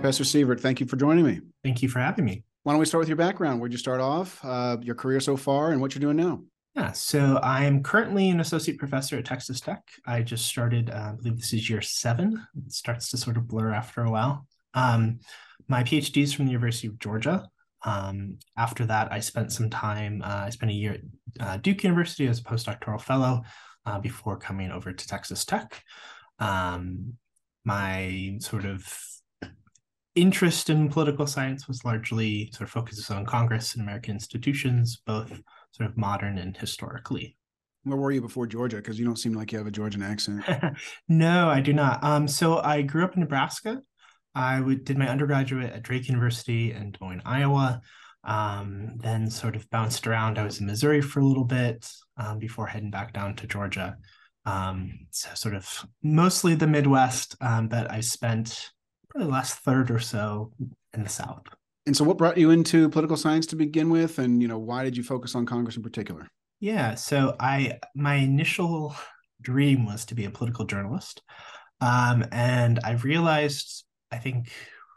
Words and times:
Professor 0.00 0.24
Sievert, 0.24 0.58
thank 0.58 0.80
you 0.80 0.86
for 0.86 0.96
joining 0.96 1.24
me. 1.24 1.40
Thank 1.62 1.82
you 1.82 1.88
for 1.88 2.00
having 2.00 2.24
me. 2.24 2.42
Why 2.64 2.72
don't 2.72 2.80
we 2.80 2.86
start 2.86 2.98
with 2.98 3.08
your 3.08 3.16
background? 3.16 3.60
Where'd 3.60 3.70
you 3.70 3.78
start 3.78 4.00
off, 4.00 4.44
uh, 4.44 4.76
your 4.82 4.96
career 4.96 5.20
so 5.20 5.36
far, 5.36 5.70
and 5.70 5.80
what 5.80 5.94
you're 5.94 6.00
doing 6.00 6.16
now? 6.16 6.42
Yeah, 6.74 6.90
so 6.90 7.38
I'm 7.42 7.84
currently 7.84 8.28
an 8.28 8.40
associate 8.40 8.76
professor 8.76 9.18
at 9.18 9.24
Texas 9.24 9.60
Tech. 9.60 9.88
I 10.04 10.22
just 10.22 10.46
started, 10.46 10.90
uh, 10.90 11.12
I 11.12 11.14
believe 11.16 11.36
this 11.36 11.52
is 11.52 11.70
year 11.70 11.80
seven. 11.80 12.44
It 12.66 12.72
starts 12.72 13.10
to 13.10 13.16
sort 13.16 13.36
of 13.36 13.46
blur 13.46 13.72
after 13.72 14.02
a 14.02 14.10
while. 14.10 14.48
Um, 14.74 15.20
my 15.70 15.84
PhD 15.84 16.22
is 16.22 16.32
from 16.32 16.46
the 16.46 16.52
University 16.52 16.88
of 16.88 16.98
Georgia. 16.98 17.48
Um, 17.84 18.38
after 18.58 18.84
that, 18.86 19.10
I 19.12 19.20
spent 19.20 19.52
some 19.52 19.70
time, 19.70 20.20
uh, 20.22 20.42
I 20.46 20.50
spent 20.50 20.72
a 20.72 20.74
year 20.74 20.92
at 20.94 21.00
uh, 21.46 21.56
Duke 21.58 21.84
University 21.84 22.26
as 22.26 22.40
a 22.40 22.42
postdoctoral 22.42 23.00
fellow 23.00 23.42
uh, 23.86 24.00
before 24.00 24.36
coming 24.36 24.70
over 24.70 24.92
to 24.92 25.08
Texas 25.08 25.44
Tech. 25.44 25.82
Um, 26.40 27.14
my 27.64 28.36
sort 28.40 28.64
of 28.64 28.84
interest 30.16 30.70
in 30.70 30.88
political 30.88 31.26
science 31.26 31.68
was 31.68 31.84
largely 31.84 32.50
sort 32.52 32.68
of 32.68 32.72
focuses 32.72 33.08
on 33.10 33.24
Congress 33.24 33.74
and 33.74 33.82
American 33.82 34.14
institutions, 34.14 35.00
both 35.06 35.30
sort 35.70 35.88
of 35.88 35.96
modern 35.96 36.38
and 36.38 36.56
historically. 36.56 37.36
Where 37.84 37.96
were 37.96 38.10
you 38.10 38.20
before 38.20 38.46
Georgia? 38.46 38.76
Because 38.76 38.98
you 38.98 39.06
don't 39.06 39.16
seem 39.16 39.34
like 39.34 39.52
you 39.52 39.58
have 39.58 39.68
a 39.68 39.70
Georgian 39.70 40.02
accent. 40.02 40.44
no, 41.08 41.48
I 41.48 41.60
do 41.60 41.72
not. 41.72 42.02
Um, 42.02 42.26
so 42.26 42.58
I 42.58 42.82
grew 42.82 43.04
up 43.04 43.14
in 43.14 43.20
Nebraska. 43.20 43.80
I 44.34 44.58
w- 44.58 44.78
did 44.78 44.98
my 44.98 45.08
undergraduate 45.08 45.72
at 45.72 45.82
Drake 45.82 46.08
University 46.08 46.72
in 46.72 46.92
Des 46.92 46.98
Moines, 47.00 47.22
Iowa. 47.24 47.80
Um, 48.22 48.98
then 48.98 49.30
sort 49.30 49.56
of 49.56 49.68
bounced 49.70 50.06
around. 50.06 50.38
I 50.38 50.44
was 50.44 50.60
in 50.60 50.66
Missouri 50.66 51.00
for 51.00 51.20
a 51.20 51.24
little 51.24 51.44
bit 51.44 51.90
um, 52.18 52.38
before 52.38 52.66
heading 52.66 52.90
back 52.90 53.14
down 53.14 53.34
to 53.36 53.46
Georgia. 53.46 53.96
Um, 54.44 55.06
so 55.10 55.30
sort 55.34 55.54
of 55.54 55.86
mostly 56.02 56.54
the 56.54 56.66
Midwest, 56.66 57.36
um, 57.40 57.68
but 57.68 57.90
I 57.90 58.00
spent 58.00 58.70
probably 59.08 59.26
the 59.26 59.32
last 59.32 59.58
third 59.60 59.90
or 59.90 59.98
so 59.98 60.52
in 60.94 61.02
the 61.02 61.08
South. 61.08 61.42
And 61.86 61.96
so, 61.96 62.04
what 62.04 62.18
brought 62.18 62.36
you 62.36 62.50
into 62.50 62.88
political 62.88 63.16
science 63.16 63.46
to 63.46 63.56
begin 63.56 63.90
with, 63.90 64.18
and 64.18 64.40
you 64.40 64.48
know, 64.48 64.58
why 64.58 64.84
did 64.84 64.96
you 64.96 65.02
focus 65.02 65.34
on 65.34 65.46
Congress 65.46 65.76
in 65.76 65.82
particular? 65.82 66.28
Yeah, 66.60 66.94
so 66.94 67.36
I 67.40 67.78
my 67.94 68.16
initial 68.16 68.94
dream 69.40 69.86
was 69.86 70.04
to 70.06 70.14
be 70.14 70.26
a 70.26 70.30
political 70.30 70.66
journalist, 70.66 71.22
um, 71.80 72.24
and 72.32 72.80
I 72.84 72.92
realized 72.92 73.84
I 74.10 74.18
think 74.18 74.50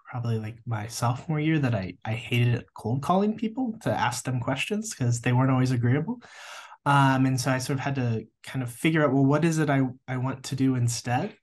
probably 0.10 0.38
like 0.38 0.58
my 0.66 0.88
sophomore 0.88 1.40
year 1.40 1.60
that 1.60 1.74
I 1.74 1.96
I 2.06 2.14
hated 2.14 2.66
cold 2.76 3.02
calling 3.02 3.36
people 3.36 3.76
to 3.82 3.92
ask 3.92 4.24
them 4.24 4.40
questions 4.40 4.92
because 4.92 5.22
they 5.22 5.34
weren't 5.34 5.52
always 5.52 5.72
agreeable. 5.72 6.22
Um, 6.86 7.26
and 7.26 7.40
so 7.40 7.50
I 7.52 7.58
sort 7.60 7.80
of 7.80 7.84
had 7.86 7.96
to 7.96 8.28
kind 8.44 8.62
of 8.62 8.72
figure 8.72 9.04
out 9.04 9.14
well 9.14 9.26
what 9.26 9.46
is 9.46 9.58
it 9.60 9.70
I 9.70 9.82
I 10.08 10.18
want 10.18 10.44
to 10.46 10.56
do 10.56 10.76
instead. 10.76 11.36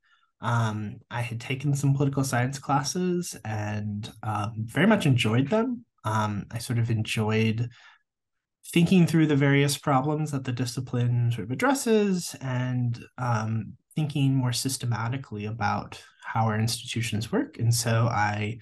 Um, 0.43 1.01
I 1.11 1.21
had 1.21 1.41
taken 1.41 1.75
some 1.75 1.95
political 1.95 2.25
science 2.25 2.59
classes 2.59 3.37
and 3.45 4.11
um, 4.23 4.53
very 4.57 4.87
much 4.87 5.05
enjoyed 5.05 5.49
them. 5.49 5.85
Um, 6.05 6.47
I 6.51 6.59
sort 6.59 6.79
of 6.79 6.91
enjoyed 6.91 7.69
thinking 8.73 9.07
through 9.07 9.27
the 9.27 9.37
various 9.37 9.77
problems 9.77 10.31
that 10.31 10.45
the 10.45 10.53
discipline 10.53 11.33
sort 11.33 11.45
of 11.45 11.51
addresses 11.51 12.37
and 12.41 13.05
um, 13.19 13.73
thinking 13.95 14.35
more 14.35 14.53
systematically 14.53 15.47
about 15.47 16.01
how 16.33 16.47
our 16.47 16.59
institutions 16.59 17.33
work. 17.33 17.59
And 17.59 17.75
so 17.75 18.07
I 18.07 18.59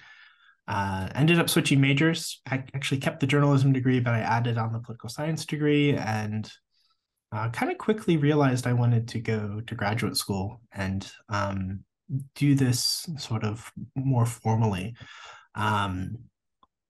uh, 0.67 1.09
ended 1.15 1.39
up 1.39 1.49
switching 1.49 1.81
majors. 1.81 2.41
I 2.49 2.63
actually 2.73 2.99
kept 2.99 3.19
the 3.19 3.27
journalism 3.27 3.73
degree, 3.73 3.99
but 3.99 4.13
I 4.13 4.19
added 4.19 4.57
on 4.57 4.73
the 4.73 4.79
political 4.79 5.09
science 5.09 5.45
degree 5.45 5.95
and 5.95 6.51
uh, 7.31 7.49
kind 7.49 7.71
of 7.71 7.77
quickly 7.77 8.17
realized 8.17 8.65
I 8.65 8.73
wanted 8.73 9.07
to 9.09 9.19
go 9.19 9.61
to 9.65 9.75
graduate 9.75 10.17
school 10.17 10.61
and 10.71 11.09
um, 11.29 11.81
do 12.35 12.55
this 12.55 13.07
sort 13.17 13.43
of 13.43 13.71
more 13.95 14.25
formally. 14.25 14.95
Um, 15.55 16.17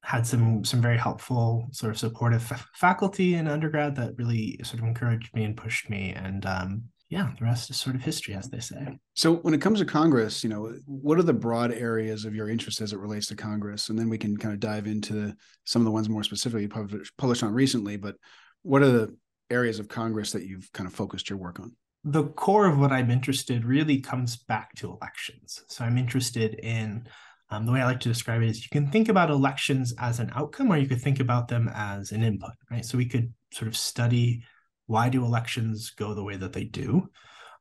had 0.01 0.25
some 0.25 0.63
some 0.63 0.81
very 0.81 0.97
helpful 0.97 1.67
sort 1.71 1.91
of 1.91 1.99
supportive 1.99 2.51
f- 2.51 2.69
faculty 2.73 3.35
in 3.35 3.47
undergrad 3.47 3.95
that 3.95 4.17
really 4.17 4.57
sort 4.63 4.81
of 4.81 4.87
encouraged 4.87 5.35
me 5.35 5.43
and 5.43 5.57
pushed 5.57 5.89
me 5.89 6.13
and 6.13 6.45
um, 6.45 6.83
yeah 7.09 7.31
the 7.37 7.45
rest 7.45 7.69
is 7.69 7.77
sort 7.77 7.95
of 7.95 8.01
history 8.01 8.33
as 8.33 8.49
they 8.49 8.59
say 8.59 8.97
so 9.15 9.35
when 9.37 9.53
it 9.53 9.61
comes 9.61 9.79
to 9.79 9.85
congress 9.85 10.43
you 10.43 10.49
know 10.49 10.73
what 10.85 11.17
are 11.17 11.23
the 11.23 11.33
broad 11.33 11.71
areas 11.73 12.23
of 12.25 12.35
your 12.35 12.49
interest 12.49 12.81
as 12.81 12.93
it 12.93 12.99
relates 12.99 13.27
to 13.27 13.35
congress 13.35 13.89
and 13.89 13.97
then 13.97 14.09
we 14.09 14.17
can 14.17 14.37
kind 14.37 14.53
of 14.53 14.59
dive 14.59 14.87
into 14.87 15.33
some 15.65 15.81
of 15.81 15.85
the 15.85 15.91
ones 15.91 16.07
more 16.07 16.23
specifically 16.23 16.67
published, 16.67 17.11
published 17.17 17.43
on 17.43 17.53
recently 17.53 17.97
but 17.97 18.15
what 18.63 18.81
are 18.81 18.91
the 18.91 19.15
areas 19.49 19.79
of 19.79 19.87
Congress 19.87 20.31
that 20.31 20.45
you've 20.45 20.71
kind 20.73 20.87
of 20.87 20.93
focused 20.93 21.29
your 21.29 21.39
work 21.39 21.59
on? 21.59 21.75
The 22.03 22.23
core 22.23 22.65
of 22.65 22.79
what 22.79 22.91
I'm 22.91 23.11
interested 23.11 23.65
really 23.65 23.99
comes 23.99 24.37
back 24.37 24.73
to 24.75 24.91
elections. 24.91 25.63
So 25.67 25.83
I'm 25.83 25.97
interested 25.97 26.55
in 26.55 27.07
um, 27.49 27.65
the 27.65 27.71
way 27.71 27.81
I 27.81 27.85
like 27.85 27.99
to 28.01 28.09
describe 28.09 28.41
it 28.41 28.49
is 28.49 28.63
you 28.63 28.69
can 28.71 28.89
think 28.89 29.09
about 29.09 29.29
elections 29.29 29.93
as 29.97 30.19
an 30.19 30.31
outcome, 30.35 30.71
or 30.71 30.77
you 30.77 30.87
could 30.87 31.01
think 31.01 31.19
about 31.19 31.47
them 31.47 31.69
as 31.73 32.11
an 32.11 32.23
input, 32.23 32.51
right? 32.71 32.85
So 32.85 32.97
we 32.97 33.05
could 33.05 33.33
sort 33.51 33.67
of 33.67 33.75
study 33.75 34.43
why 34.89 35.07
do 35.07 35.23
elections 35.23 35.91
go 35.91 36.15
the 36.15 36.23
way 36.23 36.35
that 36.35 36.51
they 36.51 36.63
do, 36.63 37.07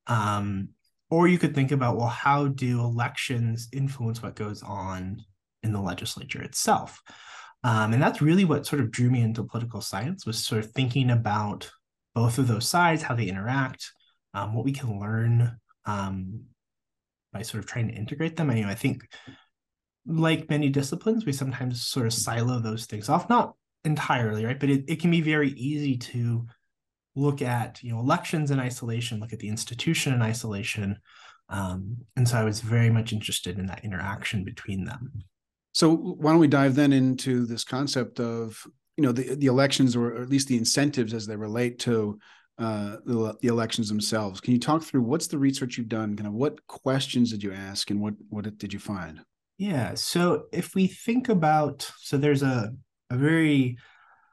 um, 0.06 0.71
or 1.11 1.28
you 1.28 1.39
could 1.39 1.55
think 1.55 1.72
about 1.72 1.99
well, 1.99 2.09
how 2.09 2.49
do 2.49 2.81
elections 2.81 3.69
influence 3.71 4.22
what 4.22 4.34
goes 4.34 4.62
on 4.62 5.22
in 5.62 5.72
the 5.72 5.81
legislature 5.81 6.41
itself? 6.41 7.03
Um, 7.62 7.93
and 7.93 8.03
that's 8.03 8.22
really 8.22 8.47
what 8.47 8.67
sort 8.67 8.81
of 8.81 8.91
drew 8.91 9.11
me 9.11 9.21
into 9.21 9.44
political 9.44 9.83
science 9.83 10.25
was 10.25 10.43
sort 10.43 10.65
of 10.65 10.71
thinking 10.72 11.11
about 11.11 11.71
both 12.15 12.38
of 12.38 12.49
those 12.49 12.67
sides, 12.67 13.03
how 13.03 13.15
they 13.15 13.27
interact, 13.27 13.93
um, 14.33 14.55
what 14.55 14.65
we 14.65 14.72
can 14.72 14.99
learn 14.99 15.59
um, 15.84 16.44
by 17.34 17.43
sort 17.43 17.62
of 17.62 17.69
trying 17.69 17.88
to 17.88 17.94
integrate 17.94 18.37
them. 18.37 18.49
I, 18.49 18.55
you 18.55 18.65
know, 18.65 18.71
I 18.71 18.75
think 18.75 19.06
like 20.06 20.49
many 20.49 20.71
disciplines, 20.71 21.27
we 21.27 21.33
sometimes 21.33 21.87
sort 21.87 22.06
of 22.06 22.15
silo 22.15 22.59
those 22.59 22.87
things 22.87 23.11
off, 23.11 23.28
not 23.28 23.55
entirely, 23.84 24.47
right? 24.47 24.59
But 24.59 24.71
it, 24.71 24.84
it 24.88 25.00
can 25.00 25.11
be 25.11 25.21
very 25.21 25.50
easy 25.50 25.99
to 25.99 26.47
look 27.19 27.43
at, 27.43 27.83
you 27.83 27.93
know, 27.93 28.01
elections 28.01 28.51
in 28.51 28.61
isolation, 28.61 29.21
look 29.21 29.33
at 29.33 29.39
the 29.39 29.49
institution 29.49 30.12
in 30.15 30.23
isolation. 30.23 30.99
Um, 31.49 31.97
and 32.17 32.29
so 32.29 32.39
I 32.39 32.45
was 32.45 32.61
very 32.61 32.91
much 32.91 33.12
interested 33.12 33.59
in 33.59 33.67
that 33.67 33.84
interaction 33.84 34.45
between 34.45 34.84
them. 34.84 35.25
So 35.73 35.95
why 35.95 36.33
don't 36.33 36.41
we 36.41 36.49
dive 36.49 36.75
then 36.75 36.93
into 36.93 37.47
this 37.47 37.65
concept 37.65 38.21
of 38.21 38.67
you 38.97 39.05
know 39.05 39.12
the 39.12 39.37
the 39.37 39.47
elections 39.47 39.95
or 39.95 40.21
at 40.21 40.29
least 40.29 40.49
the 40.49 40.56
incentives 40.56 41.15
as 41.15 41.27
they 41.27 41.37
relate 41.37 41.79
to 41.81 42.19
uh, 42.59 42.97
the, 43.05 43.37
the, 43.41 43.47
elections 43.47 43.89
themselves. 43.89 44.41
Can 44.41 44.53
you 44.53 44.59
talk 44.59 44.83
through 44.83 45.03
what's 45.03 45.29
the 45.29 45.39
research 45.39 45.79
you've 45.79 45.89
done? 45.89 46.17
Kind 46.17 46.27
of 46.27 46.33
what 46.33 46.67
questions 46.67 47.31
did 47.31 47.45
you 47.45 47.53
ask, 47.53 47.91
and 47.91 48.00
what 48.00 48.15
what 48.29 48.59
did 48.59 48.73
you 48.73 48.81
find? 48.81 49.21
Yeah. 49.59 49.95
So 49.95 50.47
if 50.53 50.75
we 50.75 50.89
think 50.89 51.29
about, 51.29 51.89
so 51.99 52.19
there's 52.19 52.43
a 52.43 52.73
a 53.11 53.17
very 53.17 53.79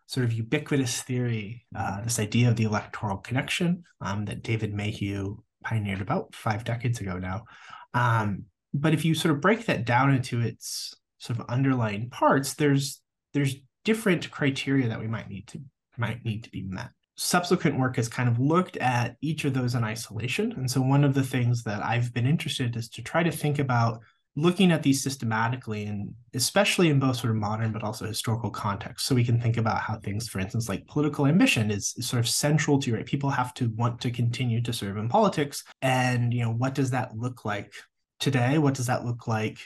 sort 0.07 0.25
of 0.25 0.33
ubiquitous 0.33 1.01
theory, 1.01 1.65
uh, 1.75 2.01
this 2.01 2.19
idea 2.19 2.49
of 2.49 2.55
the 2.55 2.63
electoral 2.63 3.17
connection 3.17 3.83
um, 4.01 4.25
that 4.25 4.43
David 4.43 4.73
Mayhew 4.73 5.37
pioneered 5.63 6.01
about 6.01 6.35
five 6.35 6.63
decades 6.63 7.01
ago 7.01 7.17
now. 7.17 7.45
Um, 7.93 8.43
but 8.73 8.93
if 8.93 9.05
you 9.05 9.15
sort 9.15 9.33
of 9.33 9.41
break 9.41 9.65
that 9.65 9.85
down 9.85 10.13
into 10.13 10.41
its 10.41 10.95
sort 11.17 11.39
of 11.39 11.49
underlying 11.49 12.09
parts, 12.09 12.53
there's 12.53 13.01
there's 13.33 13.55
different 13.83 14.29
criteria 14.31 14.87
that 14.89 14.99
we 14.99 15.07
might 15.07 15.29
need 15.29 15.47
to 15.47 15.61
might 15.97 16.23
need 16.25 16.43
to 16.43 16.51
be 16.51 16.61
met. 16.63 16.89
Subsequent 17.17 17.79
work 17.79 17.95
has 17.95 18.09
kind 18.09 18.27
of 18.27 18.39
looked 18.39 18.75
at 18.77 19.15
each 19.21 19.45
of 19.45 19.53
those 19.53 19.75
in 19.75 19.85
isolation. 19.85 20.51
And 20.51 20.69
so 20.69 20.81
one 20.81 21.05
of 21.05 21.13
the 21.13 21.23
things 21.23 21.63
that 21.63 21.83
I've 21.83 22.13
been 22.13 22.27
interested 22.27 22.75
is 22.75 22.89
to 22.89 23.01
try 23.01 23.23
to 23.23 23.31
think 23.31 23.59
about 23.59 24.01
looking 24.37 24.71
at 24.71 24.83
these 24.83 25.01
systematically 25.01 25.85
and 25.85 26.13
especially 26.33 26.89
in 26.89 26.99
both 26.99 27.15
sort 27.15 27.31
of 27.31 27.37
modern 27.37 27.71
but 27.71 27.83
also 27.83 28.05
historical 28.05 28.49
context 28.49 29.05
so 29.05 29.15
we 29.15 29.23
can 29.23 29.39
think 29.39 29.55
about 29.55 29.79
how 29.79 29.97
things 29.97 30.27
for 30.27 30.39
instance 30.39 30.67
like 30.67 30.85
political 30.87 31.25
ambition 31.25 31.71
is, 31.71 31.93
is, 31.97 32.07
sort 32.07 32.19
of 32.19 32.27
central 32.27 32.77
to 32.77 32.93
right? 32.93 33.05
People 33.05 33.29
have 33.29 33.53
to 33.53 33.69
want 33.75 34.01
to 34.01 34.11
continue 34.11 34.61
to 34.61 34.73
serve 34.73 34.97
in 34.97 35.07
politics. 35.07 35.63
And 35.81 36.33
you 36.33 36.41
know 36.41 36.51
what 36.51 36.75
does 36.75 36.91
that 36.91 37.15
look 37.17 37.45
like 37.45 37.73
today? 38.19 38.57
What 38.57 38.73
does 38.73 38.87
that 38.87 39.05
look 39.05 39.27
like 39.27 39.59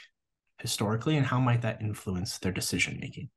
historically? 0.60 1.18
And 1.18 1.26
how 1.26 1.40
might 1.40 1.64
that 1.64 1.82
influence 1.82 2.38
their 2.38 2.52
decision 2.52 3.00
making? 3.02 3.30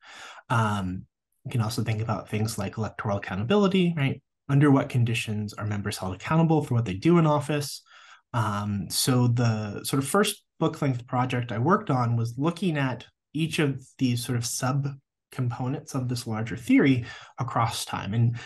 Um, 0.51 1.07
you 1.47 1.51
can 1.51 1.63
also 1.63 1.83
think 1.83 2.03
about 2.03 2.29
things 2.29 2.59
like 2.59 2.77
electoral 2.77 3.17
accountability 3.17 3.95
right? 3.97 4.21
Under 4.51 4.71
what 4.71 4.91
conditions 4.91 5.55
are 5.55 5.65
members 5.65 5.97
held 5.97 6.15
accountable 6.15 6.63
for 6.63 6.75
what 6.75 6.85
they 6.85 6.95
do 6.95 7.17
in 7.17 7.27
office? 7.27 7.83
Um, 8.35 8.87
so 8.91 9.29
the 9.29 9.85
sort 9.85 10.03
of 10.03 10.09
first 10.09 10.43
book 10.63 10.81
length 10.81 11.05
project 11.09 11.51
i 11.51 11.59
worked 11.59 11.91
on 11.91 12.15
was 12.15 12.39
looking 12.39 12.79
at 12.79 13.05
each 13.35 13.59
of 13.59 13.85
these 13.99 14.25
sort 14.25 14.39
of 14.39 14.47
sub 14.47 14.87
components 15.33 15.95
of 15.95 16.09
this 16.09 16.25
larger 16.25 16.57
theory 16.57 17.05
across 17.41 17.85
time 17.85 18.15
and 18.15 18.39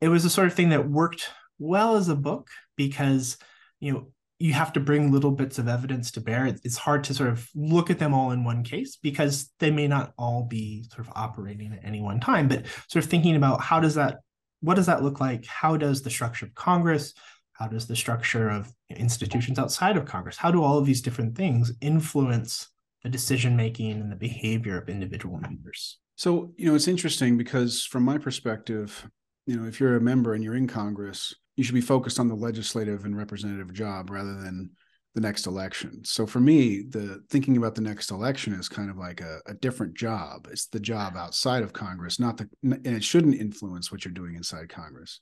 it 0.00 0.08
was 0.08 0.22
the 0.22 0.30
sort 0.30 0.46
of 0.46 0.54
thing 0.54 0.68
that 0.68 0.88
worked 0.88 1.30
well 1.58 1.96
as 1.96 2.08
a 2.08 2.14
book 2.14 2.48
because 2.76 3.36
you 3.80 3.92
know 3.92 4.06
you 4.38 4.52
have 4.52 4.72
to 4.74 4.80
bring 4.80 5.10
little 5.10 5.30
bits 5.30 5.58
of 5.58 5.68
evidence 5.68 6.10
to 6.10 6.20
bear. 6.20 6.46
It's 6.46 6.76
hard 6.76 7.04
to 7.04 7.14
sort 7.14 7.30
of 7.30 7.48
look 7.54 7.88
at 7.88 7.98
them 7.98 8.12
all 8.12 8.32
in 8.32 8.44
one 8.44 8.64
case 8.64 8.96
because 8.96 9.50
they 9.60 9.70
may 9.70 9.86
not 9.86 10.12
all 10.18 10.42
be 10.42 10.84
sort 10.92 11.06
of 11.06 11.12
operating 11.14 11.72
at 11.72 11.84
any 11.84 12.02
one 12.02 12.20
time. 12.20 12.48
But 12.48 12.66
sort 12.88 13.04
of 13.04 13.10
thinking 13.10 13.36
about 13.36 13.60
how 13.60 13.80
does 13.80 13.94
that, 13.94 14.18
what 14.60 14.74
does 14.74 14.86
that 14.86 15.02
look 15.02 15.20
like? 15.20 15.46
How 15.46 15.76
does 15.76 16.02
the 16.02 16.10
structure 16.10 16.46
of 16.46 16.54
Congress, 16.54 17.14
how 17.54 17.68
does 17.68 17.86
the 17.86 17.96
structure 17.96 18.50
of 18.50 18.72
institutions 18.90 19.58
outside 19.58 19.96
of 19.96 20.04
Congress, 20.04 20.36
how 20.36 20.50
do 20.50 20.62
all 20.62 20.78
of 20.78 20.86
these 20.86 21.00
different 21.00 21.36
things 21.36 21.72
influence 21.80 22.68
the 23.02 23.08
decision 23.08 23.56
making 23.56 23.92
and 23.92 24.12
the 24.12 24.16
behavior 24.16 24.78
of 24.78 24.88
individual 24.88 25.38
members? 25.38 25.98
So, 26.16 26.52
you 26.56 26.66
know, 26.66 26.74
it's 26.74 26.88
interesting 26.88 27.36
because 27.36 27.84
from 27.84 28.04
my 28.04 28.18
perspective, 28.18 29.08
you 29.46 29.56
know, 29.56 29.66
if 29.66 29.80
you're 29.80 29.96
a 29.96 30.00
member 30.00 30.34
and 30.34 30.42
you're 30.42 30.54
in 30.54 30.68
Congress, 30.68 31.34
you 31.56 31.64
should 31.64 31.74
be 31.74 31.80
focused 31.80 32.18
on 32.18 32.28
the 32.28 32.34
legislative 32.34 33.04
and 33.04 33.16
representative 33.16 33.72
job 33.72 34.10
rather 34.10 34.34
than 34.34 34.70
the 35.14 35.20
next 35.20 35.46
election. 35.46 36.04
So 36.04 36.26
for 36.26 36.40
me, 36.40 36.82
the 36.88 37.22
thinking 37.30 37.56
about 37.56 37.76
the 37.76 37.82
next 37.82 38.10
election 38.10 38.52
is 38.52 38.68
kind 38.68 38.90
of 38.90 38.96
like 38.96 39.20
a, 39.20 39.38
a, 39.46 39.54
different 39.54 39.94
job. 39.96 40.48
It's 40.50 40.66
the 40.66 40.80
job 40.80 41.16
outside 41.16 41.62
of 41.62 41.72
Congress, 41.72 42.18
not 42.18 42.36
the, 42.36 42.48
and 42.64 42.84
it 42.84 43.04
shouldn't 43.04 43.36
influence 43.36 43.92
what 43.92 44.04
you're 44.04 44.12
doing 44.12 44.34
inside 44.34 44.68
Congress. 44.68 45.20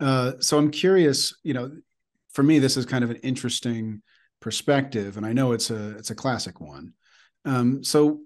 Uh, 0.00 0.32
so 0.40 0.58
I'm 0.58 0.70
curious, 0.70 1.34
you 1.42 1.54
know, 1.54 1.70
for 2.30 2.42
me, 2.42 2.58
this 2.58 2.76
is 2.76 2.86
kind 2.86 3.04
of 3.04 3.10
an 3.10 3.16
interesting 3.16 4.02
perspective, 4.40 5.16
and 5.16 5.26
I 5.26 5.32
know 5.32 5.52
it's 5.52 5.70
a 5.70 5.96
it's 5.98 6.10
a 6.10 6.14
classic 6.14 6.60
one. 6.60 6.92
Um, 7.44 7.82
so 7.82 8.20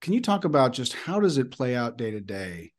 can 0.00 0.12
you 0.12 0.20
talk 0.20 0.44
about 0.44 0.72
just 0.72 0.92
how 0.92 1.20
does 1.20 1.38
it 1.38 1.50
play 1.50 1.74
out 1.74 1.96
day 1.96 2.10
to 2.10 2.20
day 2.20 2.72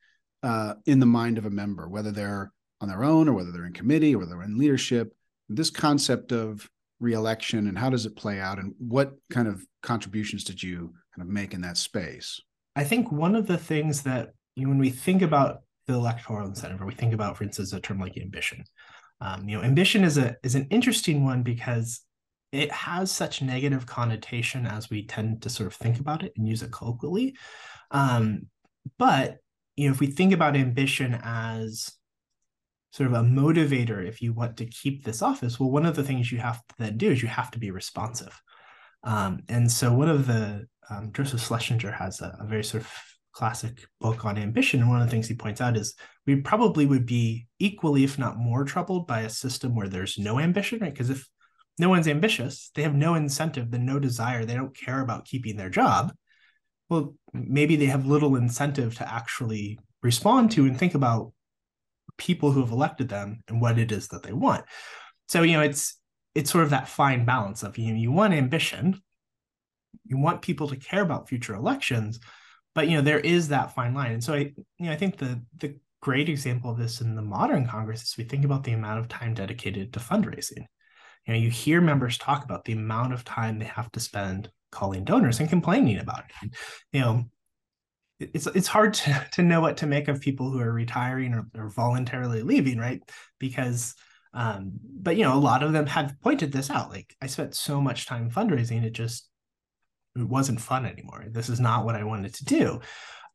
uh, 0.44 0.75
in 0.86 1.00
the 1.00 1.06
mind 1.06 1.38
of 1.38 1.45
a 1.45 1.50
member, 1.50 1.88
whether 1.89 2.12
they're 2.12 2.51
on 2.81 2.88
their 2.88 3.03
own 3.03 3.27
or 3.27 3.33
whether 3.33 3.51
they're 3.51 3.65
in 3.65 3.74
committee 3.74 4.13
or 4.13 4.19
whether 4.19 4.31
they're 4.31 4.44
in 4.44 4.57
leadership. 4.57 5.13
This 5.50 5.69
concept 5.69 6.31
of 6.31 6.69
reelection 7.00 7.68
and 7.68 7.77
how 7.77 7.89
does 7.89 8.06
it 8.06 8.15
play 8.15 8.39
out, 8.39 8.59
and 8.59 8.74
what 8.77 9.13
kind 9.31 9.47
of 9.47 9.65
contributions 9.81 10.44
did 10.44 10.62
you 10.62 10.94
kind 11.15 11.27
of 11.27 11.27
make 11.27 11.53
in 11.53 11.62
that 11.62 11.77
space? 11.77 12.42
I 12.75 12.83
think 12.83 13.12
one 13.12 13.36
of 13.36 13.47
the 13.47 13.57
things 13.57 14.03
that 14.03 14.33
when 14.56 14.77
we 14.77 14.89
think 14.89 15.21
about 15.21 15.62
the 15.88 15.94
electoral 15.94 16.48
incentive, 16.48 16.82
or 16.82 16.86
we 16.86 16.94
think 16.94 17.14
about, 17.14 17.38
for 17.38 17.44
instance, 17.44 17.74
a 17.74 17.80
term 17.80 18.00
like 18.00 18.18
ambition, 18.18 18.64
um, 19.22 19.48
you 19.48 19.58
know, 19.58 19.64
ambition 19.64 20.04
is 20.04 20.18
a 20.18 20.36
is 20.44 20.56
an 20.56 20.68
interesting 20.70 21.24
one 21.24 21.44
because 21.44 22.02
it 22.52 22.72
has 22.72 23.12
such 23.12 23.42
negative 23.42 23.86
connotation 23.86 24.66
as 24.66 24.90
we 24.90 25.06
tend 25.06 25.42
to 25.42 25.50
sort 25.50 25.68
of 25.68 25.74
think 25.74 26.00
about 26.00 26.24
it 26.24 26.34
and 26.38 26.48
use 26.48 26.64
it 26.64 26.72
colloquially. 26.72 27.36
Um, 27.92 28.48
but 28.98 29.38
you 29.76 29.88
know, 29.88 29.94
if 29.94 30.00
we 30.00 30.08
think 30.08 30.34
about 30.34 30.56
ambition 30.56 31.20
as 31.24 31.92
sort 32.92 33.08
of 33.08 33.14
a 33.14 33.28
motivator 33.28 34.08
if 34.08 34.22
you 34.22 34.31
want 34.31 34.56
to 34.56 34.66
keep 34.66 35.04
this 35.04 35.22
office 35.22 35.60
well 35.60 35.70
one 35.70 35.86
of 35.86 35.98
the 35.98 36.04
things 36.04 36.31
you 36.31 36.38
have 36.38 36.66
to 36.66 36.76
then 36.80 36.98
do 36.98 37.12
is 37.12 37.22
you 37.22 37.28
have 37.28 37.52
to 37.52 37.60
be 37.60 37.70
responsive 37.70 38.42
um, 39.04 39.42
and 39.50 39.70
so 39.70 39.94
one 39.94 40.08
of 40.08 40.28
the 40.28 40.66
um, 40.90 41.12
joseph 41.12 41.42
schlesinger 41.42 41.92
has 41.92 42.22
a, 42.22 42.38
a, 42.40 42.46
very 42.46 42.64
sort 42.64 42.84
of 42.84 42.92
classic 43.36 43.86
book 44.00 44.24
on 44.24 44.38
ambition. 44.38 44.80
And 44.80 44.90
one 44.90 45.02
of 45.02 45.08
the 45.08 45.12
things 45.12 45.28
he 45.28 45.36
points 45.36 45.60
out 45.60 45.76
is 45.76 45.94
we 46.26 46.38
probably 46.38 46.86
would 46.86 47.06
be 47.06 47.48
equally 47.60 48.04
if 48.04 48.18
not 48.18 48.38
more 48.38 48.64
troubled 48.64 49.08
by 49.08 49.22
a 49.22 49.30
system 49.30 49.76
where 49.76 49.90
there's 49.90 50.18
no 50.18 50.40
ambition 50.40 50.80
right? 50.80 50.94
Because 50.94 51.10
if 51.10 51.28
no 51.78 51.90
one's 51.90 52.08
ambitious 52.08 52.72
they 52.74 52.84
have 52.84 52.96
no 52.96 53.16
incentive 53.16 53.70
then 53.70 53.86
no 53.86 54.00
desire 54.00 54.46
they 54.46 54.56
don't 54.56 54.76
care 54.76 55.02
about 55.02 55.26
keeping 55.26 55.58
their 55.58 55.70
job. 55.70 56.14
Well 56.90 57.16
maybe 57.34 57.76
they 57.76 57.88
have 57.88 58.06
little 58.06 58.38
incentive 58.38 58.96
to 58.96 59.14
actually 59.14 59.80
respond 60.02 60.52
to 60.52 60.66
and 60.66 60.80
think 60.80 60.96
about 60.96 61.34
people 62.18 62.52
who 62.52 62.62
have 62.62 62.72
elected 62.72 63.10
them 63.10 63.42
and 63.50 63.60
what 63.60 63.78
it 63.78 63.92
is 63.92 64.08
that 64.10 64.24
they 64.24 64.31
want. 64.31 64.64
So, 65.28 65.42
you 65.42 65.54
know, 65.54 65.62
it's 65.62 66.00
it's 66.36 66.52
sort 66.52 66.64
of 66.64 66.70
that 66.70 66.88
fine 66.88 67.26
balance 67.26 67.64
of 67.64 67.78
you 67.78 67.92
know, 67.92 68.00
you 68.00 68.12
want 68.12 68.34
ambition, 68.34 69.02
you 70.06 70.18
want 70.18 70.42
people 70.42 70.70
to 70.70 70.78
care 70.78 71.02
about 71.02 71.28
future 71.28 71.56
elections, 71.56 72.20
but 72.75 72.88
you 72.88 72.98
know, 72.98 73.01
there 73.01 73.19
is 73.19 73.48
that 73.48 73.74
fine 73.74 73.94
line. 73.94 74.12
And 74.12 74.24
so 74.24 74.33
I, 74.33 74.54
you 74.77 74.86
know, 74.86 74.92
I 74.92 74.98
think 74.98 75.18
the 75.18 75.42
the 75.57 75.80
great 76.01 76.30
example 76.30 76.69
of 76.69 76.77
this 76.77 77.01
in 77.01 77.16
the 77.16 77.22
modern 77.22 77.66
Congress 77.66 78.04
is 78.04 78.18
we 78.18 78.25
think 78.25 78.45
about 78.45 78.63
the 78.63 78.74
amount 78.74 79.00
of 79.00 79.07
time 79.07 79.33
dedicated 79.33 79.92
to 79.94 80.00
fundraising. 80.00 80.66
You 81.25 81.33
know, 81.33 81.39
you 81.39 81.50
hear 81.50 81.81
members 81.81 82.19
talk 82.19 82.44
about 82.44 82.66
the 82.66 82.74
amount 82.74 83.13
of 83.13 83.24
time 83.24 83.57
they 83.57 83.66
have 83.66 83.92
to 83.94 84.00
spend 84.00 84.51
calling 84.72 85.04
donors 85.04 85.39
and 85.39 85.50
complaining 85.50 85.98
about 85.98 86.25
it. 86.44 86.51
You 86.92 87.00
know, 87.00 87.24
it's 88.19 88.45
it's 88.48 88.68
hard 88.68 88.94
to, 88.95 89.28
to 89.31 89.42
know 89.42 89.62
what 89.62 89.78
to 89.78 89.88
make 89.88 90.07
of 90.07 90.21
people 90.21 90.51
who 90.51 90.60
are 90.60 90.71
retiring 90.71 91.33
or, 91.33 91.48
or 91.57 91.69
voluntarily 91.69 92.44
leaving, 92.44 92.78
right? 92.78 93.01
Because 93.39 93.95
um, 94.33 94.74
but 94.83 95.16
you 95.16 95.24
know, 95.24 95.33
a 95.33 95.39
lot 95.39 95.63
of 95.63 95.71
them 95.71 95.86
have 95.88 96.13
pointed 96.21 96.51
this 96.51 96.69
out. 96.69 96.89
Like 96.89 97.16
I 97.21 97.28
spent 97.28 97.56
so 97.56 97.80
much 97.80 98.06
time 98.06 98.30
fundraising, 98.30 98.83
it 98.83 98.92
just 98.92 99.30
it 100.16 100.28
wasn't 100.28 100.62
fun 100.62 100.86
anymore. 100.86 101.26
This 101.30 101.50
is 101.50 101.60
not 101.60 101.86
what 101.86 101.96
I 101.96 102.04
wanted 102.04 102.34
to 102.36 102.46
do. 102.46 102.80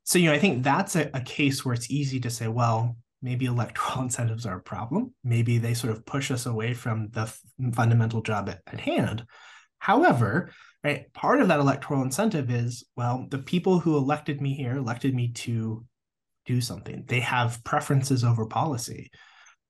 So, 0.05 0.19
you 0.19 0.27
know, 0.27 0.35
I 0.35 0.39
think 0.39 0.63
that's 0.63 0.97
a, 0.97 1.11
a 1.15 1.21
case 1.21 1.65
where 1.65 1.75
it's 1.75 1.91
easy 1.91 2.21
to 2.21 2.31
say, 2.31 2.49
well, 2.49 2.97
maybe 3.23 3.47
electoral 3.47 4.03
incentives 4.05 4.47
are 4.47 4.59
a 4.59 4.63
problem. 4.63 5.15
Maybe 5.23 5.59
they 5.59 5.75
sort 5.75 5.93
of 5.93 6.07
push 6.07 6.31
us 6.31 6.47
away 6.47 6.75
from 6.75 7.09
the 7.11 7.23
f- 7.23 7.41
fundamental 7.75 8.23
job 8.23 8.49
at, 8.49 8.61
at 8.67 8.81
hand. 8.81 9.25
However, 9.79 10.51
right? 10.83 11.13
Part 11.13 11.41
of 11.41 11.49
that 11.49 11.61
electoral 11.61 12.03
incentive 12.03 12.51
is, 12.51 12.85
well, 12.97 13.27
the 13.31 13.39
people 13.39 13.81
who 13.81 13.97
elected 13.97 14.41
me 14.41 14.55
here 14.55 14.77
elected 14.77 15.15
me 15.15 15.33
to 15.33 15.85
do 16.47 16.61
something. 16.61 17.05
They 17.07 17.21
have 17.21 17.63
preferences 17.65 18.25
over 18.25 18.47
policy. 18.47 19.11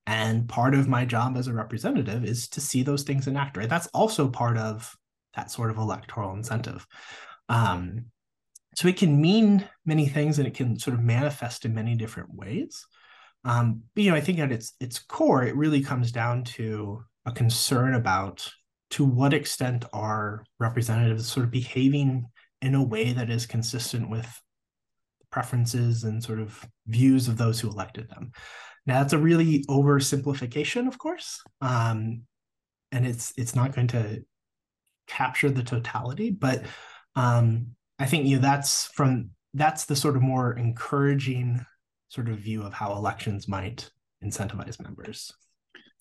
And 0.07 0.49
part 0.49 0.73
of 0.73 0.87
my 0.87 1.05
job 1.05 1.37
as 1.37 1.47
a 1.47 1.53
representative 1.53 2.25
is 2.25 2.47
to 2.49 2.61
see 2.61 2.83
those 2.83 3.03
things 3.03 3.27
enact, 3.27 3.57
right? 3.57 3.69
That's 3.69 3.87
also 3.87 4.29
part 4.29 4.57
of 4.57 4.95
that 5.35 5.51
sort 5.51 5.71
of 5.71 5.77
electoral 5.77 6.33
incentive. 6.33 6.85
Um, 7.49 8.05
so 8.75 8.87
it 8.87 8.97
can 8.97 9.19
mean 9.19 9.67
many 9.85 10.07
things 10.07 10.39
and 10.39 10.47
it 10.47 10.53
can 10.53 10.79
sort 10.79 10.93
of 10.93 11.03
manifest 11.03 11.65
in 11.65 11.73
many 11.73 11.95
different 11.95 12.33
ways. 12.33 12.85
Um, 13.43 13.83
but 13.95 14.03
you 14.03 14.11
know, 14.11 14.17
I 14.17 14.21
think 14.21 14.39
at 14.39 14.51
its 14.51 14.73
its 14.79 14.99
core, 14.99 15.43
it 15.43 15.55
really 15.55 15.81
comes 15.81 16.11
down 16.11 16.43
to 16.43 17.03
a 17.25 17.31
concern 17.31 17.95
about 17.95 18.47
to 18.91 19.05
what 19.05 19.33
extent 19.33 19.85
are 19.93 20.43
representatives 20.59 21.27
sort 21.27 21.45
of 21.45 21.51
behaving 21.51 22.25
in 22.61 22.75
a 22.75 22.83
way 22.83 23.13
that 23.13 23.29
is 23.29 23.45
consistent 23.45 24.09
with 24.09 24.41
preferences 25.31 26.03
and 26.03 26.23
sort 26.23 26.39
of 26.39 26.65
views 26.87 27.27
of 27.27 27.37
those 27.37 27.59
who 27.59 27.69
elected 27.69 28.09
them. 28.09 28.31
Now 28.85 28.99
that's 28.99 29.13
a 29.13 29.17
really 29.17 29.63
oversimplification, 29.69 30.87
of 30.87 30.97
course, 30.97 31.41
um, 31.61 32.23
and 32.91 33.07
it's 33.07 33.33
it's 33.37 33.55
not 33.55 33.73
going 33.73 33.87
to 33.87 34.23
capture 35.11 35.49
the 35.49 35.63
totality. 35.63 36.31
But 36.31 36.63
um, 37.15 37.67
I 37.99 38.05
think 38.05 38.27
you 38.27 38.37
know 38.37 38.41
that's 38.41 38.85
from 38.87 39.31
that's 39.53 39.85
the 39.85 39.95
sort 39.95 40.15
of 40.15 40.21
more 40.21 40.53
encouraging 40.53 41.65
sort 42.09 42.29
of 42.29 42.39
view 42.39 42.63
of 42.63 42.73
how 42.73 42.93
elections 42.93 43.47
might 43.47 43.89
incentivize 44.23 44.81
members. 44.81 45.31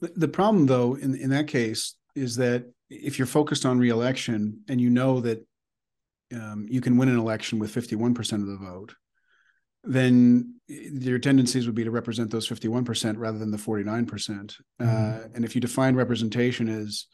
The 0.01 0.29
problem, 0.29 0.67
though, 0.67 0.95
in 0.95 1.15
in 1.15 1.31
that 1.31 1.49
case, 1.49 1.97
is 2.15 2.37
that 2.37 2.65
if 2.89 3.19
you're 3.19 3.27
focused 3.27 3.67
on 3.67 3.79
reelection 3.79 4.61
and 4.69 4.81
you 4.81 4.91
know 4.91 5.21
that 5.21 5.47
um, 6.33 6.67
you 6.71 6.81
can 6.81 6.97
win 6.97 7.09
an 7.09 7.19
election 7.19 7.59
with 7.59 7.75
51% 7.75 8.19
of 8.35 8.47
the 8.47 8.57
vote, 8.57 8.95
then 9.85 10.55
your 10.69 11.19
tendencies 11.19 11.67
would 11.67 11.75
be 11.75 11.85
to 11.85 11.91
represent 11.91 12.31
those 12.31 12.49
51% 12.49 13.15
rather 13.17 13.39
than 13.39 13.51
the 13.51 13.57
49%. 13.57 14.07
Mm-hmm. 14.07 14.87
Uh, 14.87 15.19
and 15.35 15.45
if 15.45 15.55
you 15.55 15.61
define 15.61 15.95
representation 15.95 16.69
as 16.69 17.07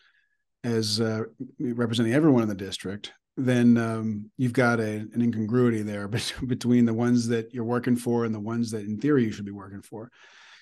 as 0.67 1.01
uh, 1.01 1.23
representing 1.59 2.13
everyone 2.13 2.43
in 2.43 2.49
the 2.49 2.55
district, 2.55 3.13
then 3.37 3.77
um, 3.77 4.31
you've 4.37 4.53
got 4.53 4.81
a, 4.81 5.07
an 5.15 5.23
incongruity 5.23 5.83
there 5.83 6.09
between 6.47 6.85
the 6.85 6.95
ones 6.95 7.29
that 7.29 7.55
you're 7.55 7.65
working 7.65 7.97
for 7.97 8.25
and 8.25 8.35
the 8.35 8.41
ones 8.41 8.71
that, 8.73 8.85
in 8.85 8.99
theory, 8.99 9.25
you 9.25 9.33
should 9.33 9.45
be 9.45 9.53
working 9.53 9.83
for. 9.83 10.11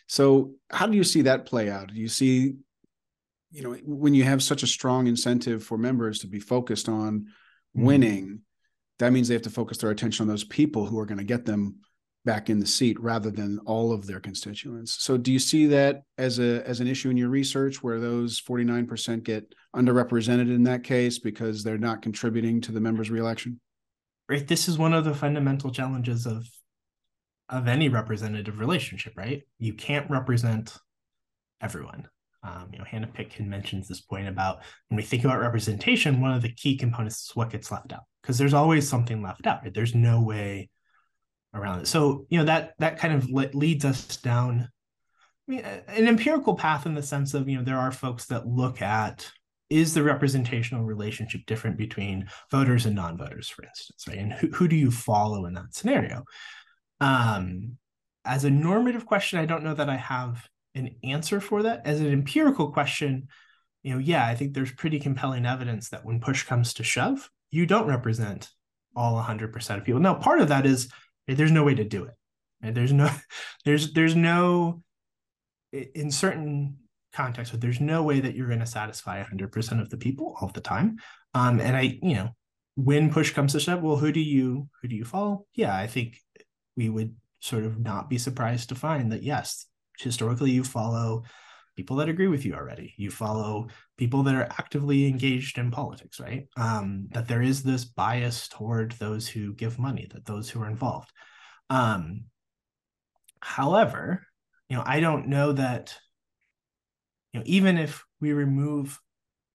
So, 0.06 0.54
how 0.70 0.86
do 0.86 0.96
you 0.96 1.04
see 1.04 1.22
that 1.22 1.46
play 1.46 1.70
out? 1.70 1.88
Do 1.88 1.94
you 1.94 2.08
see 2.08 2.56
you 3.54 3.62
know 3.62 3.74
when 3.84 4.14
you 4.14 4.24
have 4.24 4.42
such 4.42 4.64
a 4.64 4.66
strong 4.66 5.06
incentive 5.06 5.62
for 5.62 5.78
members 5.78 6.18
to 6.18 6.26
be 6.26 6.40
focused 6.40 6.88
on 6.88 7.20
mm-hmm. 7.20 7.84
winning 7.84 8.40
that 8.98 9.12
means 9.12 9.28
they 9.28 9.34
have 9.34 9.42
to 9.42 9.50
focus 9.50 9.78
their 9.78 9.90
attention 9.90 10.24
on 10.24 10.28
those 10.28 10.44
people 10.44 10.86
who 10.86 10.98
are 10.98 11.06
going 11.06 11.18
to 11.18 11.24
get 11.24 11.44
them 11.44 11.76
back 12.24 12.48
in 12.48 12.58
the 12.58 12.66
seat 12.66 12.98
rather 13.00 13.30
than 13.30 13.58
all 13.66 13.92
of 13.92 14.06
their 14.06 14.20
constituents 14.20 14.96
so 15.02 15.16
do 15.16 15.32
you 15.32 15.38
see 15.38 15.66
that 15.66 16.02
as 16.18 16.38
a 16.38 16.66
as 16.66 16.80
an 16.80 16.86
issue 16.86 17.10
in 17.10 17.16
your 17.16 17.28
research 17.28 17.82
where 17.82 18.00
those 18.00 18.40
49% 18.40 19.22
get 19.22 19.54
underrepresented 19.74 20.54
in 20.54 20.64
that 20.64 20.82
case 20.82 21.18
because 21.18 21.62
they're 21.62 21.78
not 21.78 22.02
contributing 22.02 22.60
to 22.62 22.72
the 22.72 22.80
members 22.80 23.10
reelection 23.10 23.60
right 24.28 24.48
this 24.48 24.68
is 24.68 24.78
one 24.78 24.94
of 24.94 25.04
the 25.04 25.14
fundamental 25.14 25.70
challenges 25.70 26.26
of 26.26 26.46
of 27.50 27.68
any 27.68 27.88
representative 27.88 28.58
relationship 28.58 29.12
right 29.16 29.42
you 29.58 29.74
can't 29.74 30.10
represent 30.10 30.76
everyone 31.60 32.08
um, 32.44 32.68
you 32.72 32.78
know, 32.78 32.84
Hannah 32.84 33.06
Pitkin 33.06 33.48
mentions 33.48 33.88
this 33.88 34.02
point 34.02 34.28
about 34.28 34.58
when 34.88 34.96
we 34.96 35.02
think 35.02 35.24
about 35.24 35.40
representation, 35.40 36.20
one 36.20 36.34
of 36.34 36.42
the 36.42 36.52
key 36.52 36.76
components 36.76 37.22
is 37.22 37.30
what 37.34 37.50
gets 37.50 37.72
left 37.72 37.92
out, 37.92 38.02
because 38.22 38.36
there's 38.36 38.52
always 38.52 38.86
something 38.88 39.22
left 39.22 39.46
out. 39.46 39.60
Right? 39.62 39.72
There's 39.72 39.94
no 39.94 40.20
way 40.20 40.68
around 41.54 41.80
it. 41.80 41.86
So, 41.86 42.26
you 42.28 42.38
know, 42.38 42.44
that 42.44 42.74
that 42.78 42.98
kind 42.98 43.14
of 43.14 43.28
leads 43.54 43.84
us 43.84 44.16
down 44.18 44.68
I 45.48 45.52
mean, 45.52 45.60
an 45.60 46.08
empirical 46.08 46.54
path 46.54 46.86
in 46.86 46.94
the 46.94 47.02
sense 47.02 47.34
of, 47.34 47.48
you 47.48 47.58
know, 47.58 47.64
there 47.64 47.78
are 47.78 47.92
folks 47.92 48.26
that 48.26 48.46
look 48.46 48.80
at 48.80 49.30
is 49.68 49.92
the 49.92 50.02
representational 50.02 50.84
relationship 50.84 51.42
different 51.46 51.76
between 51.76 52.28
voters 52.50 52.86
and 52.86 52.94
non-voters, 52.94 53.48
for 53.48 53.64
instance, 53.64 54.04
right? 54.08 54.18
And 54.18 54.32
who, 54.32 54.48
who 54.48 54.68
do 54.68 54.76
you 54.76 54.90
follow 54.90 55.46
in 55.46 55.54
that 55.54 55.74
scenario? 55.74 56.24
Um, 57.00 57.76
as 58.24 58.44
a 58.44 58.50
normative 58.50 59.04
question, 59.04 59.38
I 59.38 59.46
don't 59.46 59.64
know 59.64 59.74
that 59.74 59.90
I 59.90 59.96
have 59.96 60.48
an 60.74 60.96
answer 61.02 61.40
for 61.40 61.64
that. 61.64 61.82
As 61.84 62.00
an 62.00 62.10
empirical 62.10 62.72
question, 62.72 63.28
you 63.82 63.92
know, 63.92 63.98
yeah, 63.98 64.26
I 64.26 64.34
think 64.34 64.54
there's 64.54 64.72
pretty 64.72 64.98
compelling 64.98 65.44
evidence 65.44 65.90
that 65.90 66.04
when 66.04 66.20
push 66.20 66.44
comes 66.44 66.74
to 66.74 66.84
shove, 66.84 67.30
you 67.50 67.66
don't 67.66 67.86
represent 67.86 68.50
all 68.96 69.22
100% 69.22 69.76
of 69.76 69.84
people. 69.84 70.00
Now, 70.00 70.14
part 70.14 70.40
of 70.40 70.48
that 70.48 70.64
is 70.64 70.88
right, 71.28 71.36
there's 71.36 71.52
no 71.52 71.64
way 71.64 71.74
to 71.74 71.84
do 71.84 72.04
it. 72.04 72.14
Right? 72.62 72.74
There's 72.74 72.92
no, 72.92 73.10
there's 73.64 73.92
there's 73.92 74.16
no 74.16 74.82
in 75.72 76.10
certain 76.10 76.76
contexts, 77.12 77.52
but 77.52 77.60
there's 77.60 77.80
no 77.80 78.02
way 78.02 78.20
that 78.20 78.34
you're 78.34 78.48
going 78.48 78.60
to 78.60 78.66
satisfy 78.66 79.22
100% 79.22 79.80
of 79.80 79.90
the 79.90 79.96
people 79.96 80.36
all 80.40 80.48
the 80.48 80.60
time. 80.60 80.98
Um, 81.32 81.60
and 81.60 81.76
I, 81.76 81.98
you 82.02 82.14
know, 82.14 82.30
when 82.76 83.12
push 83.12 83.32
comes 83.32 83.52
to 83.52 83.60
shove, 83.60 83.82
well, 83.82 83.96
who 83.96 84.12
do 84.12 84.20
you 84.20 84.68
who 84.80 84.88
do 84.88 84.96
you 84.96 85.04
follow? 85.04 85.46
Yeah, 85.54 85.76
I 85.76 85.86
think 85.86 86.20
we 86.76 86.88
would 86.88 87.14
sort 87.40 87.64
of 87.64 87.78
not 87.78 88.10
be 88.10 88.18
surprised 88.18 88.68
to 88.70 88.74
find 88.74 89.12
that 89.12 89.22
yes, 89.22 89.66
historically 89.98 90.50
you 90.50 90.64
follow 90.64 91.22
people 91.76 91.96
that 91.96 92.08
agree 92.08 92.28
with 92.28 92.44
you 92.44 92.54
already. 92.54 92.94
You 92.96 93.10
follow 93.10 93.68
people 93.98 94.22
that 94.24 94.34
are 94.34 94.48
actively 94.58 95.06
engaged 95.06 95.58
in 95.58 95.70
politics, 95.70 96.20
right? 96.20 96.46
Um, 96.56 97.08
that 97.12 97.28
there 97.28 97.42
is 97.42 97.62
this 97.62 97.84
bias 97.84 98.48
toward 98.48 98.92
those 98.92 99.26
who 99.26 99.54
give 99.54 99.78
money, 99.78 100.08
that 100.12 100.24
those 100.24 100.48
who 100.48 100.62
are 100.62 100.68
involved. 100.68 101.10
Um, 101.70 102.24
however, 103.40 104.26
you 104.68 104.76
know, 104.76 104.82
I 104.86 105.00
don't 105.00 105.28
know 105.28 105.52
that, 105.52 105.96
you 107.32 107.40
know, 107.40 107.44
even 107.46 107.76
if 107.78 108.04
we 108.20 108.32
remove 108.32 109.00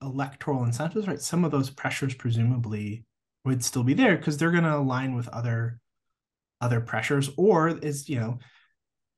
electoral 0.02 0.64
incentives, 0.64 1.08
right, 1.08 1.22
some 1.22 1.46
of 1.46 1.52
those 1.52 1.70
pressures 1.70 2.14
presumably 2.14 3.06
would 3.46 3.64
still 3.64 3.84
be 3.84 3.94
there 3.94 4.18
because 4.18 4.38
they're 4.38 4.52
going 4.52 4.64
to 4.64 4.78
align 4.78 5.16
with 5.16 5.28
other 5.30 5.80
other 6.62 6.82
pressures, 6.82 7.30
or 7.38 7.70
is 7.70 8.10
you 8.10 8.20
know, 8.20 8.38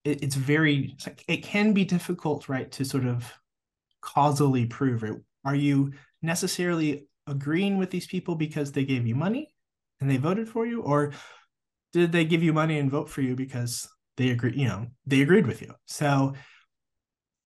it, 0.03 0.23
it's 0.23 0.35
very 0.35 0.95
it 1.27 1.43
can 1.43 1.73
be 1.73 1.85
difficult, 1.85 2.49
right, 2.49 2.71
to 2.73 2.85
sort 2.85 3.05
of 3.05 3.31
causally 4.01 4.65
prove 4.65 5.03
it. 5.03 5.15
Are 5.45 5.55
you 5.55 5.93
necessarily 6.21 7.07
agreeing 7.27 7.77
with 7.77 7.91
these 7.91 8.07
people 8.07 8.35
because 8.35 8.71
they 8.71 8.83
gave 8.83 9.07
you 9.07 9.15
money 9.15 9.53
and 9.99 10.09
they 10.09 10.17
voted 10.17 10.49
for 10.49 10.65
you, 10.65 10.81
or 10.81 11.13
did 11.93 12.11
they 12.11 12.25
give 12.25 12.43
you 12.43 12.53
money 12.53 12.79
and 12.79 12.91
vote 12.91 13.09
for 13.09 13.21
you 13.21 13.35
because 13.35 13.87
they 14.17 14.29
agree 14.29 14.53
you 14.55 14.67
know 14.67 14.87
they 15.05 15.21
agreed 15.21 15.47
with 15.47 15.61
you 15.61 15.73
so 15.85 16.33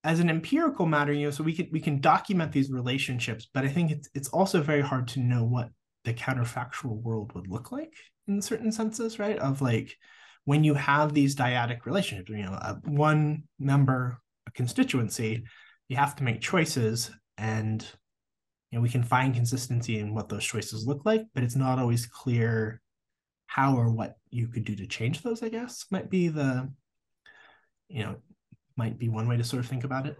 as 0.03 0.19
an 0.19 0.29
empirical 0.29 0.85
matter 0.85 1.13
you 1.13 1.25
know 1.25 1.31
so 1.31 1.43
we 1.43 1.53
can 1.53 1.67
we 1.71 1.79
can 1.79 2.01
document 2.01 2.51
these 2.51 2.71
relationships 2.71 3.47
but 3.53 3.63
i 3.63 3.67
think 3.67 3.91
it's 3.91 4.09
it's 4.13 4.29
also 4.29 4.61
very 4.61 4.81
hard 4.81 5.07
to 5.07 5.19
know 5.19 5.43
what 5.43 5.69
the 6.03 6.13
counterfactual 6.13 7.01
world 7.01 7.33
would 7.33 7.47
look 7.47 7.71
like 7.71 7.93
in 8.27 8.41
certain 8.41 8.71
senses 8.71 9.19
right 9.19 9.39
of 9.39 9.61
like 9.61 9.95
when 10.45 10.63
you 10.63 10.73
have 10.73 11.13
these 11.13 11.35
dyadic 11.35 11.85
relationships 11.85 12.29
you 12.29 12.43
know 12.43 12.53
a 12.53 12.79
one 12.85 13.43
member 13.59 14.17
a 14.47 14.51
constituency 14.51 15.43
you 15.89 15.95
have 15.95 16.15
to 16.15 16.23
make 16.23 16.41
choices 16.41 17.11
and 17.37 17.85
you 18.71 18.77
know 18.77 18.81
we 18.81 18.89
can 18.89 19.03
find 19.03 19.35
consistency 19.35 19.99
in 19.99 20.13
what 20.13 20.29
those 20.29 20.43
choices 20.43 20.87
look 20.87 21.01
like 21.05 21.23
but 21.33 21.43
it's 21.43 21.55
not 21.55 21.79
always 21.79 22.05
clear 22.05 22.81
how 23.55 23.77
or 23.77 23.89
what 23.89 24.17
you 24.31 24.47
could 24.47 24.65
do 24.65 24.75
to 24.75 24.85
change 24.85 25.21
those, 25.21 25.41
I 25.41 25.49
guess, 25.49 25.85
might 25.89 26.09
be 26.09 26.27
the, 26.27 26.69
you 27.87 28.03
know, 28.03 28.17
might 28.75 28.99
be 28.99 29.07
one 29.07 29.27
way 29.27 29.37
to 29.37 29.43
sort 29.43 29.63
of 29.63 29.69
think 29.69 29.83
about 29.83 30.05
it. 30.05 30.17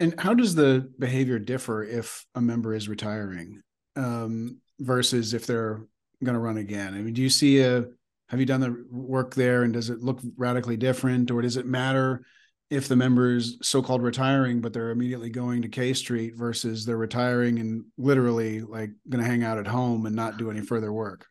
And 0.00 0.18
how 0.20 0.34
does 0.34 0.54
the 0.54 0.88
behavior 0.98 1.38
differ 1.38 1.82
if 1.82 2.24
a 2.34 2.40
member 2.40 2.74
is 2.74 2.88
retiring 2.88 3.60
um, 3.96 4.58
versus 4.78 5.34
if 5.34 5.46
they're 5.46 5.84
going 6.22 6.34
to 6.34 6.40
run 6.40 6.58
again? 6.58 6.94
I 6.94 6.98
mean, 6.98 7.14
do 7.14 7.22
you 7.22 7.30
see 7.30 7.60
a, 7.60 7.86
have 8.34 8.40
you 8.40 8.46
done 8.46 8.60
the 8.60 8.84
work 8.90 9.34
there 9.34 9.62
and 9.62 9.72
does 9.72 9.90
it 9.90 10.00
look 10.00 10.20
radically 10.36 10.76
different 10.76 11.30
or 11.30 11.40
does 11.40 11.56
it 11.56 11.66
matter 11.66 12.24
if 12.70 12.88
the 12.88 12.96
members 12.96 13.58
so-called 13.62 14.02
retiring 14.02 14.60
but 14.60 14.72
they're 14.72 14.90
immediately 14.90 15.30
going 15.30 15.62
to 15.62 15.68
k 15.68 15.94
street 15.94 16.34
versus 16.36 16.84
they're 16.84 16.96
retiring 16.96 17.58
and 17.58 17.84
literally 17.96 18.60
like 18.60 18.90
going 19.08 19.22
to 19.22 19.30
hang 19.30 19.44
out 19.44 19.58
at 19.58 19.66
home 19.66 20.06
and 20.06 20.16
not 20.16 20.36
do 20.36 20.50
any 20.50 20.60
further 20.60 20.92
work 20.92 21.26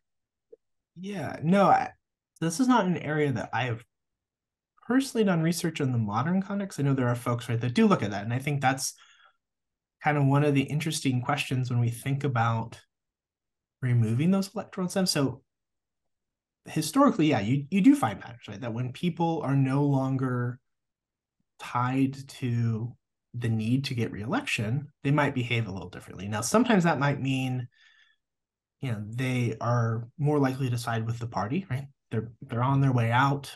yeah, 0.99 1.37
no, 1.43 1.65
I, 1.65 1.91
this 2.39 2.59
is 2.59 2.67
not 2.67 2.85
an 2.85 2.97
area 2.97 3.31
that 3.31 3.49
I 3.53 3.63
have 3.63 3.83
personally 4.87 5.23
done 5.23 5.41
research 5.41 5.81
in 5.81 5.91
the 5.91 5.97
modern 5.97 6.41
context. 6.41 6.79
I 6.79 6.83
know 6.83 6.93
there 6.93 7.07
are 7.07 7.15
folks 7.15 7.49
right 7.49 7.59
that 7.59 7.73
do 7.73 7.87
look 7.87 8.03
at 8.03 8.11
that, 8.11 8.23
and 8.23 8.33
I 8.33 8.39
think 8.39 8.61
that's 8.61 8.93
kind 10.03 10.17
of 10.17 10.25
one 10.25 10.43
of 10.43 10.53
the 10.53 10.61
interesting 10.61 11.21
questions 11.21 11.69
when 11.69 11.79
we 11.79 11.89
think 11.89 12.23
about 12.23 12.79
removing 13.81 14.31
those 14.31 14.53
electoral 14.53 14.85
incentives. 14.85 15.11
So 15.11 15.41
historically, 16.65 17.27
yeah, 17.27 17.39
you 17.39 17.65
you 17.69 17.81
do 17.81 17.95
find 17.95 18.19
patterns, 18.19 18.47
right? 18.47 18.61
That 18.61 18.73
when 18.73 18.93
people 18.93 19.41
are 19.43 19.55
no 19.55 19.83
longer 19.83 20.59
tied 21.59 22.27
to 22.27 22.95
the 23.33 23.49
need 23.49 23.85
to 23.85 23.95
get 23.95 24.11
reelection, 24.11 24.89
they 25.03 25.11
might 25.11 25.33
behave 25.33 25.67
a 25.67 25.71
little 25.71 25.89
differently. 25.89 26.27
Now, 26.27 26.41
sometimes 26.41 26.83
that 26.83 26.99
might 26.99 27.21
mean 27.21 27.67
you 28.83 28.91
know 28.91 29.01
they 29.07 29.55
are 29.61 30.07
more 30.17 30.37
likely 30.37 30.69
to 30.69 30.77
side 30.77 31.05
with 31.07 31.17
the 31.17 31.25
party 31.25 31.65
right 31.71 31.87
they're 32.11 32.31
they're 32.41 32.61
on 32.61 32.81
their 32.81 32.91
way 32.91 33.09
out 33.09 33.55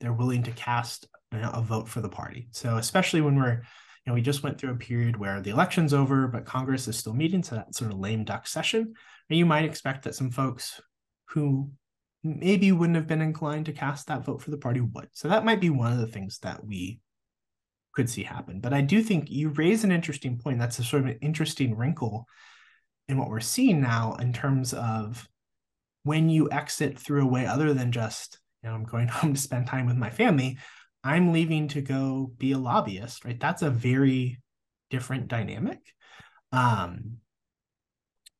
they're 0.00 0.14
willing 0.14 0.42
to 0.42 0.50
cast 0.52 1.06
you 1.32 1.38
know, 1.38 1.50
a 1.52 1.60
vote 1.60 1.88
for 1.88 2.00
the 2.00 2.08
party 2.08 2.48
so 2.50 2.78
especially 2.78 3.20
when 3.20 3.36
we're 3.36 3.52
you 3.52 4.06
know 4.06 4.14
we 4.14 4.22
just 4.22 4.42
went 4.42 4.58
through 4.58 4.70
a 4.70 4.76
period 4.76 5.16
where 5.16 5.42
the 5.42 5.50
election's 5.50 5.92
over 5.92 6.26
but 6.26 6.46
congress 6.46 6.88
is 6.88 6.96
still 6.96 7.12
meeting 7.12 7.42
so 7.42 7.54
that 7.54 7.74
sort 7.74 7.92
of 7.92 7.98
lame 7.98 8.24
duck 8.24 8.46
session 8.46 8.94
and 9.28 9.38
you 9.38 9.44
might 9.44 9.66
expect 9.66 10.04
that 10.04 10.14
some 10.14 10.30
folks 10.30 10.80
who 11.26 11.70
maybe 12.22 12.72
wouldn't 12.72 12.96
have 12.96 13.06
been 13.06 13.22
inclined 13.22 13.66
to 13.66 13.72
cast 13.72 14.06
that 14.06 14.24
vote 14.24 14.42
for 14.42 14.50
the 14.50 14.58
party 14.58 14.80
would 14.80 15.08
so 15.12 15.28
that 15.28 15.44
might 15.44 15.60
be 15.60 15.70
one 15.70 15.92
of 15.92 15.98
the 15.98 16.06
things 16.06 16.38
that 16.38 16.64
we 16.64 17.00
could 17.92 18.08
see 18.08 18.22
happen. 18.22 18.60
But 18.60 18.72
i 18.72 18.80
do 18.80 19.02
think 19.02 19.30
you 19.30 19.48
raise 19.50 19.84
an 19.84 19.92
interesting 19.92 20.38
point 20.38 20.58
that's 20.58 20.78
a 20.78 20.84
sort 20.84 21.02
of 21.02 21.08
an 21.08 21.18
interesting 21.22 21.76
wrinkle 21.76 22.26
in 23.08 23.18
what 23.18 23.28
we're 23.28 23.40
seeing 23.40 23.80
now 23.80 24.14
in 24.14 24.32
terms 24.32 24.72
of 24.72 25.28
when 26.04 26.28
you 26.28 26.50
exit 26.50 26.98
through 26.98 27.22
a 27.22 27.30
way 27.30 27.46
other 27.46 27.74
than 27.74 27.92
just 27.92 28.38
you 28.62 28.68
know 28.68 28.74
i'm 28.74 28.84
going 28.84 29.08
home 29.08 29.34
to 29.34 29.40
spend 29.40 29.66
time 29.66 29.86
with 29.86 29.96
my 29.96 30.10
family 30.10 30.58
i'm 31.02 31.32
leaving 31.32 31.68
to 31.68 31.80
go 31.80 32.32
be 32.38 32.52
a 32.52 32.58
lobbyist 32.58 33.24
right? 33.24 33.40
That's 33.40 33.62
a 33.62 33.70
very 33.70 34.40
different 34.90 35.28
dynamic. 35.28 35.80
Um 36.52 37.18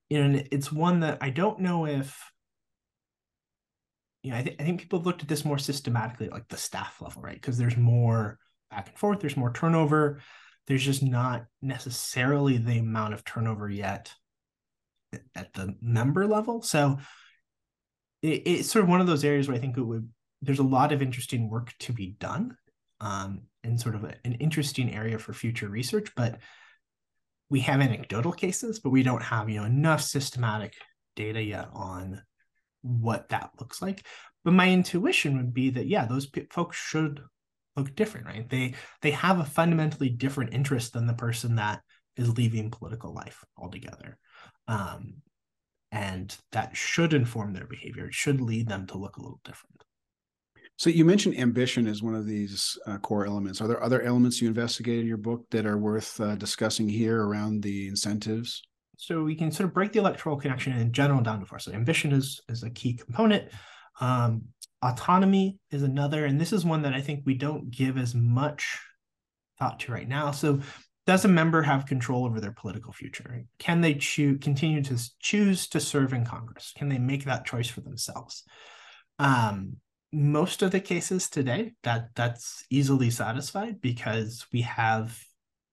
you 0.09 0.19
know 0.19 0.25
and 0.25 0.49
it's 0.51 0.71
one 0.71 1.01
that 1.01 1.19
i 1.21 1.31
don't 1.31 1.61
know 1.61 1.87
if 1.87 2.30
you 4.23 4.31
know 4.31 4.39
i, 4.39 4.43
th- 4.43 4.57
I 4.59 4.65
think 4.65 4.81
people 4.81 4.99
have 4.99 5.07
looked 5.07 5.23
at 5.23 5.29
this 5.29 5.45
more 5.45 5.59
systematically 5.59 6.27
at 6.27 6.33
like 6.33 6.49
the 6.49 6.57
staff 6.57 7.01
level 7.01 7.23
right 7.23 7.35
because 7.35 7.59
there's 7.59 7.77
more 7.77 8.39
back 8.71 8.89
and 8.89 8.99
forth 8.99 9.21
there's 9.21 9.37
more 9.37 9.53
turnover 9.53 10.21
there's 10.67 10.85
just 10.85 11.03
not 11.03 11.47
necessarily 11.61 12.57
the 12.57 12.79
amount 12.79 13.15
of 13.15 13.25
turnover 13.25 13.69
yet 13.69 14.15
at 15.35 15.53
the 15.53 15.75
member 15.81 16.27
level. 16.27 16.63
So 16.63 16.99
it, 18.23 18.43
it's 18.47 18.71
sort 18.71 18.85
of 18.85 18.89
one 18.89 19.01
of 19.01 19.07
those 19.07 19.25
areas 19.25 19.49
where 19.49 19.57
I 19.57 19.61
think 19.61 19.77
it 19.77 19.83
would 19.83 20.09
there's 20.43 20.59
a 20.59 20.65
lot 20.65 20.93
of 20.93 21.03
interesting 21.03 21.51
work 21.51 21.75
to 21.81 21.93
be 21.93 22.17
done 22.19 22.57
um, 23.01 23.43
and 23.63 23.81
sort 23.81 23.95
of 23.95 24.05
a, 24.05 24.15
an 24.25 24.35
interesting 24.35 24.95
area 24.95 25.19
for 25.19 25.33
future 25.33 25.69
research. 25.69 26.13
But 26.17 26.39
we 27.51 27.61
have 27.61 27.81
anecdotal 27.81 28.33
cases, 28.33 28.79
but 28.79 28.91
we 28.91 29.03
don't 29.03 29.23
have 29.23 29.51
you 29.51 29.61
know 29.61 29.67
enough 29.67 30.03
systematic 30.03 30.75
data 31.17 31.43
yet 31.43 31.69
on 31.73 32.23
what 32.83 33.29
that 33.29 33.51
looks 33.59 33.83
like. 33.83 34.07
But 34.45 34.55
my 34.55 34.71
intuition 34.71 35.37
would 35.37 35.53
be 35.53 35.71
that 35.71 35.87
yeah, 35.87 36.07
those 36.07 36.27
p- 36.27 36.47
folks 36.51 36.77
should 36.77 37.21
look 37.77 37.95
different, 37.95 38.27
right? 38.27 38.49
They 38.49 38.75
they 39.03 39.11
have 39.13 39.39
a 39.39 39.45
fundamentally 39.45 40.09
different 40.09 40.55
interest 40.55 40.93
than 40.93 41.07
the 41.07 41.15
person 41.15 41.57
that 41.57 41.81
is 42.17 42.37
leaving 42.37 42.71
political 42.71 43.15
life 43.15 43.45
altogether. 43.57 44.19
Um, 44.69 45.23
and 45.93 46.37
that 46.53 46.77
should 46.77 47.15
inform 47.15 47.53
their 47.53 47.67
behavior. 47.67 48.07
It 48.07 48.15
should 48.15 48.41
lead 48.41 48.69
them 48.69 48.87
to 48.89 48.99
look 48.99 49.17
a 49.17 49.23
little 49.23 49.41
different. 49.45 49.83
So 50.77 50.89
you 50.89 51.05
mentioned 51.05 51.37
ambition 51.37 51.87
as 51.87 52.03
one 52.03 52.15
of 52.15 52.27
these 52.27 52.79
uh, 52.87 52.99
core 52.99 53.27
elements. 53.27 53.61
Are 53.61 53.69
there 53.69 53.83
other 53.83 54.01
elements 54.01 54.41
you 54.41 54.49
investigated 54.49 55.03
in 55.03 55.09
your 55.09 55.19
book 55.19 55.45
that 55.51 55.67
are 55.67 55.77
worth 55.77 56.19
uh, 56.21 56.37
discussing 56.37 56.89
here 56.89 57.21
around 57.21 57.63
the 57.63 57.89
incentives? 57.89 58.63
So 59.01 59.25
we 59.25 59.35
can 59.35 59.51
sort 59.51 59.67
of 59.67 59.75
break 59.75 59.93
the 59.93 59.99
electoral 59.99 60.37
connection 60.37 60.75
in 60.75 60.93
general 60.93 61.23
down 61.23 61.41
to 61.41 61.47
four. 61.47 61.59
So 61.59 61.73
ambition 61.73 62.13
is 62.13 62.41
is 62.49 62.63
a 62.63 62.71
key 62.71 62.95
component. 62.95 63.51
Um, 64.01 64.43
autonomy 64.83 65.59
is 65.71 65.83
another, 65.83 66.27
and 66.27 66.41
this 66.41 66.53
is 66.53 66.65
one 66.65 66.83
that 66.83 66.93
I 66.93 67.01
think 67.01 67.23
we 67.25 67.35
don't 67.35 67.71
give 67.71 67.97
as 67.97 68.15
much 68.15 68.79
thought 69.59 69.81
to 69.81 69.93
right 69.93 70.09
now. 70.09 70.33
So 70.33 70.61
does 71.07 71.25
a 71.25 71.29
member 71.29 71.63
have 71.63 71.87
control 71.87 72.27
over 72.27 72.41
their 72.41 72.53
political 72.53 72.93
future? 72.93 73.45
Can 73.59 73.81
they 73.81 73.95
choose 73.95 74.39
continue 74.43 74.83
to 74.85 74.99
choose 75.19 75.67
to 75.69 75.81
serve 75.81 76.13
in 76.13 76.27
Congress? 76.27 76.73
Can 76.77 76.91
they 76.91 76.99
make 76.99 77.25
that 77.25 77.47
choice 77.47 77.69
for 77.69 77.81
themselves? 77.81 78.45
Um, 79.19 79.77
most 80.13 80.63
of 80.63 80.73
the 80.73 80.81
cases 80.81 81.31
today, 81.31 81.73
that 81.85 82.11
that's 82.15 82.65
easily 82.69 83.11
satisfied 83.11 83.81
because 83.81 84.47
we 84.53 84.63
have 84.63 85.19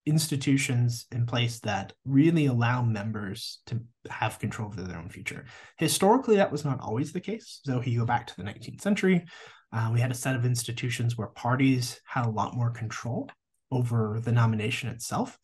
institutions 0.07 1.05
in 1.11 1.25
place 1.25 1.59
that 1.59 1.93
really 2.05 2.45
allow 2.45 2.81
members 2.81 3.59
to 3.65 3.79
have 4.09 4.39
control 4.39 4.69
over 4.69 4.81
their 4.81 4.97
own 4.97 5.09
future. 5.09 5.45
Historically, 5.77 6.37
that 6.37 6.51
was 6.51 6.65
not 6.65 6.79
always 6.79 7.11
the 7.11 7.19
case. 7.19 7.59
So 7.65 7.77
if 7.77 7.87
you 7.87 7.99
go 7.99 8.05
back 8.05 8.25
to 8.27 8.35
the 8.37 8.43
19th 8.43 8.81
century, 8.81 9.25
uh, 9.73 9.89
we 9.93 9.99
had 9.99 10.11
a 10.11 10.15
set 10.15 10.35
of 10.35 10.45
institutions 10.45 11.17
where 11.17 11.27
parties 11.27 11.99
had 12.05 12.25
a 12.25 12.29
lot 12.29 12.55
more 12.55 12.71
control 12.71 13.29
over 13.71 14.21
the 14.23 14.31
nomination 14.31 14.89
itself. 14.89 15.37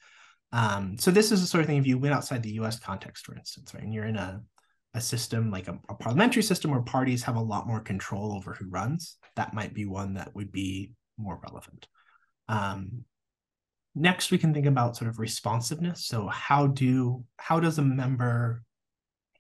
Um, 0.54 0.98
so 0.98 1.12
this 1.12 1.32
is 1.32 1.42
the 1.42 1.48
sort 1.48 1.62
of 1.62 1.68
thing 1.68 1.78
if 1.78 1.88
you 1.88 1.98
went 1.98 2.16
outside 2.16 2.42
the 2.42 2.54
US 2.62 2.80
context, 2.80 3.26
for 3.26 3.36
instance, 3.36 3.74
right, 3.74 3.84
and 3.84 3.94
you're 3.94 4.06
in 4.06 4.16
a, 4.16 4.42
a 4.94 5.02
system 5.02 5.52
like 5.52 5.68
a, 5.68 5.78
a 5.90 5.96
parliamentary 5.96 6.44
system 6.44 6.72
where 6.72 6.82
parties 6.82 7.24
have 7.24 7.36
a 7.36 7.42
lot 7.42 7.68
more 7.68 7.82
control 7.82 8.34
over 8.34 8.54
who 8.54 8.70
runs, 8.70 9.18
that 9.36 9.54
might 9.54 9.74
be 9.74 9.86
one 9.86 10.14
that 10.14 10.34
would 10.36 10.52
be 10.52 10.94
more 11.18 11.40
relevant. 11.44 11.88
Um, 12.48 13.04
next, 13.96 14.32
we 14.32 14.38
can 14.38 14.54
think 14.54 14.66
about 14.66 14.98
sort 14.98 15.10
of 15.10 15.20
responsiveness. 15.20 16.06
So 16.06 16.28
how 16.28 16.68
do 16.68 17.24
how 17.38 17.60
does 17.60 17.78
a 17.78 17.84
member 17.84 18.64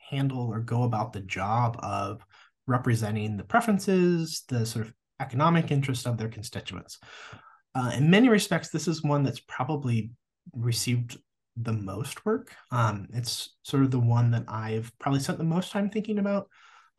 handle 0.09 0.47
or 0.47 0.59
go 0.59 0.83
about 0.83 1.13
the 1.13 1.21
job 1.21 1.79
of 1.81 2.25
representing 2.67 3.37
the 3.37 3.43
preferences, 3.43 4.43
the 4.47 4.65
sort 4.65 4.85
of 4.85 4.93
economic 5.19 5.71
interest 5.71 6.07
of 6.07 6.17
their 6.17 6.29
constituents? 6.29 6.99
Uh, 7.75 7.91
in 7.95 8.09
many 8.09 8.29
respects, 8.29 8.69
this 8.69 8.87
is 8.87 9.03
one 9.03 9.23
that's 9.23 9.41
probably 9.47 10.11
received 10.53 11.17
the 11.57 11.73
most 11.73 12.25
work. 12.25 12.53
Um, 12.71 13.07
it's 13.13 13.55
sort 13.63 13.83
of 13.83 13.91
the 13.91 13.99
one 13.99 14.31
that 14.31 14.45
I've 14.47 14.91
probably 14.99 15.19
spent 15.19 15.37
the 15.37 15.43
most 15.43 15.71
time 15.71 15.89
thinking 15.89 16.19
about. 16.19 16.49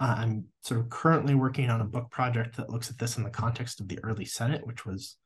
Uh, 0.00 0.14
I'm 0.18 0.46
sort 0.62 0.80
of 0.80 0.90
currently 0.90 1.34
working 1.34 1.70
on 1.70 1.80
a 1.80 1.84
book 1.84 2.10
project 2.10 2.56
that 2.56 2.70
looks 2.70 2.90
at 2.90 2.98
this 2.98 3.16
in 3.16 3.22
the 3.22 3.30
context 3.30 3.80
of 3.80 3.88
the 3.88 4.00
early 4.02 4.24
Senate, 4.24 4.66
which 4.66 4.84
was 4.84 5.16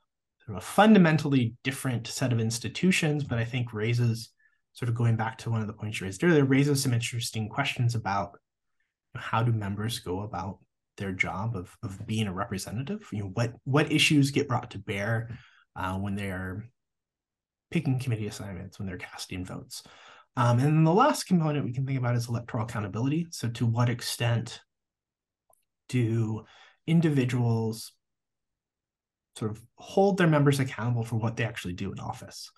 a 0.56 0.60
fundamentally 0.60 1.54
different 1.64 2.06
set 2.06 2.32
of 2.32 2.40
institutions, 2.40 3.24
but 3.24 3.38
I 3.38 3.44
think 3.44 3.72
raises 3.72 4.30
sort 4.72 4.88
of 4.88 4.94
going 4.94 5.16
back 5.16 5.38
to 5.38 5.50
one 5.50 5.60
of 5.60 5.66
the 5.66 5.72
points 5.72 6.00
you 6.00 6.06
raised 6.06 6.22
earlier, 6.22 6.44
raises 6.44 6.82
some 6.82 6.94
interesting 6.94 7.48
questions 7.48 7.94
about 7.94 8.38
how 9.16 9.42
do 9.42 9.52
members 9.52 9.98
go 9.98 10.20
about 10.20 10.58
their 10.96 11.12
job 11.12 11.56
of, 11.56 11.76
of 11.82 12.06
being 12.06 12.26
a 12.26 12.32
representative? 12.32 13.06
You 13.12 13.24
know, 13.24 13.30
what 13.34 13.54
what 13.64 13.92
issues 13.92 14.30
get 14.30 14.48
brought 14.48 14.70
to 14.72 14.78
bear 14.78 15.38
uh, 15.76 15.96
when 15.98 16.14
they 16.14 16.30
are 16.30 16.64
picking 17.70 17.98
committee 17.98 18.26
assignments, 18.26 18.78
when 18.78 18.86
they're 18.86 18.96
casting 18.96 19.44
votes. 19.44 19.82
Um, 20.36 20.58
and 20.58 20.68
then 20.68 20.84
the 20.84 20.92
last 20.92 21.24
component 21.24 21.64
we 21.64 21.72
can 21.72 21.84
think 21.84 21.98
about 21.98 22.14
is 22.14 22.28
electoral 22.28 22.64
accountability. 22.64 23.26
So, 23.30 23.48
to 23.48 23.66
what 23.66 23.88
extent 23.88 24.60
do 25.88 26.44
individuals 26.86 27.92
sort 29.38 29.50
of 29.50 29.62
hold 29.76 30.18
their 30.18 30.26
members 30.26 30.60
accountable 30.60 31.04
for 31.04 31.16
what 31.16 31.36
they 31.36 31.44
actually 31.44 31.74
do 31.74 31.92
in 31.92 32.00
office? 32.00 32.50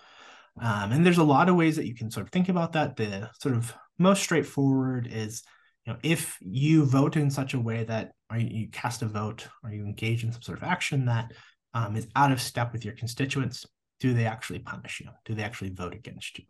Um, 0.61 0.93
and 0.93 1.07
there's 1.07 1.19
a 1.19 1.25
lot 1.25 1.49
of 1.49 1.57
ways 1.57 1.77
that 1.77 1.87
you 1.87 1.95
can 1.95 2.11
sort 2.11 2.27
of 2.27 2.33
think 2.33 2.49
about 2.49 2.73
that. 2.73 2.97
The 2.97 3.31
sort 3.41 3.55
of 3.55 3.73
most 3.99 4.23
straightforward 4.23 5.09
is, 5.11 5.43
you 5.87 5.93
know, 5.93 5.99
if 6.03 6.37
you 6.41 6.85
vote 6.85 7.17
in 7.17 7.31
such 7.31 7.55
a 7.55 7.61
way 7.61 7.85
that, 7.85 8.13
or 8.31 8.39
you 8.39 8.69
cast 8.69 9.03
a 9.03 9.07
vote, 9.07 9.47
or 9.63 9.71
you 9.71 9.85
engage 9.85 10.25
in 10.25 10.33
some 10.33 10.43
sort 10.43 10.59
of 10.59 10.65
action 10.65 11.07
that 11.07 11.33
um, 11.75 11.97
is 11.97 12.09
out 12.17 12.33
of 12.33 12.41
step 12.41 12.73
with 12.73 12.85
your 12.85 12.95
constituents, 12.95 13.65
do 14.01 14.13
they 14.15 14.27
actually 14.27 14.59
punish 14.59 15.01
you? 15.01 15.11
Do 15.25 15.35
they 15.35 15.43
actually 15.43 15.71
vote 15.71 15.95
against 15.95 16.39
you? 16.39 16.45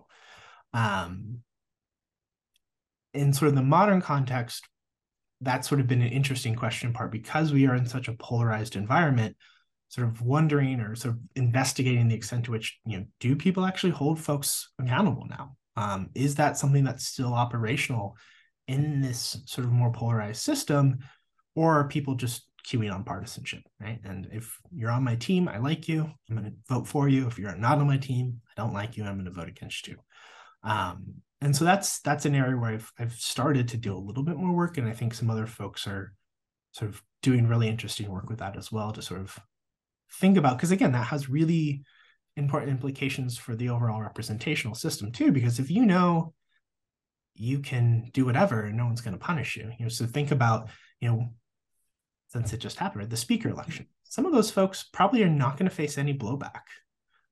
Um, 0.72 1.38
in 3.12 3.32
sort 3.32 3.48
of 3.48 3.54
the 3.56 3.62
modern 3.62 4.00
context, 4.00 4.66
that's 5.40 5.68
sort 5.68 5.80
of 5.80 5.86
been 5.86 6.02
an 6.02 6.12
interesting 6.12 6.54
question 6.54 6.92
part 6.92 7.10
because 7.10 7.52
we 7.52 7.66
are 7.66 7.74
in 7.74 7.86
such 7.86 8.08
a 8.08 8.12
polarized 8.12 8.76
environment 8.76 9.36
sort 9.90 10.06
of 10.06 10.22
wondering 10.22 10.80
or 10.80 10.94
sort 10.94 11.14
of 11.14 11.20
investigating 11.36 12.08
the 12.08 12.14
extent 12.14 12.44
to 12.44 12.50
which 12.50 12.78
you 12.86 12.98
know 12.98 13.04
do 13.20 13.36
people 13.36 13.66
actually 13.66 13.90
hold 13.90 14.18
folks 14.18 14.70
accountable 14.78 15.26
now? 15.28 15.56
Um, 15.76 16.08
is 16.14 16.36
that 16.36 16.56
something 16.56 16.84
that's 16.84 17.06
still 17.06 17.34
operational 17.34 18.16
in 18.66 19.02
this 19.02 19.36
sort 19.44 19.66
of 19.66 19.72
more 19.72 19.92
polarized 19.92 20.42
system 20.42 21.00
or 21.54 21.74
are 21.74 21.88
people 21.88 22.14
just 22.14 22.46
cueing 22.66 22.92
on 22.92 23.04
partisanship 23.04 23.62
right? 23.80 24.00
And 24.04 24.28
if 24.32 24.58
you're 24.72 24.90
on 24.90 25.02
my 25.02 25.16
team 25.16 25.48
i 25.48 25.58
like 25.58 25.88
you. 25.88 26.10
I'm 26.28 26.36
going 26.36 26.50
to 26.50 26.56
vote 26.68 26.86
for 26.86 27.08
you. 27.08 27.26
If 27.26 27.38
you're 27.38 27.54
not 27.56 27.78
on 27.78 27.86
my 27.86 27.98
team 27.98 28.40
i 28.46 28.60
don't 28.60 28.72
like 28.72 28.96
you 28.96 29.04
i'm 29.04 29.14
going 29.14 29.24
to 29.24 29.30
vote 29.30 29.48
against 29.48 29.88
you. 29.88 29.96
Um, 30.62 31.22
and 31.40 31.56
so 31.56 31.64
that's 31.64 32.00
that's 32.00 32.26
an 32.26 32.34
area 32.34 32.56
where 32.56 32.72
I've 32.72 32.92
I've 32.98 33.14
started 33.14 33.68
to 33.68 33.76
do 33.76 33.94
a 33.94 33.98
little 33.98 34.22
bit 34.22 34.36
more 34.36 34.54
work, 34.54 34.76
and 34.76 34.88
I 34.88 34.92
think 34.92 35.14
some 35.14 35.30
other 35.30 35.46
folks 35.46 35.86
are 35.86 36.12
sort 36.72 36.90
of 36.90 37.02
doing 37.22 37.48
really 37.48 37.68
interesting 37.68 38.10
work 38.10 38.28
with 38.28 38.38
that 38.38 38.56
as 38.56 38.70
well 38.70 38.92
to 38.92 39.02
sort 39.02 39.20
of 39.20 39.38
think 40.14 40.36
about 40.36 40.56
because 40.56 40.70
again 40.70 40.92
that 40.92 41.06
has 41.06 41.28
really 41.28 41.82
important 42.36 42.70
implications 42.70 43.36
for 43.36 43.54
the 43.54 43.68
overall 43.68 44.00
representational 44.00 44.74
system 44.74 45.12
too 45.12 45.32
because 45.32 45.58
if 45.58 45.70
you 45.70 45.84
know 45.84 46.32
you 47.34 47.60
can 47.60 48.10
do 48.12 48.24
whatever 48.24 48.62
and 48.62 48.76
no 48.76 48.86
one's 48.86 49.00
going 49.00 49.16
to 49.16 49.24
punish 49.24 49.56
you 49.56 49.70
you 49.78 49.84
know 49.84 49.88
so 49.88 50.06
think 50.06 50.30
about 50.30 50.68
you 51.00 51.08
know 51.08 51.28
since 52.28 52.52
it 52.52 52.58
just 52.58 52.78
happened 52.78 53.00
right, 53.00 53.10
the 53.10 53.16
speaker 53.16 53.48
election 53.48 53.86
some 54.04 54.26
of 54.26 54.32
those 54.32 54.50
folks 54.50 54.84
probably 54.92 55.22
are 55.22 55.28
not 55.28 55.56
going 55.56 55.68
to 55.68 55.74
face 55.74 55.98
any 55.98 56.16
blowback 56.16 56.62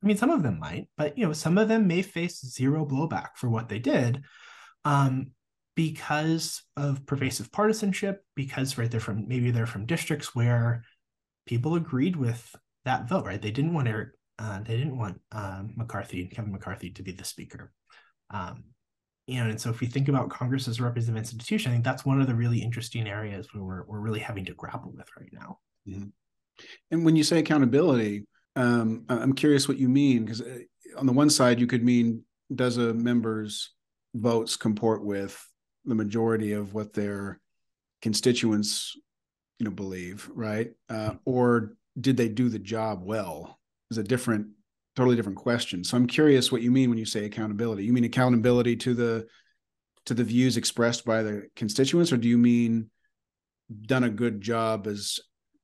I 0.03 0.07
mean, 0.07 0.17
some 0.17 0.31
of 0.31 0.43
them 0.43 0.59
might, 0.59 0.89
but 0.97 1.19
you 1.19 1.27
know, 1.27 1.33
some 1.33 1.59
of 1.59 1.69
them 1.69 1.87
may 1.87 2.03
face 2.03 2.41
zero 2.41 2.87
blowback 2.87 3.31
for 3.37 3.49
what 3.49 3.69
they 3.69 3.79
did, 3.79 4.23
um, 4.85 5.33
because 5.75 6.63
of 6.77 7.05
pervasive 7.07 7.51
partisanship. 7.51 8.25
Because 8.37 8.79
right, 8.79 8.91
they're 8.91 9.01
from 9.01 9.27
maybe 9.27 9.51
they're 9.51 9.67
from 9.67 9.87
districts 9.87 10.35
where 10.35 10.85
people 11.47 11.75
agreed 11.75 12.15
with 12.15 12.55
that 12.89 13.09
vote. 13.09 13.27
Right, 13.27 13.41
they 13.41 13.51
didn't 13.51 13.75
want 13.75 13.89
Eric, 13.89 14.11
uh, 14.39 14.61
they 14.61 14.77
didn't 14.77 14.99
want 14.99 15.21
um, 15.33 15.73
McCarthy, 15.77 16.27
Kevin 16.27 16.53
McCarthy, 16.53 16.91
to 16.91 17.03
be 17.03 17.13
the 17.13 17.25
speaker. 17.25 17.73
Um, 18.31 18.65
you 19.27 19.43
know, 19.43 19.51
and 19.51 19.61
so 19.61 19.69
if 19.71 19.81
we 19.81 19.87
think 19.87 20.09
about 20.09 20.31
Congress 20.31 20.69
as 20.69 20.81
a 20.81 20.83
representative 20.83 21.19
institution, 21.19 21.71
I 21.71 21.75
think 21.75 21.85
that's 21.85 22.05
one 22.05 22.21
of 22.21 22.27
the 22.27 22.35
really 22.35 22.63
interesting 22.63 23.07
areas 23.07 23.49
where 23.53 23.63
we're 23.63 23.85
we're 23.87 24.01
really 24.01 24.21
having 24.21 24.45
to 24.47 24.55
grapple 24.55 24.93
with 24.95 25.09
right 25.19 25.31
now. 25.33 25.59
Mm-hmm. 25.87 26.09
And 26.91 27.05
when 27.05 27.15
you 27.15 27.23
say 27.23 27.39
accountability, 27.39 28.27
um, 28.57 29.05
I'm 29.09 29.35
curious 29.35 29.69
what 29.69 29.79
you 29.79 29.89
mean 29.89 30.25
because 30.25 30.41
uh, 30.41 30.59
on 30.97 31.07
the 31.07 31.13
one 31.13 31.31
side, 31.31 31.61
you 31.61 31.67
could 31.67 31.85
mean 31.85 32.23
does 32.55 32.79
a 32.79 32.95
member's 32.95 33.75
votes 34.15 34.57
comport 34.57 35.05
with 35.05 35.39
the 35.85 35.95
majority 35.95 36.53
of 36.53 36.75
what 36.75 36.93
their 36.93 37.41
constituents, 38.03 38.97
you 39.59 39.65
know, 39.65 39.71
believe, 39.71 40.29
right? 40.33 40.71
Uh, 40.89 41.15
or 41.25 41.75
did 42.01 42.17
they 42.17 42.29
do 42.29 42.49
the 42.49 42.59
job 42.59 43.03
well? 43.03 43.59
Is 43.91 43.99
a 43.99 44.03
different, 44.03 44.49
totally 44.97 45.17
different 45.17 45.39
question. 45.39 45.83
So 45.83 45.97
I'm 45.97 46.07
curious 46.07 46.53
what 46.53 46.63
you 46.63 46.71
mean 46.71 46.91
when 46.91 46.99
you 46.99 47.07
say 47.07 47.25
accountability. 47.25 47.85
You 47.85 47.93
mean 47.93 48.05
accountability 48.05 48.77
to 48.77 48.95
the 48.95 49.27
to 50.07 50.15
the 50.15 50.25
views 50.25 50.57
expressed 50.57 51.05
by 51.05 51.23
the 51.23 51.49
constituents, 51.57 52.13
or 52.13 52.17
do 52.17 52.29
you 52.29 52.39
mean 52.39 52.91
done 53.83 54.05
a 54.05 54.11
good 54.11 54.41
job 54.41 54.87
as 54.87 55.21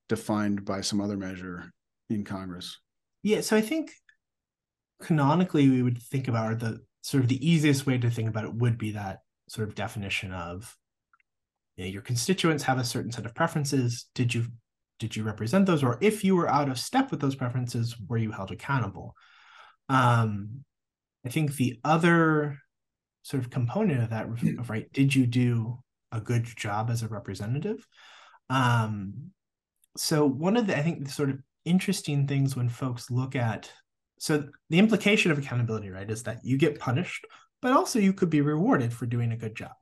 defined 0.08 0.64
by 0.64 0.80
some 0.80 1.00
other 1.00 1.16
measure 1.16 1.72
in 2.10 2.24
Congress? 2.24 2.78
Yeah, 3.22 3.40
so 3.40 3.56
I 3.56 3.62
think 3.62 3.90
canonically 5.02 5.68
we 5.68 5.82
would 5.82 6.02
think 6.02 6.28
about 6.28 6.58
the 6.58 6.80
sort 7.02 7.22
of 7.22 7.28
the 7.28 7.46
easiest 7.46 7.86
way 7.86 7.98
to 7.98 8.10
think 8.10 8.28
about 8.28 8.44
it 8.44 8.54
would 8.54 8.78
be 8.78 8.92
that 8.92 9.20
sort 9.48 9.68
of 9.68 9.74
definition 9.74 10.32
of 10.32 10.76
you 11.76 11.84
know, 11.84 11.90
your 11.90 12.02
constituents 12.02 12.64
have 12.64 12.78
a 12.78 12.84
certain 12.84 13.12
set 13.12 13.26
of 13.26 13.34
preferences. 13.34 14.06
Did 14.14 14.34
you 14.34 14.46
did 15.04 15.16
you 15.16 15.22
represent 15.22 15.66
those, 15.66 15.84
or 15.84 15.98
if 16.00 16.24
you 16.24 16.34
were 16.34 16.48
out 16.48 16.70
of 16.70 16.78
step 16.78 17.10
with 17.10 17.20
those 17.20 17.34
preferences, 17.34 17.94
were 18.08 18.16
you 18.16 18.32
held 18.32 18.50
accountable? 18.50 19.14
Um, 19.90 20.64
I 21.26 21.28
think 21.28 21.56
the 21.56 21.78
other 21.84 22.58
sort 23.22 23.42
of 23.42 23.50
component 23.50 24.02
of 24.02 24.10
that, 24.10 24.26
of, 24.58 24.70
right, 24.70 24.90
did 24.94 25.14
you 25.14 25.26
do 25.26 25.78
a 26.10 26.22
good 26.22 26.46
job 26.56 26.88
as 26.88 27.02
a 27.02 27.08
representative? 27.08 27.86
Um, 28.48 29.32
so 29.94 30.24
one 30.26 30.56
of 30.56 30.66
the 30.66 30.76
I 30.76 30.80
think 30.80 31.04
the 31.04 31.10
sort 31.10 31.28
of 31.28 31.38
interesting 31.66 32.26
things 32.26 32.56
when 32.56 32.70
folks 32.70 33.10
look 33.10 33.36
at 33.36 33.70
so 34.18 34.48
the 34.70 34.78
implication 34.78 35.30
of 35.30 35.38
accountability 35.38 35.90
right 35.90 36.10
is 36.10 36.22
that 36.22 36.38
you 36.42 36.56
get 36.58 36.78
punished 36.78 37.26
but 37.62 37.72
also 37.72 37.98
you 37.98 38.12
could 38.12 38.28
be 38.28 38.40
rewarded 38.40 38.92
for 38.92 39.06
doing 39.06 39.32
a 39.32 39.36
good 39.36 39.54
job 39.54 39.72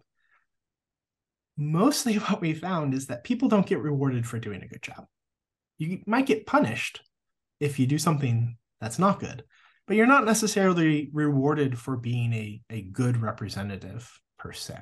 mostly 1.62 2.14
what 2.18 2.40
we 2.40 2.54
found 2.54 2.94
is 2.94 3.06
that 3.06 3.24
people 3.24 3.48
don't 3.48 3.66
get 3.66 3.80
rewarded 3.80 4.26
for 4.26 4.38
doing 4.38 4.62
a 4.62 4.68
good 4.68 4.82
job. 4.82 5.06
You 5.78 6.00
might 6.06 6.26
get 6.26 6.46
punished 6.46 7.02
if 7.60 7.78
you 7.78 7.86
do 7.86 7.98
something 7.98 8.56
that's 8.80 8.98
not 8.98 9.20
good 9.20 9.44
but 9.86 9.96
you're 9.96 10.06
not 10.06 10.24
necessarily 10.24 11.10
rewarded 11.12 11.78
for 11.78 11.96
being 11.96 12.32
a, 12.32 12.60
a 12.70 12.82
good 12.82 13.16
representative 13.16 14.10
per 14.38 14.52
se. 14.52 14.78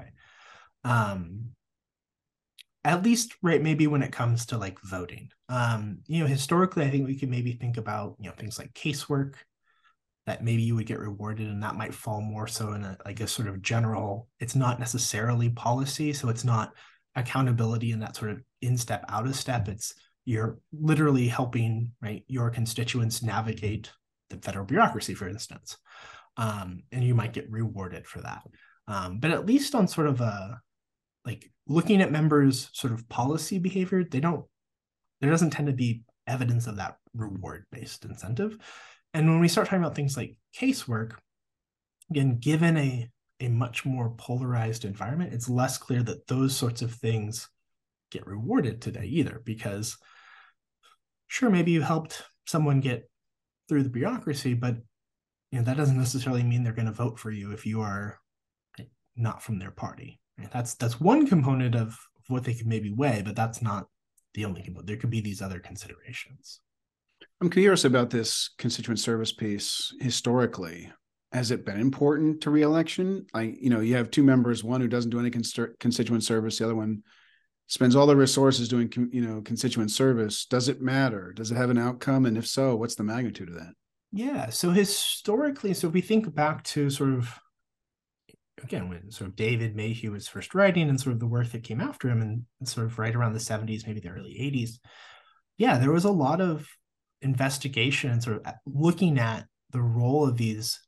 Um, 0.85 1.51
at 2.83 3.03
least 3.03 3.35
right 3.43 3.63
maybe 3.63 3.87
when 3.87 4.03
it 4.03 4.13
comes 4.13 4.47
to 4.47 4.59
like 4.59 4.81
voting. 4.81 5.31
Um 5.49 5.99
you 6.07 6.21
know 6.21 6.27
historically 6.27 6.85
i 6.85 6.91
think 6.91 7.07
we 7.07 7.17
could 7.17 7.29
maybe 7.29 7.53
think 7.53 7.77
about 7.77 8.17
you 8.19 8.29
know 8.29 8.35
things 8.37 8.59
like 8.59 8.73
casework 8.73 9.35
that 10.27 10.45
maybe 10.45 10.63
you 10.63 10.75
would 10.75 10.87
get 10.87 10.99
rewarded 10.99 11.49
and 11.49 11.63
that 11.63 11.77
might 11.77 11.95
fall 11.95 12.21
more 12.21 12.47
so 12.47 12.73
in 12.73 12.85
a 12.85 12.97
like 13.05 13.21
a 13.21 13.27
sort 13.27 13.49
of 13.49 13.63
general 13.63 14.29
it's 14.39 14.55
not 14.55 14.79
necessarily 14.79 15.49
policy 15.51 16.13
so 16.13 16.29
it's 16.29 16.45
not 16.45 16.73
accountability 17.17 17.93
and 17.93 18.03
that 18.03 18.15
sort 18.15 18.31
of 18.31 18.41
in 18.63 18.77
step 18.77 19.05
out 19.09 19.27
of 19.27 19.35
step 19.35 19.69
it's 19.69 19.95
you're 20.25 20.59
literally 20.73 21.27
helping 21.27 21.91
right 22.01 22.25
your 22.29 22.51
constituents 22.51 23.23
navigate 23.23 23.91
the 24.29 24.37
federal 24.39 24.65
bureaucracy 24.65 25.15
for 25.15 25.29
instance 25.29 25.77
um, 26.37 26.85
and 26.93 27.05
you 27.05 27.15
might 27.15 27.33
get 27.33 27.51
rewarded 27.51 28.07
for 28.07 28.21
that. 28.23 28.43
Um, 28.89 29.19
but 29.19 29.31
at 29.31 29.47
least 29.47 29.75
on 29.75 29.87
sort 29.87 30.07
of 30.07 30.21
a 30.21 30.61
like 31.25 31.51
looking 31.67 32.01
at 32.01 32.11
members' 32.11 32.71
sort 32.73 32.93
of 32.93 33.09
policy 33.09 33.59
behavior, 33.59 34.05
they 34.05 34.21
don't 34.21 34.45
there 35.21 35.31
doesn't 35.31 35.51
tend 35.51 35.69
to 35.69 35.75
be 35.75 36.03
evidence 36.27 36.67
of 36.67 36.77
that 36.77 36.97
reward 37.15 37.67
based 37.71 38.05
incentive. 38.05 38.57
And 39.13 39.29
when 39.29 39.41
we 39.41 39.49
start 39.49 39.67
talking 39.67 39.83
about 39.83 39.97
things 39.97 40.17
like 40.17 40.37
casework, 40.59 41.15
again, 42.11 42.39
given 42.39 42.77
a 42.77 43.11
a 43.43 43.49
much 43.49 43.87
more 43.87 44.11
polarized 44.19 44.85
environment, 44.85 45.33
it's 45.33 45.49
less 45.49 45.79
clear 45.79 46.03
that 46.03 46.27
those 46.27 46.55
sorts 46.55 46.83
of 46.83 46.93
things 46.93 47.49
get 48.11 48.27
rewarded 48.27 48.83
today 48.83 49.07
either. 49.07 49.41
Because 49.45 49.97
sure, 51.27 51.51
maybe 51.51 51.71
you 51.71 51.81
helped 51.81 52.23
someone 52.47 52.81
get 52.81 53.09
through 53.69 53.83
the 53.83 53.89
bureaucracy, 53.89 54.55
but 54.55 54.77
you 55.51 55.59
know 55.59 55.65
that 55.65 55.77
doesn't 55.77 55.99
necessarily 55.99 56.43
mean 56.43 56.63
they're 56.63 56.73
going 56.73 56.87
to 56.87 56.93
vote 56.93 57.19
for 57.19 57.31
you 57.31 57.53
if 57.53 57.65
you 57.67 57.81
are 57.81 58.19
not 59.17 59.43
from 59.43 59.59
their 59.59 59.71
party. 59.71 60.21
Right? 60.39 60.51
That's 60.51 60.75
that's 60.75 61.01
one 61.01 61.27
component 61.27 61.75
of 61.75 61.99
what 62.29 62.45
they 62.45 62.55
could 62.55 62.67
maybe 62.67 62.93
weigh, 62.93 63.23
but 63.25 63.37
that's 63.37 63.63
not 63.63 63.87
the 64.35 64.45
only 64.45 64.63
component. 64.63 64.87
There 64.87 64.97
could 64.97 65.11
be 65.11 65.21
these 65.21 65.43
other 65.43 65.59
considerations. 65.59 66.61
I'm 67.41 67.51
curious 67.51 67.85
about 67.85 68.11
this 68.11 68.51
constituent 68.59 69.01
service 69.01 69.33
piece 69.33 69.95
historically. 70.01 70.93
Has 71.33 71.51
it 71.51 71.65
been 71.65 71.81
important 71.81 72.43
to 72.43 72.51
reelection? 72.51 73.27
Like, 73.33 73.57
you 73.61 73.71
know, 73.71 73.81
you 73.81 73.95
have 73.97 74.11
two 74.11 74.23
members, 74.23 74.63
one 74.63 74.81
who 74.81 74.89
doesn't 74.89 75.11
do 75.11 75.21
any 75.21 75.31
constituent 75.31 76.25
service, 76.25 76.59
the 76.59 76.65
other 76.65 76.75
one 76.75 77.03
spends 77.67 77.95
all 77.95 78.07
the 78.07 78.17
resources 78.17 78.69
doing, 78.69 78.93
you 79.13 79.21
know, 79.21 79.41
constituent 79.41 79.93
service. 79.93 80.45
Does 80.45 80.69
it 80.69 80.83
matter? 80.83 81.33
Does 81.33 81.53
it 81.53 81.55
have 81.55 81.71
an 81.71 81.79
outcome? 81.79 82.27
And 82.27 82.37
if 82.37 82.47
so, 82.47 82.75
what's 82.75 82.97
the 82.97 83.05
magnitude 83.05 83.49
of 83.49 83.55
that? 83.55 83.73
Yeah. 84.13 84.51
So 84.51 84.71
historically, 84.71 85.73
so 85.73 85.87
if 85.87 85.95
we 85.95 86.01
think 86.01 86.35
back 86.35 86.65
to 86.65 86.91
sort 86.91 87.15
of 87.15 87.39
again 88.63 88.89
when 88.89 89.11
sort 89.11 89.31
of 89.31 89.37
David 89.37 89.77
Mayhew 89.77 90.11
was 90.11 90.29
first 90.29 90.55
writing 90.55 90.89
and 90.91 91.01
sort 91.01 91.15
of 91.15 91.21
the 91.21 91.27
work 91.27 91.51
that 91.53 91.63
came 91.63 91.81
after 91.81 92.11
him 92.11 92.21
and 92.21 92.69
sort 92.69 92.87
of 92.87 92.99
right 92.99 93.15
around 93.15 93.33
the 93.33 93.39
70s, 93.39 93.87
maybe 93.87 94.01
the 94.01 94.11
early 94.11 94.35
80s, 94.35 94.79
yeah, 95.57 95.79
there 95.79 95.93
was 95.93 96.05
a 96.05 96.11
lot 96.11 96.41
of 96.41 96.69
investigation 97.23 98.11
and 98.11 98.23
sort 98.23 98.45
of 98.45 98.55
looking 98.67 99.19
at 99.19 99.47
the 99.71 99.81
role 99.81 100.29
of 100.29 100.37
these 100.37 100.81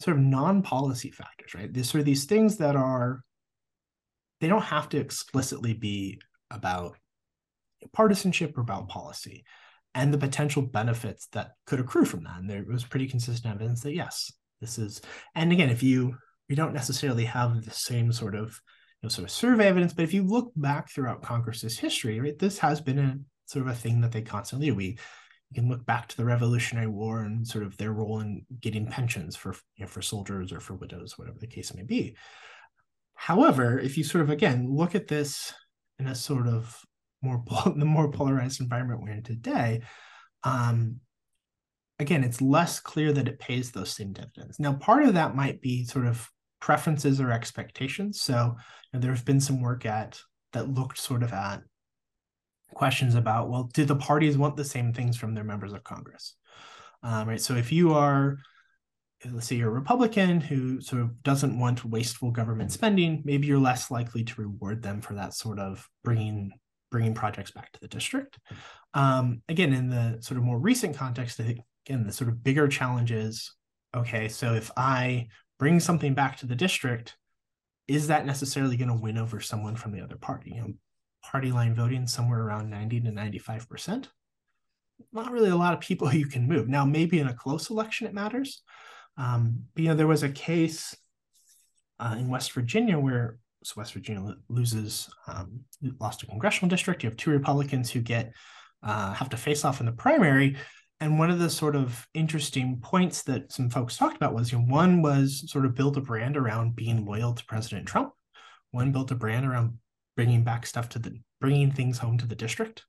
sort 0.00 0.16
of 0.16 0.22
non-policy 0.22 1.10
factors, 1.10 1.54
right? 1.54 1.72
These 1.72 1.90
sort 1.90 2.00
of 2.00 2.06
these 2.06 2.24
things 2.24 2.58
that 2.58 2.76
are 2.76 3.20
they 4.40 4.48
don't 4.48 4.62
have 4.62 4.88
to 4.90 4.98
explicitly 4.98 5.72
be 5.72 6.20
about 6.50 6.96
partisanship 7.92 8.56
or 8.56 8.60
about 8.60 8.88
policy 8.88 9.44
and 9.94 10.12
the 10.12 10.18
potential 10.18 10.62
benefits 10.62 11.26
that 11.28 11.52
could 11.66 11.80
accrue 11.80 12.04
from 12.04 12.24
that. 12.24 12.38
And 12.38 12.50
there 12.50 12.64
was 12.68 12.84
pretty 12.84 13.08
consistent 13.08 13.54
evidence 13.54 13.82
that 13.82 13.94
yes, 13.94 14.30
this 14.60 14.78
is 14.78 15.00
and 15.34 15.52
again, 15.52 15.70
if 15.70 15.82
you 15.82 16.16
we 16.48 16.54
don't 16.54 16.74
necessarily 16.74 17.24
have 17.24 17.64
the 17.64 17.70
same 17.70 18.12
sort 18.12 18.34
of 18.34 18.60
you 19.02 19.06
know, 19.06 19.08
sort 19.08 19.24
of 19.24 19.30
survey 19.30 19.66
evidence, 19.66 19.92
but 19.92 20.04
if 20.04 20.14
you 20.14 20.22
look 20.22 20.52
back 20.56 20.90
throughout 20.90 21.22
Congress's 21.22 21.78
history, 21.78 22.20
right, 22.20 22.38
this 22.38 22.58
has 22.58 22.80
been 22.80 22.98
a 22.98 23.18
sort 23.46 23.66
of 23.66 23.72
a 23.72 23.76
thing 23.76 24.00
that 24.02 24.12
they 24.12 24.22
constantly 24.22 24.70
we 24.70 24.98
you 25.50 25.62
can 25.62 25.68
look 25.68 25.86
back 25.86 26.08
to 26.08 26.16
the 26.16 26.24
Revolutionary 26.24 26.88
War 26.88 27.22
and 27.22 27.46
sort 27.46 27.64
of 27.64 27.76
their 27.76 27.92
role 27.92 28.20
in 28.20 28.44
getting 28.60 28.86
pensions 28.86 29.36
for 29.36 29.54
you 29.76 29.84
know, 29.84 29.86
for 29.86 30.02
soldiers 30.02 30.52
or 30.52 30.60
for 30.60 30.74
widows, 30.74 31.16
whatever 31.16 31.38
the 31.38 31.46
case 31.46 31.72
may 31.72 31.84
be. 31.84 32.16
However, 33.14 33.78
if 33.78 33.96
you 33.96 34.04
sort 34.04 34.22
of 34.22 34.30
again 34.30 34.68
look 34.68 34.94
at 34.94 35.08
this 35.08 35.54
in 35.98 36.06
a 36.08 36.14
sort 36.14 36.48
of 36.48 36.80
more 37.22 37.42
the 37.76 37.84
more 37.84 38.10
polarized 38.10 38.60
environment 38.60 39.00
we're 39.02 39.10
in 39.10 39.22
today, 39.22 39.82
um, 40.42 40.96
again, 41.98 42.24
it's 42.24 42.42
less 42.42 42.80
clear 42.80 43.12
that 43.12 43.28
it 43.28 43.38
pays 43.38 43.70
those 43.70 43.90
same 43.90 44.12
dividends. 44.12 44.58
Now, 44.58 44.74
part 44.74 45.04
of 45.04 45.14
that 45.14 45.36
might 45.36 45.60
be 45.60 45.84
sort 45.84 46.06
of 46.06 46.28
preferences 46.60 47.20
or 47.20 47.30
expectations. 47.30 48.20
So 48.20 48.56
you 48.56 48.98
know, 48.98 49.00
there 49.00 49.14
have 49.14 49.24
been 49.24 49.40
some 49.40 49.62
work 49.62 49.86
at 49.86 50.20
that 50.52 50.68
looked 50.68 50.98
sort 50.98 51.22
of 51.22 51.32
at 51.32 51.62
questions 52.74 53.14
about 53.14 53.48
well, 53.48 53.70
do 53.72 53.84
the 53.84 53.96
parties 53.96 54.36
want 54.36 54.56
the 54.56 54.64
same 54.64 54.92
things 54.92 55.16
from 55.16 55.34
their 55.34 55.44
members 55.44 55.72
of 55.72 55.84
Congress? 55.84 56.34
Um, 57.02 57.28
right. 57.28 57.40
So 57.40 57.54
if 57.54 57.72
you 57.72 57.94
are 57.94 58.38
let's 59.32 59.46
say 59.46 59.56
you're 59.56 59.68
a 59.70 59.72
Republican 59.72 60.40
who 60.40 60.80
sort 60.80 61.02
of 61.02 61.22
doesn't 61.22 61.58
want 61.58 61.84
wasteful 61.84 62.30
government 62.30 62.70
spending, 62.70 63.22
maybe 63.24 63.46
you're 63.46 63.58
less 63.58 63.90
likely 63.90 64.22
to 64.22 64.40
reward 64.40 64.82
them 64.82 65.00
for 65.00 65.14
that 65.14 65.34
sort 65.34 65.58
of 65.58 65.88
bringing 66.04 66.52
bringing 66.90 67.14
projects 67.14 67.50
back 67.50 67.72
to 67.72 67.80
the 67.80 67.88
district. 67.88 68.38
Um, 68.94 69.42
again, 69.48 69.72
in 69.72 69.88
the 69.88 70.18
sort 70.20 70.38
of 70.38 70.44
more 70.44 70.58
recent 70.58 70.96
context, 70.96 71.40
I 71.40 71.44
think 71.44 71.60
again 71.86 72.06
the 72.06 72.12
sort 72.12 72.28
of 72.28 72.42
bigger 72.42 72.68
challenge 72.68 73.10
is 73.12 73.54
okay. 73.94 74.28
So 74.28 74.54
if 74.54 74.70
I 74.76 75.28
bring 75.58 75.80
something 75.80 76.14
back 76.14 76.38
to 76.38 76.46
the 76.46 76.54
district, 76.54 77.16
is 77.88 78.08
that 78.08 78.26
necessarily 78.26 78.76
going 78.76 78.88
to 78.88 78.94
win 78.94 79.18
over 79.18 79.40
someone 79.40 79.76
from 79.76 79.92
the 79.92 80.00
other 80.00 80.16
party? 80.16 80.52
You 80.54 80.60
know, 80.60 80.72
party 81.30 81.52
line 81.52 81.74
voting 81.74 82.06
somewhere 82.06 82.40
around 82.40 82.70
90 82.70 83.00
to 83.02 83.10
95 83.10 83.68
percent. 83.68 84.08
Not 85.12 85.30
really 85.30 85.50
a 85.50 85.56
lot 85.56 85.74
of 85.74 85.80
people 85.80 86.12
you 86.14 86.26
can 86.26 86.46
move. 86.46 86.68
Now, 86.68 86.84
maybe 86.84 87.18
in 87.18 87.28
a 87.28 87.34
close 87.34 87.70
election 87.70 88.06
it 88.06 88.14
matters. 88.14 88.62
Um, 89.18 89.64
but, 89.74 89.82
you 89.82 89.88
know, 89.88 89.96
there 89.96 90.06
was 90.06 90.22
a 90.22 90.28
case 90.28 90.94
uh, 91.98 92.16
in 92.18 92.28
West 92.28 92.52
Virginia 92.52 92.98
where 92.98 93.38
so 93.64 93.74
West 93.78 93.94
Virginia 93.94 94.36
loses 94.48 95.10
um, 95.26 95.60
lost 96.00 96.22
a 96.22 96.26
congressional 96.26 96.68
district. 96.68 97.02
You 97.02 97.10
have 97.10 97.16
two 97.16 97.30
Republicans 97.30 97.90
who 97.90 98.00
get 98.00 98.32
uh, 98.82 99.12
have 99.12 99.28
to 99.30 99.36
face 99.36 99.64
off 99.64 99.80
in 99.80 99.86
the 99.86 99.92
primary. 99.92 100.56
And 101.00 101.18
one 101.18 101.30
of 101.30 101.38
the 101.38 101.50
sort 101.50 101.76
of 101.76 102.06
interesting 102.14 102.80
points 102.80 103.22
that 103.24 103.52
some 103.52 103.68
folks 103.68 103.96
talked 103.96 104.16
about 104.16 104.34
was, 104.34 104.52
you 104.52 104.58
know, 104.58 104.64
one 104.64 105.02
was 105.02 105.50
sort 105.50 105.66
of 105.66 105.74
build 105.74 105.96
a 105.96 106.00
brand 106.00 106.36
around 106.36 106.76
being 106.76 107.04
loyal 107.04 107.34
to 107.34 107.44
President 107.44 107.86
Trump. 107.86 108.12
One 108.70 108.92
built 108.92 109.10
a 109.10 109.14
brand 109.14 109.44
around 109.44 109.78
bringing 110.16 110.42
back 110.42 110.66
stuff 110.66 110.88
to 110.90 110.98
the 110.98 111.20
bringing 111.40 111.70
things 111.70 111.98
home 111.98 112.18
to 112.18 112.26
the 112.26 112.34
district. 112.34 112.84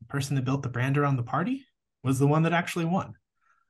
The 0.00 0.06
person 0.06 0.36
that 0.36 0.44
built 0.44 0.62
the 0.62 0.68
brand 0.68 0.98
around 0.98 1.16
the 1.16 1.22
party 1.22 1.64
was 2.02 2.18
the 2.18 2.26
one 2.26 2.42
that 2.42 2.52
actually 2.52 2.84
won. 2.84 3.14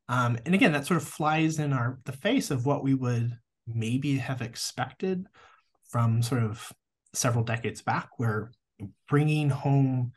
Um, 0.08 0.38
and 0.46 0.54
again, 0.54 0.72
that 0.72 0.86
sort 0.86 1.00
of 1.00 1.06
flies 1.06 1.58
in 1.58 1.72
our 1.72 1.98
the 2.04 2.12
face 2.12 2.50
of 2.50 2.66
what 2.66 2.82
we 2.82 2.94
would 2.94 3.36
maybe 3.66 4.16
have 4.16 4.40
expected 4.40 5.26
from 5.90 6.22
sort 6.22 6.42
of 6.42 6.72
several 7.14 7.44
decades 7.44 7.82
back, 7.82 8.08
where 8.16 8.50
bringing 9.08 9.50
home 9.50 10.12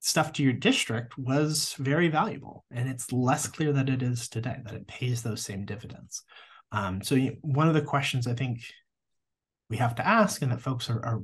stuff 0.00 0.32
to 0.32 0.42
your 0.42 0.52
district 0.52 1.16
was 1.18 1.74
very 1.78 2.08
valuable, 2.08 2.64
and 2.70 2.88
it's 2.88 3.12
less 3.12 3.46
clear 3.46 3.72
that 3.72 3.88
it 3.88 4.02
is 4.02 4.28
today 4.28 4.56
that 4.64 4.74
it 4.74 4.86
pays 4.86 5.22
those 5.22 5.44
same 5.44 5.64
dividends. 5.64 6.22
Um, 6.72 7.02
so 7.02 7.16
one 7.42 7.68
of 7.68 7.74
the 7.74 7.82
questions 7.82 8.26
I 8.26 8.34
think 8.34 8.62
we 9.72 9.78
have 9.78 9.94
to 9.94 10.06
ask, 10.06 10.42
and 10.42 10.52
that 10.52 10.60
folks 10.60 10.90
are, 10.90 11.02
are 11.02 11.22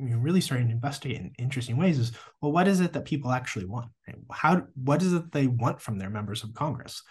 really 0.00 0.40
starting 0.40 0.68
to 0.68 0.72
investigate 0.72 1.20
in 1.20 1.30
interesting 1.38 1.76
ways 1.76 1.98
is 1.98 2.12
well 2.40 2.52
what 2.52 2.68
is 2.68 2.80
it 2.80 2.92
that 2.92 3.06
people 3.06 3.32
actually 3.32 3.64
want 3.64 3.90
how 4.30 4.62
what 4.74 5.02
is 5.02 5.14
it 5.14 5.32
they 5.32 5.46
want 5.46 5.80
from 5.80 5.98
their 5.98 6.10
members 6.10 6.42
of 6.42 6.54
congress? 6.54 7.02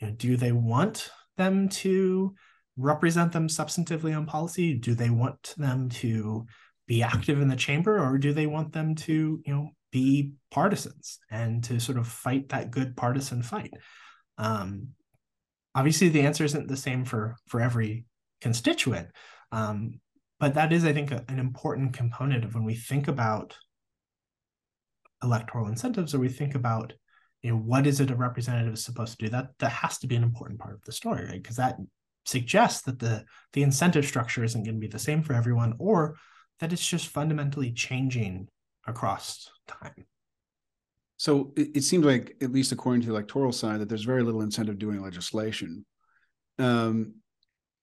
You 0.00 0.08
know, 0.08 0.14
do 0.14 0.36
they 0.36 0.52
want 0.52 1.10
them 1.36 1.68
to 1.68 2.34
represent 2.76 3.32
them 3.32 3.48
substantively 3.48 4.16
on 4.16 4.26
policy? 4.26 4.74
Do 4.74 4.94
they 4.94 5.10
want 5.10 5.54
them 5.56 5.88
to 5.90 6.46
be 6.88 7.02
active 7.02 7.40
in 7.40 7.48
the 7.48 7.56
chamber 7.56 7.98
or 8.04 8.18
do 8.18 8.32
they 8.32 8.46
want 8.46 8.72
them 8.72 8.96
to 8.96 9.40
you 9.46 9.54
know 9.54 9.70
be 9.92 10.32
partisans 10.50 11.20
and 11.30 11.62
to 11.64 11.78
sort 11.78 11.98
of 11.98 12.08
fight 12.08 12.48
that 12.48 12.72
good 12.72 12.96
partisan 12.96 13.44
fight? 13.44 13.74
Um, 14.38 14.88
obviously 15.74 16.08
the 16.08 16.22
answer 16.22 16.44
isn't 16.44 16.66
the 16.66 16.76
same 16.76 17.04
for 17.04 17.36
for 17.46 17.60
every 17.60 18.06
constituent 18.40 19.08
um, 19.52 20.00
but 20.38 20.54
that 20.54 20.72
is 20.72 20.84
i 20.84 20.92
think 20.92 21.10
a, 21.10 21.24
an 21.28 21.38
important 21.38 21.92
component 21.92 22.44
of 22.44 22.54
when 22.54 22.64
we 22.64 22.74
think 22.74 23.08
about 23.08 23.56
electoral 25.22 25.68
incentives 25.68 26.14
or 26.14 26.18
we 26.18 26.28
think 26.28 26.54
about 26.54 26.92
you 27.42 27.50
know 27.50 27.56
what 27.56 27.86
is 27.86 28.00
it 28.00 28.10
a 28.10 28.14
representative 28.14 28.74
is 28.74 28.84
supposed 28.84 29.18
to 29.18 29.26
do 29.26 29.30
that 29.30 29.50
that 29.58 29.70
has 29.70 29.98
to 29.98 30.06
be 30.06 30.16
an 30.16 30.22
important 30.22 30.58
part 30.58 30.74
of 30.74 30.82
the 30.82 30.92
story 30.92 31.24
right? 31.24 31.42
Because 31.42 31.56
that 31.56 31.76
suggests 32.24 32.82
that 32.82 32.98
the 32.98 33.24
the 33.52 33.62
incentive 33.62 34.04
structure 34.04 34.44
isn't 34.44 34.62
going 34.62 34.74
to 34.74 34.80
be 34.80 34.86
the 34.86 34.98
same 34.98 35.22
for 35.22 35.32
everyone 35.32 35.74
or 35.78 36.16
that 36.60 36.72
it's 36.72 36.86
just 36.86 37.08
fundamentally 37.08 37.72
changing 37.72 38.46
across 38.86 39.48
time. 39.66 40.06
So 41.16 41.52
it, 41.56 41.76
it 41.76 41.82
seems 41.82 42.04
like 42.04 42.36
at 42.42 42.52
least 42.52 42.72
according 42.72 43.02
to 43.02 43.08
the 43.08 43.14
electoral 43.14 43.52
side 43.52 43.80
that 43.80 43.88
there's 43.88 44.04
very 44.04 44.22
little 44.22 44.42
incentive 44.42 44.78
doing 44.78 45.02
legislation. 45.02 45.84
Um, 46.58 47.14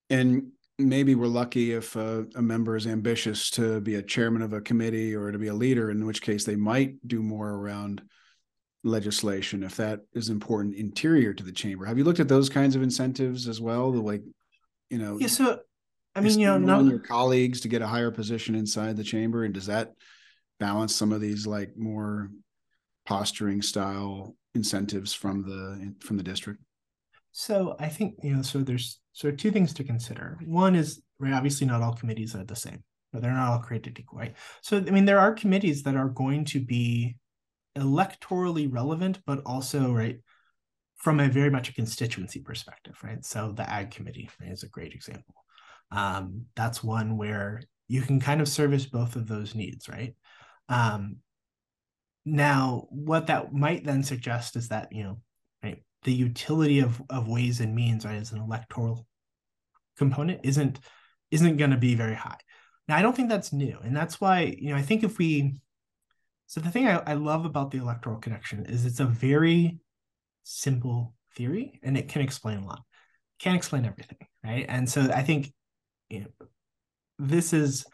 and 0.09 0.51
maybe 0.79 1.15
we're 1.15 1.27
lucky 1.27 1.73
if 1.73 1.95
a, 1.95 2.25
a, 2.35 2.41
member 2.41 2.75
is 2.75 2.85
ambitious 2.85 3.49
to 3.51 3.81
be 3.81 3.95
a 3.95 4.01
chairman 4.01 4.41
of 4.41 4.53
a 4.53 4.61
committee 4.61 5.15
or 5.15 5.31
to 5.31 5.39
be 5.39 5.47
a 5.47 5.53
leader, 5.53 5.89
in 5.89 6.05
which 6.05 6.21
case 6.21 6.45
they 6.45 6.55
might 6.55 6.95
do 7.07 7.21
more 7.21 7.49
around 7.49 8.01
legislation 8.83 9.63
if 9.63 9.75
that 9.77 10.01
is 10.13 10.29
important 10.29 10.75
interior 10.75 11.33
to 11.33 11.43
the 11.43 11.51
chamber. 11.51 11.85
Have 11.85 11.97
you 11.97 12.03
looked 12.03 12.19
at 12.19 12.27
those 12.27 12.49
kinds 12.49 12.75
of 12.75 12.83
incentives 12.83 13.47
as 13.47 13.59
well? 13.59 13.91
The 13.91 14.01
like, 14.01 14.23
you 14.89 14.99
know, 14.99 15.17
yeah. 15.19 15.27
So, 15.27 15.59
I 16.15 16.21
mean, 16.21 16.39
you 16.39 16.47
know, 16.47 16.57
not 16.57 16.85
your 16.85 16.99
colleagues 16.99 17.61
to 17.61 17.67
get 17.67 17.81
a 17.81 17.87
higher 17.87 18.11
position 18.11 18.55
inside 18.55 18.97
the 18.97 19.03
chamber, 19.03 19.43
and 19.43 19.53
does 19.53 19.67
that 19.67 19.93
balance 20.59 20.95
some 20.95 21.11
of 21.11 21.21
these 21.21 21.45
like 21.45 21.75
more 21.75 22.29
posturing 23.05 23.61
style 23.61 24.35
incentives 24.53 25.13
from 25.13 25.43
the 25.43 25.93
from 26.05 26.17
the 26.17 26.23
district? 26.23 26.61
So 27.39 27.75
I 27.79 27.87
think 27.87 28.15
you 28.23 28.35
know, 28.35 28.41
so 28.41 28.63
there's 28.63 28.99
sort 29.13 29.35
of 29.35 29.39
two 29.39 29.51
things 29.51 29.71
to 29.75 29.83
consider. 29.83 30.39
One 30.47 30.73
is 30.73 31.03
right, 31.19 31.33
obviously 31.33 31.67
not 31.67 31.83
all 31.83 31.93
committees 31.93 32.33
are 32.33 32.43
the 32.43 32.55
same. 32.55 32.83
But 33.13 33.21
they're 33.21 33.31
not 33.31 33.49
all 33.49 33.59
created 33.59 33.99
equal, 33.99 34.17
right? 34.17 34.35
So 34.63 34.77
I 34.77 34.89
mean, 34.89 35.05
there 35.05 35.19
are 35.19 35.35
committees 35.35 35.83
that 35.83 35.95
are 35.95 36.09
going 36.09 36.45
to 36.45 36.59
be 36.59 37.15
electorally 37.77 38.67
relevant, 38.73 39.19
but 39.27 39.43
also 39.45 39.93
right 39.93 40.19
from 40.95 41.19
a 41.19 41.29
very 41.29 41.51
much 41.51 41.69
a 41.69 41.75
constituency 41.75 42.39
perspective, 42.39 42.97
right? 43.03 43.23
So 43.23 43.51
the 43.51 43.69
ag 43.69 43.91
committee 43.91 44.31
right, 44.41 44.51
is 44.51 44.63
a 44.63 44.69
great 44.69 44.93
example. 44.93 45.35
Um, 45.91 46.45
that's 46.55 46.83
one 46.83 47.17
where 47.17 47.61
you 47.87 48.01
can 48.01 48.19
kind 48.19 48.41
of 48.41 48.47
service 48.47 48.87
both 48.87 49.15
of 49.15 49.27
those 49.27 49.53
needs, 49.53 49.87
right? 49.87 50.15
Um, 50.69 51.17
now, 52.25 52.87
what 52.89 53.27
that 53.27 53.53
might 53.53 53.83
then 53.83 54.01
suggest 54.01 54.55
is 54.55 54.69
that 54.69 54.87
you 54.91 55.03
know, 55.03 55.17
right, 55.61 55.83
the 56.03 56.13
utility 56.13 56.79
of 56.79 57.01
of 57.09 57.27
ways 57.27 57.59
and 57.59 57.75
means, 57.75 58.05
right, 58.05 58.15
as 58.15 58.31
an 58.31 58.39
electoral 58.39 59.07
component 59.97 60.41
isn't 60.43 60.79
isn't 61.31 61.57
going 61.57 61.71
to 61.71 61.77
be 61.77 61.95
very 61.95 62.15
high. 62.15 62.37
Now, 62.87 62.97
I 62.97 63.01
don't 63.01 63.15
think 63.15 63.29
that's 63.29 63.51
new, 63.51 63.77
and 63.83 63.95
that's 63.95 64.21
why 64.21 64.55
you 64.57 64.69
know 64.69 64.77
I 64.77 64.81
think 64.81 65.03
if 65.03 65.17
we 65.17 65.59
so 66.47 66.61
the 66.61 66.71
thing 66.71 66.87
I, 66.87 67.03
I 67.05 67.13
love 67.13 67.45
about 67.45 67.71
the 67.71 67.79
electoral 67.79 68.17
connection 68.17 68.65
is 68.65 68.85
it's 68.85 69.01
a 69.01 69.05
very 69.05 69.79
simple 70.43 71.13
theory 71.35 71.79
and 71.83 71.97
it 71.97 72.07
can 72.07 72.21
explain 72.21 72.59
a 72.59 72.65
lot. 72.65 72.81
Can't 73.39 73.55
explain 73.55 73.85
everything, 73.85 74.17
right? 74.43 74.65
And 74.67 74.89
so 74.89 75.01
I 75.13 75.23
think 75.23 75.53
you 76.09 76.21
know, 76.21 76.47
this 77.19 77.51
is 77.51 77.85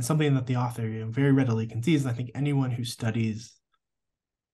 something 0.00 0.34
that 0.34 0.46
the 0.46 0.56
author 0.56 0.86
you 0.88 1.04
know, 1.04 1.10
very 1.10 1.32
readily 1.32 1.66
concedes. 1.66 2.06
I 2.06 2.12
think 2.12 2.30
anyone 2.34 2.70
who 2.70 2.84
studies 2.84 3.52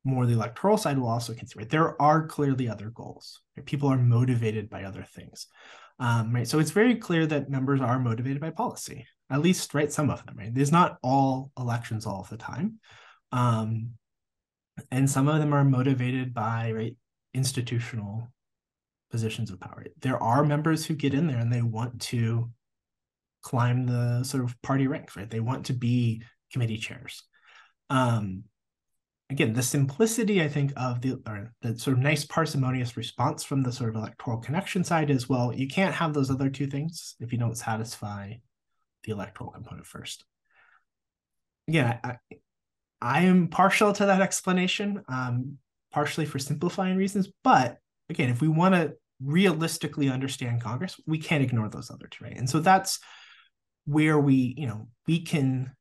more 0.05 0.27
the 0.27 0.33
electoral 0.33 0.77
side 0.77 0.99
will 0.99 1.09
also 1.09 1.35
consider 1.35 1.61
right? 1.61 1.71
there 1.71 2.01
are 2.03 2.27
clearly 2.27 2.69
other 2.69 2.91
goals. 2.91 3.41
Right? 3.57 3.67
People 3.67 3.89
are 3.89 3.99
motivated 3.99 4.69
by 4.69 4.85
other 4.85 5.05
things. 5.05 5.47
Um, 5.99 6.35
right. 6.35 6.49
So 6.49 6.59
it's 6.59 6.71
very 6.71 6.97
clear 6.97 7.27
that 7.27 7.51
members 7.51 7.81
are 7.81 7.99
motivated 7.99 8.41
by 8.41 8.51
policy, 8.51 9.07
at 9.31 9.41
least, 9.41 9.73
right? 9.75 9.93
Some 9.93 10.11
of 10.11 10.25
them, 10.27 10.37
right? 10.37 10.53
There's 10.53 10.73
not 10.73 10.99
all 11.03 11.53
elections 11.59 12.07
all 12.07 12.23
of 12.23 12.29
the 12.29 12.37
time. 12.37 12.81
Um, 13.31 13.91
and 14.91 15.09
some 15.09 15.29
of 15.29 15.39
them 15.39 15.55
are 15.55 15.65
motivated 15.65 16.35
by 16.35 16.73
right 16.73 16.97
institutional 17.35 18.33
positions 19.11 19.51
of 19.51 19.61
power. 19.61 19.77
Right? 19.79 19.93
There 20.01 20.21
are 20.23 20.45
members 20.45 20.85
who 20.85 20.95
get 20.95 21.15
in 21.15 21.27
there 21.27 21.39
and 21.39 21.53
they 21.53 21.63
want 21.63 22.01
to 22.03 22.51
climb 23.43 23.87
the 23.87 24.25
sort 24.25 24.43
of 24.45 24.61
party 24.63 24.87
ranks, 24.87 25.17
right? 25.17 25.31
They 25.31 25.41
want 25.41 25.67
to 25.67 25.73
be 25.73 26.23
committee 26.53 26.79
chairs. 26.79 27.23
Um, 27.91 28.45
again, 29.33 29.55
the 29.55 29.63
simplicity, 29.63 30.43
I 30.43 30.49
think, 30.49 30.73
of 30.77 31.01
the 31.01 31.19
the 31.63 31.79
sort 31.79 31.97
of 31.97 32.03
nice 32.03 32.25
parsimonious 32.25 32.97
response 32.97 33.43
from 33.43 33.63
the 33.63 33.73
sort 33.73 33.91
of 33.91 33.97
electoral 33.97 34.39
connection 34.39 34.85
side 34.85 35.11
is 35.11 35.29
well, 35.29 35.53
you 35.53 35.67
can't 35.67 35.95
have 35.95 36.13
those 36.13 36.31
other 36.31 36.51
two 36.51 36.67
things 36.67 37.17
if 37.19 37.33
you 37.33 37.39
don't 37.39 37.57
satisfy 37.57 38.35
the 39.05 39.13
electoral 39.13 39.51
component 39.51 39.87
first. 39.87 40.25
Again, 41.67 41.99
I, 42.05 42.17
I 43.01 43.23
am 43.23 43.49
partial 43.49 43.93
to 43.95 44.07
that 44.07 44.21
explanation, 44.21 45.03
um, 45.09 45.57
partially 45.93 46.27
for 46.27 46.39
simplifying 46.39 46.97
reasons. 46.97 47.29
But 47.43 47.79
again, 48.11 48.29
if 48.29 48.43
we 48.43 48.49
want 48.49 48.75
to 48.75 48.93
realistically 49.25 50.11
understand 50.11 50.63
Congress, 50.63 51.01
we 51.07 51.19
can't 51.19 51.43
ignore 51.43 51.71
those 51.71 51.91
other 51.91 52.07
two, 52.07 52.25
right? 52.25 52.37
And 52.37 52.51
so 52.51 52.61
that's 52.61 52.99
where 53.87 54.19
we, 54.19 54.55
you 54.59 54.67
know, 54.67 54.89
we 55.07 55.21
can 55.21 55.73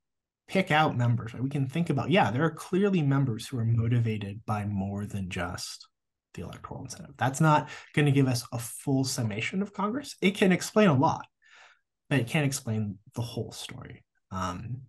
pick 0.52 0.70
out 0.70 0.98
members, 0.98 1.34
right? 1.34 1.42
We 1.42 1.50
can 1.50 1.66
think 1.66 1.90
about, 1.90 2.12
yeah, 2.12 2.30
there 2.30 2.44
are 2.44 2.52
clearly 2.52 3.02
members 3.02 3.48
who 3.48 3.58
are 3.58 3.64
motivated 3.64 4.42
by 4.46 4.66
more 4.66 5.06
than 5.06 5.30
just 5.30 5.88
the 6.34 6.42
electoral 6.42 6.84
incentive. 6.84 7.16
That's 7.18 7.40
not 7.40 7.70
going 7.94 8.06
to 8.06 8.12
give 8.12 8.28
us 8.28 8.44
a 8.52 8.60
full 8.60 9.06
summation 9.06 9.62
of 9.62 9.74
Congress. 9.74 10.18
It 10.22 10.36
can 10.36 10.52
explain 10.52 10.90
a 10.90 10.98
lot, 10.98 11.26
but 12.10 12.20
it 12.20 12.28
can't 12.28 12.46
explain 12.46 12.98
the 13.16 13.22
whole 13.22 13.54
story. 13.54 14.04
Um, 14.30 14.82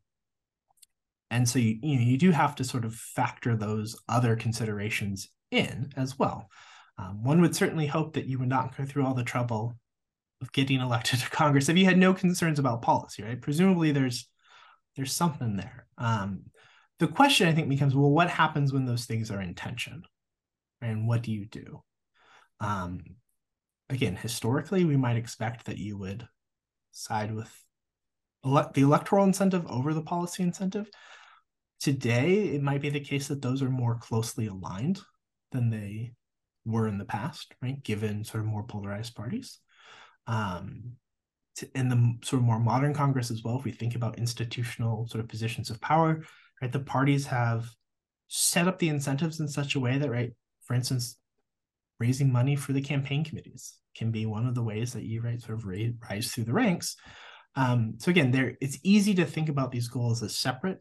and 1.31 1.49
so 1.49 1.61
you, 1.61 1.79
you 1.81 1.97
know 1.97 2.05
you 2.05 2.19
do 2.19 2.33
have 2.33 2.57
to 2.57 2.65
sort 2.65 2.85
of 2.85 2.97
factor 2.97 3.55
those 3.57 3.97
other 4.09 4.35
considerations 4.35 5.29
in 5.53 5.93
as 5.97 6.19
well. 6.19 6.49
Um, 6.99 7.23
one 7.23 7.41
would 7.41 7.55
certainly 7.55 7.87
hope 7.87 8.15
that 8.15 8.27
you 8.27 8.41
would 8.41 8.49
not 8.49 8.77
go 8.77 8.85
through 8.85 9.07
all 9.07 9.15
the 9.15 9.23
trouble 9.23 9.79
of 10.41 10.51
getting 10.51 10.81
elected 10.81 11.21
to 11.21 11.31
Congress 11.31 11.69
if 11.69 11.77
you 11.77 11.85
had 11.85 11.99
no 11.99 12.13
concerns 12.13 12.59
about 12.59 12.83
policy, 12.83 13.23
right? 13.23 13.41
Presumably 13.41 13.93
there's 13.93 14.29
there's 14.97 15.13
something 15.13 15.57
there. 15.57 15.87
Um, 15.99 16.45
the 16.99 17.09
question 17.09 17.49
I 17.49 17.53
think 17.53 17.69
becomes, 17.69 17.95
well, 17.95 18.11
what 18.11 18.31
happens 18.31 18.73
when 18.73 18.85
those 18.85 19.07
things 19.07 19.31
are 19.31 19.41
in 19.41 19.55
tension, 19.55 20.03
and 20.81 21.09
what 21.09 21.23
do 21.23 21.33
you 21.33 21.47
do? 21.47 21.83
Um, 22.61 23.01
again, 23.89 24.17
historically, 24.17 24.85
we 24.85 24.97
might 24.97 25.17
expect 25.17 25.67
that 25.67 25.79
you 25.79 25.99
would 25.99 26.27
side 26.93 27.35
with 27.35 27.53
ele- 28.45 28.71
the 28.75 28.83
electoral 28.83 29.25
incentive 29.25 29.67
over 29.67 29.95
the 29.95 30.03
policy 30.03 30.43
incentive. 30.43 30.89
Today, 31.81 32.55
it 32.55 32.63
might 32.63 32.81
be 32.81 32.91
the 32.91 33.01
case 33.01 33.29
that 33.29 33.43
those 33.43 33.63
are 33.63 33.71
more 33.71 33.97
closely 33.97 34.47
aligned 34.47 35.01
than 35.51 35.71
they 35.71 36.13
were 36.65 36.87
in 36.87 36.99
the 36.99 37.05
past, 37.05 37.53
right? 37.61 37.83
Given 37.83 38.25
sort 38.25 38.45
of 38.45 38.47
more 38.49 38.63
polarized 38.63 39.17
parties. 39.17 39.59
Um, 40.29 40.93
in 41.75 41.89
the 41.89 42.15
sort 42.23 42.41
of 42.41 42.47
more 42.47 42.59
modern 42.59 42.95
Congress 42.95 43.31
as 43.31 43.43
well, 43.43 43.59
if 43.59 43.65
we 43.65 43.73
think 43.73 43.95
about 43.95 44.19
institutional 44.19 45.07
sort 45.09 45.23
of 45.23 45.29
positions 45.29 45.71
of 45.71 45.81
power, 45.81 46.23
right, 46.61 46.73
the 46.73 46.81
parties 46.81 47.27
have 47.27 47.67
set 48.29 48.69
up 48.69 48.79
the 48.79 48.89
incentives 48.89 49.41
in 49.41 49.49
such 49.49 49.75
a 49.75 49.81
way 49.81 49.99
that, 49.99 50.11
right, 50.11 50.33
for 50.65 50.75
instance, 50.75 51.17
raising 52.01 52.33
money 52.33 52.57
for 52.57 52.73
the 52.73 52.81
campaign 52.81 53.25
committees 53.25 53.75
can 53.97 54.11
be 54.11 54.27
one 54.27 54.47
of 54.47 54.55
the 54.55 54.63
ways 54.63 54.93
that 54.93 55.05
you 55.05 55.21
right 55.21 55.41
sort 55.41 55.59
of 55.59 55.67
rise 55.67 56.33
through 56.33 56.45
the 56.45 56.53
ranks. 56.53 56.97
Um, 57.55 57.95
so 57.99 58.11
again, 58.11 58.31
there 58.31 58.57
it's 58.61 58.79
easy 58.83 59.15
to 59.17 59.27
think 59.27 59.49
about 59.49 59.71
these 59.71 59.89
goals 59.89 60.23
as 60.23 60.35
separate 60.35 60.81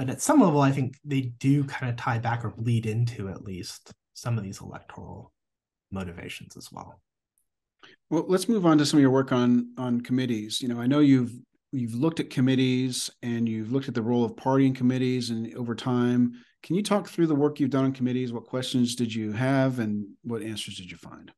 but 0.00 0.08
at 0.08 0.22
some 0.22 0.40
level, 0.40 0.62
I 0.62 0.72
think 0.72 0.96
they 1.04 1.20
do 1.20 1.62
kind 1.64 1.90
of 1.90 1.98
tie 1.98 2.18
back 2.18 2.42
or 2.42 2.48
bleed 2.48 2.86
into 2.86 3.28
at 3.28 3.44
least 3.44 3.92
some 4.14 4.38
of 4.38 4.42
these 4.42 4.62
electoral 4.62 5.30
motivations 5.90 6.56
as 6.56 6.72
well. 6.72 7.02
Well, 8.10 8.24
let's 8.26 8.48
move 8.48 8.66
on 8.66 8.78
to 8.78 8.86
some 8.86 8.98
of 8.98 9.02
your 9.02 9.10
work 9.10 9.32
on 9.32 9.72
on 9.78 10.00
committees. 10.00 10.60
You 10.60 10.68
know, 10.68 10.80
I 10.80 10.86
know 10.86 11.00
you've 11.00 11.32
you've 11.72 11.94
looked 11.94 12.20
at 12.20 12.30
committees 12.30 13.10
and 13.22 13.48
you've 13.48 13.72
looked 13.72 13.88
at 13.88 13.94
the 13.94 14.02
role 14.02 14.24
of 14.24 14.36
party 14.36 14.66
in 14.66 14.74
committees 14.74 15.30
and 15.30 15.54
over 15.54 15.74
time. 15.74 16.32
Can 16.62 16.76
you 16.76 16.82
talk 16.82 17.08
through 17.08 17.28
the 17.28 17.34
work 17.34 17.58
you've 17.58 17.70
done 17.70 17.84
on 17.84 17.92
committees? 17.92 18.32
What 18.32 18.44
questions 18.44 18.94
did 18.94 19.14
you 19.14 19.32
have 19.32 19.78
and 19.78 20.06
what 20.22 20.42
answers 20.42 20.76
did 20.76 20.90
you 20.90 20.96
find? 20.96 21.32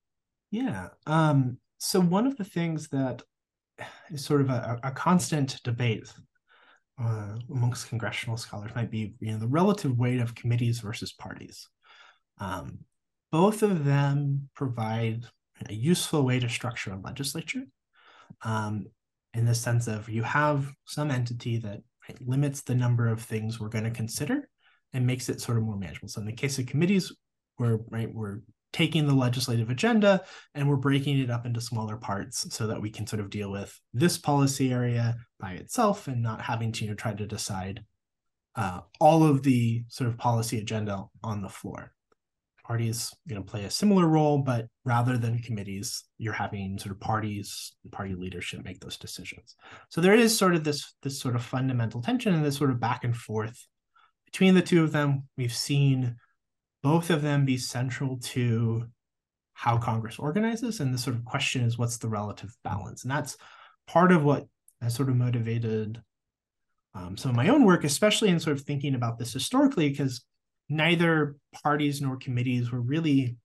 Yeah. 0.50 0.88
Um, 1.06 1.58
so 1.78 2.00
one 2.00 2.26
of 2.26 2.36
the 2.36 2.44
things 2.44 2.88
that 2.88 3.22
is 4.10 4.24
sort 4.24 4.40
of 4.40 4.50
a, 4.50 4.80
a 4.82 4.90
constant 4.90 5.60
debate 5.62 6.12
uh, 7.00 7.36
amongst 7.50 7.88
congressional 7.88 8.36
scholars 8.36 8.70
might 8.74 8.90
be 8.90 9.14
you 9.20 9.32
know 9.32 9.38
the 9.38 9.48
relative 9.48 9.98
weight 9.98 10.20
of 10.20 10.34
committees 10.34 10.80
versus 10.80 11.12
parties. 11.12 11.68
Um, 12.38 12.80
both 13.30 13.62
of 13.62 13.84
them 13.84 14.48
provide 14.54 15.24
a 15.68 15.74
useful 15.74 16.22
way 16.22 16.38
to 16.38 16.48
structure 16.48 16.92
a 16.92 17.00
legislature 17.00 17.64
um, 18.42 18.86
in 19.34 19.44
the 19.46 19.54
sense 19.54 19.86
of 19.86 20.08
you 20.08 20.22
have 20.22 20.72
some 20.84 21.10
entity 21.10 21.58
that 21.58 21.80
right, 22.08 22.18
limits 22.26 22.62
the 22.62 22.74
number 22.74 23.08
of 23.08 23.20
things 23.20 23.58
we're 23.58 23.68
going 23.68 23.84
to 23.84 23.90
consider 23.90 24.48
and 24.92 25.06
makes 25.06 25.28
it 25.28 25.40
sort 25.40 25.58
of 25.58 25.64
more 25.64 25.76
manageable. 25.76 26.08
So 26.08 26.20
in 26.20 26.26
the 26.26 26.32
case 26.32 26.58
of 26.58 26.66
committees, 26.66 27.12
we're 27.58 27.78
right 27.90 28.12
we're 28.12 28.40
taking 28.72 29.06
the 29.06 29.14
legislative 29.14 29.70
agenda 29.70 30.22
and 30.54 30.68
we're 30.68 30.76
breaking 30.76 31.18
it 31.18 31.30
up 31.30 31.44
into 31.44 31.60
smaller 31.60 31.96
parts 31.96 32.52
so 32.54 32.66
that 32.66 32.80
we 32.80 32.90
can 32.90 33.06
sort 33.06 33.20
of 33.20 33.30
deal 33.30 33.50
with 33.50 33.78
this 33.92 34.16
policy 34.16 34.72
area 34.72 35.14
by 35.38 35.52
itself 35.52 36.08
and 36.08 36.22
not 36.22 36.40
having 36.40 36.72
to 36.72 36.84
you 36.84 36.90
know, 36.90 36.96
try 36.96 37.12
to 37.12 37.26
decide 37.26 37.84
uh, 38.56 38.80
all 38.98 39.24
of 39.24 39.42
the 39.42 39.84
sort 39.88 40.08
of 40.08 40.16
policy 40.16 40.58
agenda 40.58 41.04
on 41.22 41.42
the 41.42 41.48
floor. 41.48 41.92
Parties 42.64 43.12
you 43.26 43.34
know 43.34 43.42
play 43.42 43.64
a 43.64 43.70
similar 43.70 44.06
role, 44.06 44.38
but 44.38 44.66
rather 44.84 45.18
than 45.18 45.40
committees, 45.40 46.04
you're 46.18 46.32
having 46.32 46.78
sort 46.78 46.92
of 46.92 47.00
parties, 47.00 47.72
party 47.90 48.14
leadership 48.14 48.64
make 48.64 48.80
those 48.80 48.96
decisions. 48.96 49.56
So 49.88 50.00
there 50.00 50.14
is 50.14 50.36
sort 50.36 50.54
of 50.54 50.62
this 50.62 50.94
this 51.02 51.18
sort 51.18 51.34
of 51.34 51.42
fundamental 51.42 52.00
tension 52.00 52.34
and 52.34 52.44
this 52.44 52.56
sort 52.56 52.70
of 52.70 52.78
back 52.80 53.04
and 53.04 53.16
forth 53.16 53.66
between 54.26 54.54
the 54.54 54.62
two 54.62 54.84
of 54.84 54.92
them. 54.92 55.28
We've 55.36 55.52
seen 55.52 56.16
both 56.82 57.10
of 57.10 57.22
them 57.22 57.44
be 57.44 57.58
central 57.58 58.18
to 58.18 58.86
how 59.54 59.78
Congress 59.78 60.18
organizes. 60.18 60.80
And 60.80 60.92
the 60.92 60.98
sort 60.98 61.16
of 61.16 61.24
question 61.24 61.62
is 61.62 61.78
what's 61.78 61.98
the 61.98 62.08
relative 62.08 62.54
balance? 62.64 63.04
And 63.04 63.10
that's 63.10 63.36
part 63.86 64.12
of 64.12 64.24
what 64.24 64.46
has 64.80 64.94
sort 64.94 65.08
of 65.08 65.16
motivated 65.16 66.02
um, 66.94 67.16
some 67.16 67.30
of 67.30 67.36
my 67.36 67.48
own 67.48 67.64
work, 67.64 67.84
especially 67.84 68.28
in 68.28 68.40
sort 68.40 68.56
of 68.56 68.64
thinking 68.64 68.94
about 68.94 69.18
this 69.18 69.32
historically, 69.32 69.88
because 69.88 70.24
neither 70.68 71.36
parties 71.62 72.00
nor 72.00 72.16
committees 72.16 72.70
were 72.70 72.80
really 72.80 73.36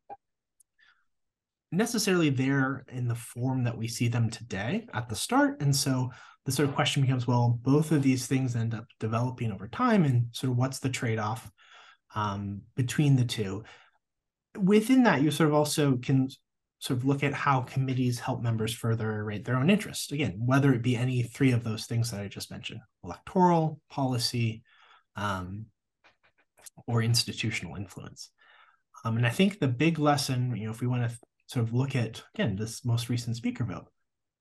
necessarily 1.72 2.30
there 2.30 2.86
in 2.90 3.08
the 3.08 3.16
form 3.16 3.64
that 3.64 3.78
we 3.78 3.88
see 3.88 4.08
them 4.08 4.30
today 4.30 4.88
at 4.94 5.10
the 5.10 5.16
start. 5.16 5.62
And 5.62 5.76
so 5.76 6.12
the 6.46 6.52
sort 6.52 6.70
of 6.70 6.76
question 6.76 7.02
becomes 7.02 7.28
well, 7.28 7.60
both 7.62 7.92
of 7.92 8.02
these 8.02 8.26
things 8.26 8.56
end 8.56 8.74
up 8.74 8.86
developing 9.00 9.52
over 9.52 9.68
time, 9.68 10.06
and 10.06 10.28
sort 10.32 10.52
of 10.52 10.58
what's 10.58 10.80
the 10.80 10.90
trade 10.90 11.20
off 11.20 11.52
um, 12.16 12.62
between 12.76 13.16
the 13.16 13.26
two. 13.26 13.64
Within 14.58 15.04
that, 15.04 15.22
you 15.22 15.30
sort 15.30 15.50
of 15.50 15.56
also 15.56 15.98
can 15.98 16.30
sort 16.80 17.00
of 17.00 17.06
look 17.06 17.24
at 17.24 17.34
how 17.34 17.62
committees 17.62 18.20
help 18.20 18.42
members 18.42 18.74
further 18.74 19.24
rate 19.24 19.44
their 19.44 19.58
own 19.58 19.70
interests. 19.70 20.12
Again, 20.12 20.40
whether 20.46 20.74
it 20.74 20.82
be 20.82 20.96
any 20.96 21.24
three 21.24 21.52
of 21.52 21.64
those 21.64 21.86
things 21.86 22.12
that 22.12 22.22
I 22.22 22.28
just 22.28 22.52
mentioned 22.52 22.80
electoral, 23.04 23.82
policy, 23.90 24.64
um, 25.16 25.66
or 26.88 27.02
institutional 27.02 27.76
influence. 27.76 28.30
Um, 29.04 29.18
and 29.18 29.26
I 29.26 29.30
think 29.30 29.60
the 29.60 29.68
big 29.68 30.00
lesson, 30.00 30.56
you 30.56 30.66
know, 30.66 30.72
if 30.72 30.82
we 30.82 30.88
want 30.88 31.10
to 31.10 31.18
sort 31.48 31.66
of 31.66 31.74
look 31.74 31.96
at, 31.96 32.24
again, 32.36 32.56
this 32.56 32.84
most 32.84 33.10
recent 33.10 33.36
speaker 33.36 33.64
vote, 33.64 33.88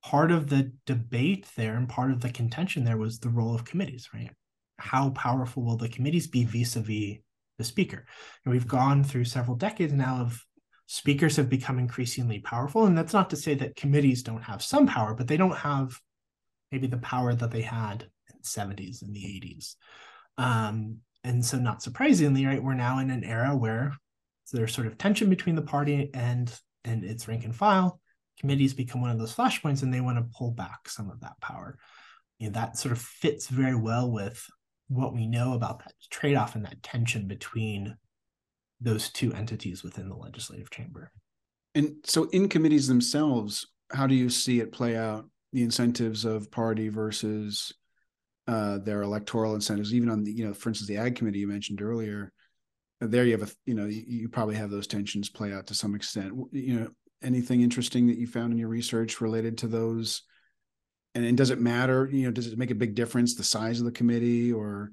part 0.03 0.31
of 0.31 0.49
the 0.49 0.73
debate 0.87 1.47
there 1.57 1.77
and 1.77 1.89
part 1.89 2.11
of 2.11 2.21
the 2.21 2.31
contention 2.31 2.85
there 2.85 2.97
was 2.97 3.19
the 3.19 3.29
role 3.29 3.55
of 3.55 3.65
committees, 3.65 4.09
right? 4.15 4.31
How 4.79 5.11
powerful 5.11 5.65
will 5.65 5.77
the 5.77 5.89
committees 5.89 6.27
be 6.27 6.45
vis 6.45 6.77
a 6.77 6.81
vis 6.81 7.19
the 7.59 7.65
speaker? 7.65 8.05
And 8.45 8.53
we've 8.53 8.69
gone 8.69 9.05
through 9.05 9.25
several 9.25 9.57
decades 9.57 9.93
now 9.93 10.21
of 10.21 10.45
speakers 10.87 11.37
have 11.37 11.49
become 11.49 11.79
increasingly 11.79 12.39
powerful. 12.39 12.87
And 12.87 12.97
that's 12.97 13.13
not 13.13 13.31
to 13.31 13.37
say 13.37 13.55
that 13.55 13.77
committees 13.77 14.23
don't 14.23 14.43
have 14.43 14.63
some 14.63 14.87
power, 14.87 15.15
but 15.15 15.27
they 15.27 15.37
don't 15.37 15.57
have 15.57 15.99
maybe 16.71 16.87
the 16.87 16.99
power 16.99 17.35
that 17.35 17.51
they 17.51 17.63
had 17.63 18.03
in 18.03 18.39
the 18.41 18.49
70s 18.49 19.03
and 19.03 19.15
the 19.15 19.21
80s. 19.21 19.75
Um, 20.39 20.99
and 21.27 21.45
so, 21.45 21.59
not 21.59 21.83
surprisingly, 21.83 22.47
right, 22.47 22.63
we're 22.63 22.75
now 22.75 23.01
in 23.01 23.11
an 23.11 23.25
era 23.25 23.57
where 23.57 23.93
there's 24.53 24.73
sort 24.73 24.87
of 24.87 24.97
tension 24.97 25.29
between 25.29 25.57
the 25.57 25.63
party 25.63 26.11
and 26.15 26.57
and 26.85 27.05
its 27.05 27.27
rank 27.27 27.45
and 27.45 27.55
file. 27.55 28.01
Committees 28.39 28.75
become 28.75 29.01
one 29.01 29.11
of 29.11 29.19
those 29.19 29.35
flashpoints, 29.35 29.83
and 29.83 29.93
they 29.93 30.01
want 30.01 30.19
to 30.19 30.39
pull 30.39 30.53
back 30.53 30.89
some 30.89 31.11
of 31.11 31.21
that 31.21 31.41
power. 31.41 31.79
You 32.39 32.47
know, 32.49 32.53
that 32.53 32.79
sort 32.79 32.93
of 32.93 33.01
fits 33.01 33.49
very 33.49 33.75
well 33.75 34.11
with 34.11 34.47
what 34.89 35.15
we 35.15 35.27
know 35.27 35.55
about 35.55 35.81
that 35.81 35.95
trade-off 36.11 36.55
and 36.55 36.65
that 36.65 36.83
tension 36.83 37.27
between 37.27 37.97
those 38.81 39.11
two 39.11 39.33
entities 39.33 39.83
within 39.83 40.09
the 40.09 40.15
legislative 40.15 40.71
chamber. 40.71 41.11
And 41.75 41.97
so, 42.05 42.25
in 42.31 42.49
committees 42.49 42.87
themselves, 42.87 43.67
how 43.91 44.07
do 44.07 44.15
you 44.15 44.31
see 44.31 44.61
it 44.61 44.71
play 44.71 44.97
out? 44.97 45.29
The 45.53 45.63
incentives 45.65 46.25
of 46.25 46.51
party 46.51 46.89
versus 46.89 47.73
uh, 48.47 48.79
their 48.79 49.03
electoral 49.03 49.55
incentives, 49.55 49.93
even 49.93 50.09
on 50.09 50.23
the, 50.23 50.33
you 50.33 50.47
know, 50.47 50.55
for 50.55 50.69
instance, 50.69 50.89
the 50.89 50.97
ag 50.97 51.17
committee 51.17 51.41
you 51.41 51.49
mentioned 51.49 51.83
earlier. 51.83 52.33
There, 53.01 53.25
you 53.25 53.33
have 53.33 53.49
a, 53.49 53.53
you 53.67 53.75
know, 53.75 53.87
you, 53.87 54.05
you 54.07 54.29
probably 54.29 54.55
have 54.55 54.71
those 54.71 54.87
tensions 54.87 55.29
play 55.29 55.53
out 55.53 55.67
to 55.67 55.75
some 55.75 55.95
extent. 55.95 56.33
You 56.53 56.81
know, 56.81 56.89
anything 57.23 57.61
interesting 57.61 58.07
that 58.07 58.19
you 58.19 58.27
found 58.27 58.53
in 58.53 58.59
your 58.59 58.69
research 58.69 59.21
related 59.21 59.59
to 59.59 59.67
those? 59.67 60.23
And, 61.15 61.25
and 61.25 61.37
does 61.37 61.51
it 61.51 61.61
matter? 61.61 62.09
You 62.11 62.27
know, 62.27 62.31
does 62.31 62.47
it 62.47 62.59
make 62.59 62.71
a 62.71 62.75
big 62.75 62.95
difference 62.95 63.35
the 63.35 63.45
size 63.45 63.81
of 63.81 63.87
the 63.87 63.93
committee, 63.93 64.53
or 64.53 64.93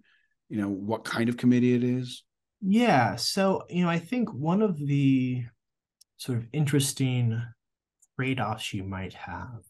you 0.49 0.59
know, 0.59 0.69
what 0.69 1.05
kind 1.05 1.29
of 1.29 1.37
committee 1.37 1.75
it 1.75 1.83
is? 1.83 2.23
Yeah. 2.61 3.15
So, 3.15 3.63
you 3.69 3.83
know, 3.83 3.89
I 3.89 3.99
think 3.99 4.33
one 4.33 4.61
of 4.61 4.77
the 4.77 5.43
sort 6.17 6.37
of 6.37 6.47
interesting 6.53 7.41
trade 8.17 8.39
offs 8.39 8.73
you 8.73 8.83
might 8.83 9.13
have 9.13 9.63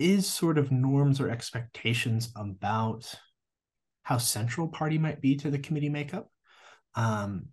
is 0.00 0.26
sort 0.26 0.58
of 0.58 0.72
norms 0.72 1.20
or 1.20 1.30
expectations 1.30 2.32
about 2.34 3.12
how 4.02 4.18
central 4.18 4.66
party 4.66 4.98
might 4.98 5.20
be 5.20 5.36
to 5.36 5.50
the 5.50 5.58
committee 5.58 5.88
makeup. 5.88 6.28
Um, 6.94 7.48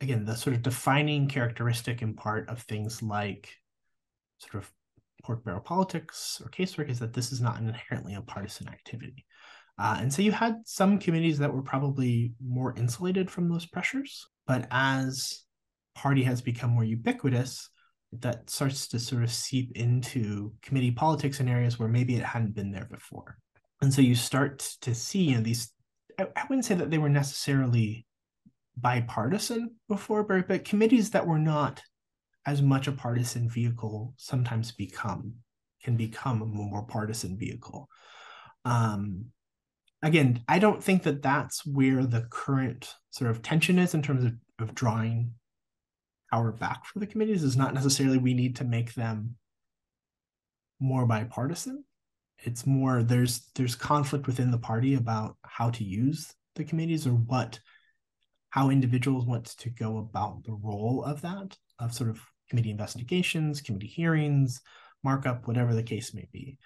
again, 0.00 0.24
the 0.24 0.36
sort 0.36 0.56
of 0.56 0.62
defining 0.62 1.28
characteristic 1.28 2.00
in 2.00 2.14
part 2.14 2.48
of 2.48 2.62
things 2.62 3.02
like 3.02 3.52
sort 4.38 4.62
of 4.62 4.70
pork 5.22 5.44
barrel 5.44 5.60
politics 5.60 6.40
or 6.42 6.48
casework 6.48 6.88
is 6.88 6.98
that 7.00 7.12
this 7.12 7.32
is 7.32 7.40
not 7.40 7.58
inherently 7.58 8.14
a 8.14 8.22
partisan 8.22 8.68
activity. 8.68 9.26
Uh, 9.78 9.98
and 10.00 10.12
so 10.12 10.22
you 10.22 10.32
had 10.32 10.56
some 10.64 10.98
communities 10.98 11.38
that 11.38 11.52
were 11.52 11.62
probably 11.62 12.32
more 12.42 12.74
insulated 12.76 13.30
from 13.30 13.48
those 13.48 13.66
pressures. 13.66 14.26
But 14.46 14.66
as 14.70 15.42
party 15.94 16.22
has 16.22 16.40
become 16.40 16.70
more 16.70 16.84
ubiquitous, 16.84 17.68
that 18.12 18.50
starts 18.50 18.88
to 18.88 18.98
sort 18.98 19.22
of 19.22 19.30
seep 19.30 19.76
into 19.76 20.52
committee 20.62 20.90
politics 20.90 21.40
in 21.40 21.48
areas 21.48 21.78
where 21.78 21.88
maybe 21.88 22.16
it 22.16 22.24
hadn't 22.24 22.54
been 22.54 22.72
there 22.72 22.88
before. 22.90 23.38
And 23.82 23.92
so 23.92 24.02
you 24.02 24.14
start 24.14 24.58
to 24.82 24.94
see 24.94 25.22
you 25.22 25.36
know, 25.36 25.42
these, 25.42 25.72
I, 26.18 26.26
I 26.36 26.44
wouldn't 26.48 26.64
say 26.64 26.74
that 26.74 26.90
they 26.90 26.98
were 26.98 27.08
necessarily 27.08 28.06
bipartisan 28.76 29.76
before, 29.88 30.24
but, 30.24 30.48
but 30.48 30.64
committees 30.64 31.10
that 31.10 31.26
were 31.26 31.38
not 31.38 31.82
as 32.46 32.62
much 32.62 32.88
a 32.88 32.92
partisan 32.92 33.48
vehicle 33.48 34.14
sometimes 34.16 34.72
become, 34.72 35.34
can 35.82 35.96
become 35.96 36.42
a 36.42 36.46
more 36.46 36.82
partisan 36.82 37.38
vehicle. 37.38 37.88
Um, 38.64 39.26
again, 40.02 40.42
I 40.48 40.58
don't 40.58 40.82
think 40.82 41.04
that 41.04 41.22
that's 41.22 41.64
where 41.64 42.04
the 42.04 42.26
current 42.30 42.92
sort 43.10 43.30
of 43.30 43.42
tension 43.42 43.78
is 43.78 43.94
in 43.94 44.02
terms 44.02 44.24
of, 44.24 44.32
of 44.58 44.74
drawing 44.74 45.34
power 46.30 46.52
back 46.52 46.86
for 46.86 46.98
the 46.98 47.06
committees. 47.06 47.42
Is 47.42 47.56
not 47.56 47.74
necessarily 47.74 48.18
we 48.18 48.34
need 48.34 48.56
to 48.56 48.64
make 48.64 48.94
them 48.94 49.36
more 50.78 51.06
bipartisan. 51.06 51.84
It's 52.38 52.66
more 52.66 53.02
there's 53.02 53.50
there's 53.54 53.74
conflict 53.74 54.26
within 54.26 54.50
the 54.50 54.58
party 54.58 54.94
about 54.94 55.36
how 55.42 55.70
to 55.70 55.84
use 55.84 56.32
the 56.56 56.64
committees 56.64 57.06
or 57.06 57.12
what 57.12 57.60
how 58.50 58.70
individuals 58.70 59.26
want 59.26 59.46
to 59.46 59.70
go 59.70 59.98
about 59.98 60.44
the 60.44 60.52
role 60.52 61.04
of 61.04 61.20
that 61.20 61.56
of 61.78 61.94
sort 61.94 62.10
of 62.10 62.20
committee 62.48 62.70
investigations, 62.70 63.60
committee 63.60 63.86
hearings, 63.86 64.60
markup, 65.04 65.46
whatever 65.46 65.74
the 65.74 65.82
case 65.82 66.12
may 66.12 66.26
be. 66.32 66.58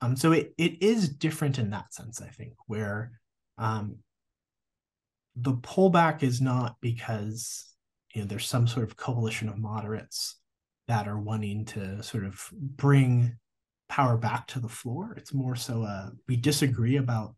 Um, 0.00 0.16
so 0.16 0.32
it, 0.32 0.54
it 0.56 0.82
is 0.82 1.08
different 1.08 1.58
in 1.58 1.70
that 1.70 1.92
sense, 1.92 2.20
I 2.20 2.28
think, 2.28 2.54
where 2.66 3.12
um, 3.58 3.98
the 5.36 5.54
pullback 5.54 6.22
is 6.22 6.40
not 6.40 6.76
because 6.80 7.71
you 8.12 8.20
know 8.20 8.26
there's 8.26 8.48
some 8.48 8.66
sort 8.66 8.84
of 8.84 8.96
coalition 8.96 9.48
of 9.48 9.58
moderates 9.58 10.36
that 10.88 11.08
are 11.08 11.18
wanting 11.18 11.64
to 11.64 12.02
sort 12.02 12.24
of 12.24 12.48
bring 12.52 13.36
power 13.88 14.16
back 14.16 14.46
to 14.48 14.60
the 14.60 14.68
floor. 14.68 15.14
It's 15.16 15.34
more 15.34 15.56
so 15.56 15.82
uh, 15.82 16.10
we 16.28 16.36
disagree 16.36 16.96
about 16.96 17.34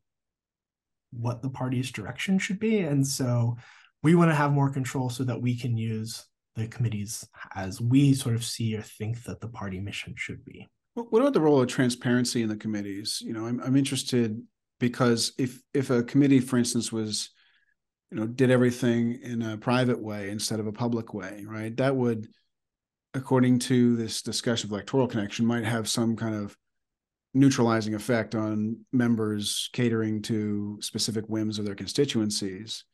what 1.13 1.43
the 1.43 1.51
party's 1.51 1.93
direction 1.93 2.39
should 2.39 2.59
be, 2.59 2.81
and 2.81 3.07
so 3.07 3.57
we 4.03 4.15
want 4.15 4.31
to 4.31 4.35
have 4.35 4.53
more 4.53 4.71
control 4.71 5.11
so 5.11 5.25
that 5.25 5.41
we 5.41 5.57
can 5.57 5.77
use 5.77 6.27
the 6.57 6.69
committees 6.69 7.27
as 7.55 7.81
we 7.81 8.15
sort 8.15 8.35
of 8.35 8.45
see 8.45 8.77
or 8.77 8.83
think 8.83 9.23
that 9.25 9.41
the 9.41 9.49
party 9.49 9.81
mission 9.81 10.15
should 10.17 10.45
be. 10.45 10.69
What 10.95 11.21
about 11.21 11.33
the 11.33 11.41
role 11.41 11.61
of 11.61 11.69
transparency 11.69 12.43
in 12.43 12.49
the 12.49 12.57
committees? 12.57 13.21
You 13.21 13.33
know, 13.33 13.47
I'm 13.47 13.61
I'm 13.61 13.77
interested 13.77 14.41
because 14.79 15.33
if 15.39 15.61
if 15.73 15.91
a 15.91 16.05
committee, 16.05 16.41
for 16.41 16.57
instance, 16.57 16.93
was 16.93 17.31
you 18.15 18.21
know 18.21 18.29
did 18.29 18.49
everything 18.49 19.19
in 19.25 19.43
a 19.43 19.59
private 19.59 20.01
way 20.01 20.31
instead 20.31 20.61
of 20.61 20.69
a 20.69 20.73
public 20.73 21.13
way, 21.13 21.45
right? 21.49 21.77
That 21.77 21.97
would, 21.97 22.29
according 23.13 23.59
to 23.61 23.97
this 23.97 24.23
discussion 24.23 24.69
of 24.69 24.73
electoral 24.73 25.09
connection, 25.09 25.45
might 25.45 25.65
have 25.65 25.89
some 25.89 26.15
kind 26.15 26.37
of 26.37 26.57
neutralizing 27.35 27.93
effect 27.93 28.37
on 28.37 28.77
members 28.93 29.69
catering 29.73 30.23
to 30.23 30.79
specific 30.81 31.25
whims 31.27 31.59
of 31.59 31.65
their 31.65 31.75
constituencies. 31.75 32.85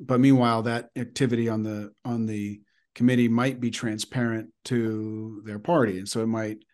But 0.00 0.20
meanwhile, 0.20 0.62
that 0.62 0.88
activity 0.96 1.50
on 1.50 1.62
the 1.62 1.90
on 2.06 2.24
the 2.24 2.62
committee 2.94 3.28
might 3.28 3.60
be 3.60 3.70
transparent 3.70 4.54
to 4.64 5.42
their 5.44 5.58
party, 5.58 5.98
and 5.98 6.08
so 6.08 6.22
it 6.22 6.28
might 6.28 6.64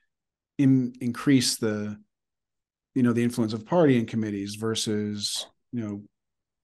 in, 0.57 0.93
increase 1.01 1.57
the 1.57 1.99
you 2.95 3.03
know 3.03 3.13
the 3.13 3.25
influence 3.25 3.55
of 3.55 3.67
party 3.67 3.99
and 3.99 4.07
committees 4.07 4.55
versus 4.55 5.47
you 5.73 5.81
know 5.81 6.03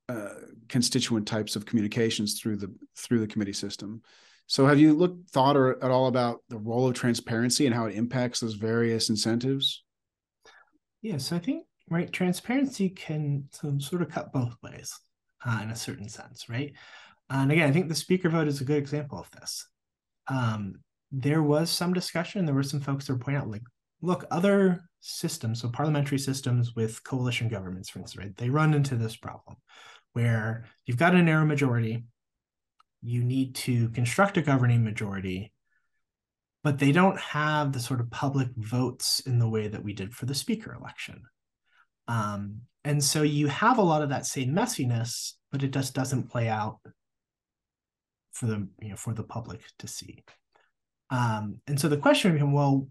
uh, 0.08 0.34
constituent 0.68 1.26
types 1.26 1.56
of 1.56 1.66
communications 1.66 2.38
through 2.40 2.56
the 2.56 2.72
through 2.96 3.20
the 3.20 3.26
committee 3.26 3.52
system. 3.52 4.02
So 4.46 4.66
have 4.66 4.78
you 4.78 4.92
looked 4.92 5.30
thought 5.30 5.56
or, 5.56 5.82
at 5.82 5.90
all 5.90 6.06
about 6.06 6.40
the 6.48 6.58
role 6.58 6.86
of 6.86 6.94
transparency 6.94 7.64
and 7.66 7.74
how 7.74 7.86
it 7.86 7.94
impacts 7.94 8.40
those 8.40 8.54
various 8.54 9.08
incentives? 9.08 9.82
Yeah, 11.00 11.18
so 11.18 11.36
I 11.36 11.38
think 11.38 11.64
right 11.88 12.10
transparency 12.12 12.90
can 12.90 13.48
sort 13.78 14.02
of 14.02 14.10
cut 14.10 14.32
both 14.32 14.54
ways 14.62 14.98
uh, 15.46 15.60
in 15.62 15.70
a 15.70 15.76
certain 15.76 16.08
sense, 16.08 16.48
right? 16.48 16.72
And 17.30 17.50
again, 17.50 17.68
I 17.68 17.72
think 17.72 17.88
the 17.88 17.94
speaker 17.94 18.28
vote 18.28 18.48
is 18.48 18.60
a 18.60 18.64
good 18.64 18.76
example 18.76 19.18
of 19.18 19.30
this. 19.30 19.66
Um, 20.28 20.80
there 21.10 21.42
was 21.42 21.70
some 21.70 21.92
discussion. 21.92 22.44
There 22.44 22.54
were 22.54 22.62
some 22.62 22.80
folks 22.80 23.06
that 23.06 23.14
were 23.14 23.18
pointing 23.18 23.42
out, 23.42 23.50
like, 23.50 23.62
look, 24.02 24.24
other 24.30 24.84
systems, 25.00 25.60
so 25.60 25.68
parliamentary 25.68 26.18
systems 26.18 26.74
with 26.74 27.02
coalition 27.04 27.48
governments, 27.48 27.88
for 27.88 28.00
instance, 28.00 28.22
right? 28.22 28.36
They 28.36 28.50
run 28.50 28.74
into 28.74 28.96
this 28.96 29.16
problem 29.16 29.56
where 30.14 30.64
you've 30.86 30.96
got 30.96 31.14
a 31.14 31.22
narrow 31.22 31.44
majority, 31.44 32.04
you 33.02 33.22
need 33.22 33.54
to 33.54 33.90
construct 33.90 34.38
a 34.38 34.42
governing 34.42 34.82
majority, 34.82 35.52
but 36.62 36.78
they 36.78 36.90
don't 36.90 37.20
have 37.20 37.72
the 37.72 37.80
sort 37.80 38.00
of 38.00 38.10
public 38.10 38.48
votes 38.56 39.20
in 39.20 39.38
the 39.38 39.48
way 39.48 39.68
that 39.68 39.84
we 39.84 39.92
did 39.92 40.14
for 40.14 40.24
the 40.24 40.34
speaker 40.34 40.72
election. 40.72 41.22
Um, 42.08 42.62
and 42.84 43.02
so 43.02 43.22
you 43.22 43.48
have 43.48 43.78
a 43.78 43.82
lot 43.82 44.02
of 44.02 44.08
that 44.08 44.26
same 44.26 44.54
messiness, 44.54 45.32
but 45.52 45.62
it 45.62 45.72
just 45.72 45.94
doesn't 45.94 46.30
play 46.30 46.48
out 46.48 46.78
for 48.32 48.46
the 48.46 48.68
you 48.80 48.90
know 48.90 48.96
for 48.96 49.14
the 49.14 49.22
public 49.22 49.60
to 49.78 49.86
see. 49.86 50.24
Um, 51.10 51.60
and 51.66 51.78
so 51.78 51.88
the 51.88 51.96
question 51.96 52.32
became, 52.32 52.52
well, 52.52 52.88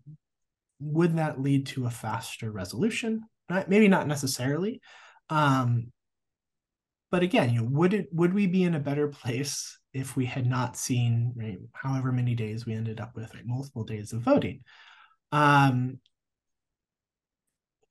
would 0.80 1.18
that 1.18 1.42
lead 1.42 1.68
to 1.68 1.86
a 1.86 1.92
faster 1.92 2.52
resolution? 2.52 3.24
Not, 3.50 3.70
maybe 3.70 3.88
not 3.88 4.08
necessarily. 4.08 4.82
Um, 5.30 5.92
but 7.14 7.22
again, 7.22 7.54
you 7.54 7.62
know, 7.62 7.68
would 7.70 7.94
it 7.94 8.08
would 8.12 8.34
we 8.34 8.48
be 8.48 8.64
in 8.64 8.74
a 8.74 8.80
better 8.80 9.08
place 9.08 9.78
if 9.94 10.18
we 10.18 10.26
had 10.26 10.48
not 10.48 10.76
seen 10.76 11.32
right, 11.36 11.60
however 11.74 12.12
many 12.12 12.34
days 12.34 12.66
we 12.66 12.74
ended 12.74 13.00
up 13.00 13.16
with, 13.16 13.32
right, 13.36 13.46
multiple 13.46 13.84
days 13.84 14.14
of 14.14 14.22
voting? 14.22 14.62
Um, 15.32 16.00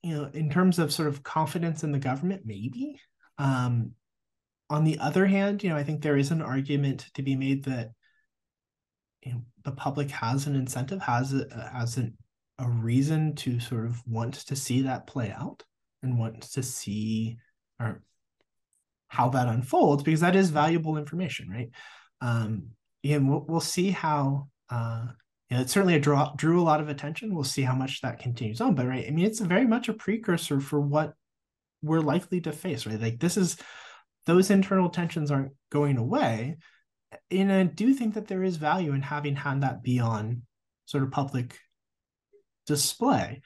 you 0.01 0.13
know, 0.13 0.29
in 0.33 0.49
terms 0.49 0.77
of 0.77 0.91
sort 0.91 1.07
of 1.07 1.23
confidence 1.23 1.85
in 1.85 1.93
the 1.93 1.99
government, 1.99 2.41
maybe. 2.43 2.99
Um, 3.37 3.91
on 4.69 4.83
the 4.83 4.99
other 4.99 5.25
hand, 5.25 5.63
you 5.63 5.69
know, 5.69 5.77
I 5.77 5.85
think 5.85 6.01
there 6.01 6.17
is 6.17 6.31
an 6.31 6.41
argument 6.41 7.05
to 7.13 7.21
be 7.21 7.37
made 7.37 7.63
that 7.63 7.91
you 9.21 9.31
know, 9.31 9.41
the 9.63 9.71
public 9.71 10.11
has 10.11 10.47
an 10.47 10.57
incentive, 10.57 11.01
has 11.01 11.33
a, 11.33 11.69
has 11.71 11.95
an, 11.95 12.17
a 12.59 12.67
reason 12.67 13.35
to 13.35 13.61
sort 13.61 13.85
of 13.85 14.05
want 14.05 14.33
to 14.33 14.55
see 14.57 14.81
that 14.81 15.07
play 15.07 15.31
out 15.31 15.63
and 16.01 16.19
want 16.19 16.41
to 16.41 16.61
see 16.61 17.37
or 17.79 18.03
how 19.13 19.29
that 19.29 19.47
unfolds 19.47 20.01
because 20.01 20.21
that 20.21 20.35
is 20.35 20.49
valuable 20.49 20.97
information, 20.97 21.47
right? 21.47 21.69
Um, 22.19 22.69
and 23.03 23.29
we'll, 23.29 23.45
we'll 23.47 23.59
see 23.59 23.91
how 23.91 24.47
uh, 24.71 25.05
you 25.49 25.57
know, 25.57 25.61
it 25.61 25.69
certainly 25.69 25.99
draw, 25.99 26.33
drew 26.35 26.59
a 26.59 26.63
lot 26.63 26.81
of 26.81 26.89
attention. 26.89 27.35
We'll 27.35 27.43
see 27.43 27.61
how 27.61 27.75
much 27.75 28.01
that 28.01 28.17
continues 28.17 28.59
on, 28.59 28.73
but 28.73 28.87
right, 28.87 29.05
I 29.07 29.11
mean, 29.11 29.25
it's 29.25 29.39
very 29.39 29.67
much 29.67 29.87
a 29.87 29.93
precursor 29.93 30.59
for 30.59 30.81
what 30.81 31.13
we're 31.83 31.99
likely 31.99 32.41
to 32.41 32.51
face, 32.51 32.87
right? 32.87 32.99
Like 32.99 33.19
this 33.19 33.37
is 33.37 33.57
those 34.25 34.49
internal 34.49 34.89
tensions 34.89 35.29
aren't 35.29 35.51
going 35.69 35.97
away, 35.97 36.57
and 37.29 37.51
I 37.51 37.63
do 37.63 37.93
think 37.93 38.15
that 38.15 38.27
there 38.27 38.43
is 38.43 38.55
value 38.55 38.93
in 38.93 39.03
having 39.03 39.35
had 39.35 39.61
that 39.61 39.83
be 39.83 39.99
on 39.99 40.41
sort 40.85 41.03
of 41.03 41.11
public 41.11 41.59
display. 42.65 43.43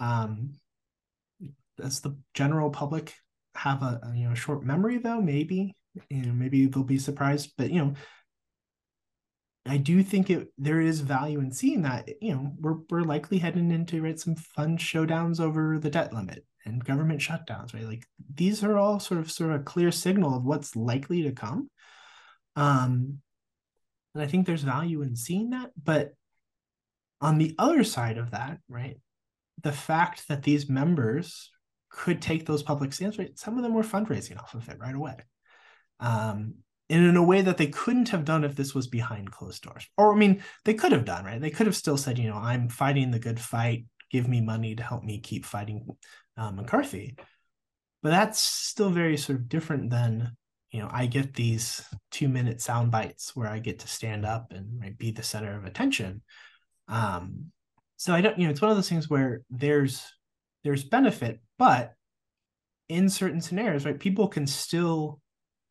Um, 0.00 0.54
does 1.76 2.00
the 2.00 2.16
general 2.34 2.70
public 2.70 3.14
have 3.54 3.82
a, 3.82 4.00
a 4.02 4.16
you 4.16 4.28
know 4.28 4.34
short 4.34 4.64
memory 4.64 4.98
though? 4.98 5.20
Maybe 5.20 5.74
you 6.10 6.22
know 6.26 6.32
maybe 6.32 6.66
they'll 6.66 6.84
be 6.84 6.98
surprised, 6.98 7.52
but 7.56 7.70
you 7.70 7.80
know 7.80 7.94
I 9.66 9.78
do 9.78 10.02
think 10.02 10.28
it 10.28 10.48
there 10.58 10.80
is 10.80 11.00
value 11.00 11.40
in 11.40 11.50
seeing 11.50 11.82
that 11.82 12.08
you 12.20 12.34
know 12.34 12.52
we're 12.58 12.76
we're 12.90 13.02
likely 13.02 13.38
heading 13.38 13.70
into 13.70 14.02
right 14.02 14.18
some 14.18 14.36
fun 14.36 14.76
showdowns 14.76 15.40
over 15.40 15.78
the 15.78 15.90
debt 15.90 16.12
limit 16.12 16.44
and 16.66 16.84
government 16.84 17.20
shutdowns 17.20 17.72
right 17.72 17.84
like 17.84 18.04
these 18.34 18.62
are 18.62 18.76
all 18.76 19.00
sort 19.00 19.20
of 19.20 19.30
sort 19.30 19.52
of 19.52 19.60
a 19.60 19.64
clear 19.64 19.90
signal 19.90 20.36
of 20.36 20.44
what's 20.44 20.76
likely 20.76 21.22
to 21.22 21.32
come 21.32 21.70
um 22.56 23.18
and 24.14 24.22
I 24.22 24.26
think 24.26 24.46
there's 24.46 24.62
value 24.62 25.00
in 25.02 25.16
seeing 25.16 25.50
that 25.50 25.70
but 25.82 26.12
on 27.22 27.38
the 27.38 27.54
other 27.58 27.84
side 27.84 28.18
of 28.18 28.32
that 28.32 28.58
right 28.68 28.98
the 29.62 29.72
fact 29.72 30.28
that 30.28 30.42
these 30.42 30.68
members 30.68 31.50
could 31.94 32.20
take 32.20 32.44
those 32.44 32.62
public 32.62 32.92
stands 32.92 33.18
right 33.18 33.38
some 33.38 33.56
of 33.56 33.62
them 33.62 33.74
were 33.74 33.82
fundraising 33.82 34.38
off 34.38 34.54
of 34.54 34.68
it 34.68 34.78
right 34.78 34.94
away 34.94 35.16
um 36.00 36.54
and 36.90 37.06
in 37.06 37.16
a 37.16 37.22
way 37.22 37.40
that 37.40 37.56
they 37.56 37.68
couldn't 37.68 38.10
have 38.10 38.24
done 38.24 38.44
if 38.44 38.56
this 38.56 38.74
was 38.74 38.86
behind 38.86 39.30
closed 39.30 39.62
doors. 39.62 39.88
Or, 39.96 40.12
I 40.12 40.16
mean, 40.16 40.42
they 40.64 40.74
could 40.74 40.92
have 40.92 41.06
done, 41.06 41.24
right? 41.24 41.40
They 41.40 41.50
could 41.50 41.66
have 41.66 41.76
still 41.76 41.96
said, 41.96 42.18
you 42.18 42.28
know, 42.28 42.36
I'm 42.36 42.68
fighting 42.68 43.10
the 43.10 43.18
good 43.18 43.40
fight. 43.40 43.86
Give 44.10 44.28
me 44.28 44.40
money 44.40 44.74
to 44.74 44.82
help 44.82 45.02
me 45.02 45.18
keep 45.18 45.46
fighting 45.46 45.86
uh, 46.36 46.50
McCarthy. 46.50 47.16
But 48.02 48.10
that's 48.10 48.38
still 48.40 48.90
very 48.90 49.16
sort 49.16 49.38
of 49.38 49.48
different 49.48 49.90
than, 49.90 50.36
you 50.70 50.80
know, 50.80 50.88
I 50.92 51.06
get 51.06 51.32
these 51.32 51.82
two 52.10 52.28
minute 52.28 52.60
sound 52.60 52.90
bites 52.90 53.34
where 53.34 53.48
I 53.48 53.60
get 53.60 53.78
to 53.78 53.88
stand 53.88 54.26
up 54.26 54.52
and 54.52 54.80
right, 54.80 54.96
be 54.96 55.10
the 55.10 55.22
center 55.22 55.56
of 55.56 55.64
attention. 55.64 56.20
Um, 56.86 57.46
so 57.96 58.12
I 58.12 58.20
don't, 58.20 58.38
you 58.38 58.44
know, 58.44 58.50
it's 58.50 58.60
one 58.60 58.70
of 58.70 58.76
those 58.76 58.90
things 58.90 59.08
where 59.08 59.40
there's 59.48 60.04
there's 60.64 60.84
benefit, 60.84 61.40
but 61.58 61.92
in 62.88 63.08
certain 63.08 63.40
scenarios, 63.40 63.84
right, 63.84 64.00
people 64.00 64.28
can 64.28 64.46
still 64.46 65.20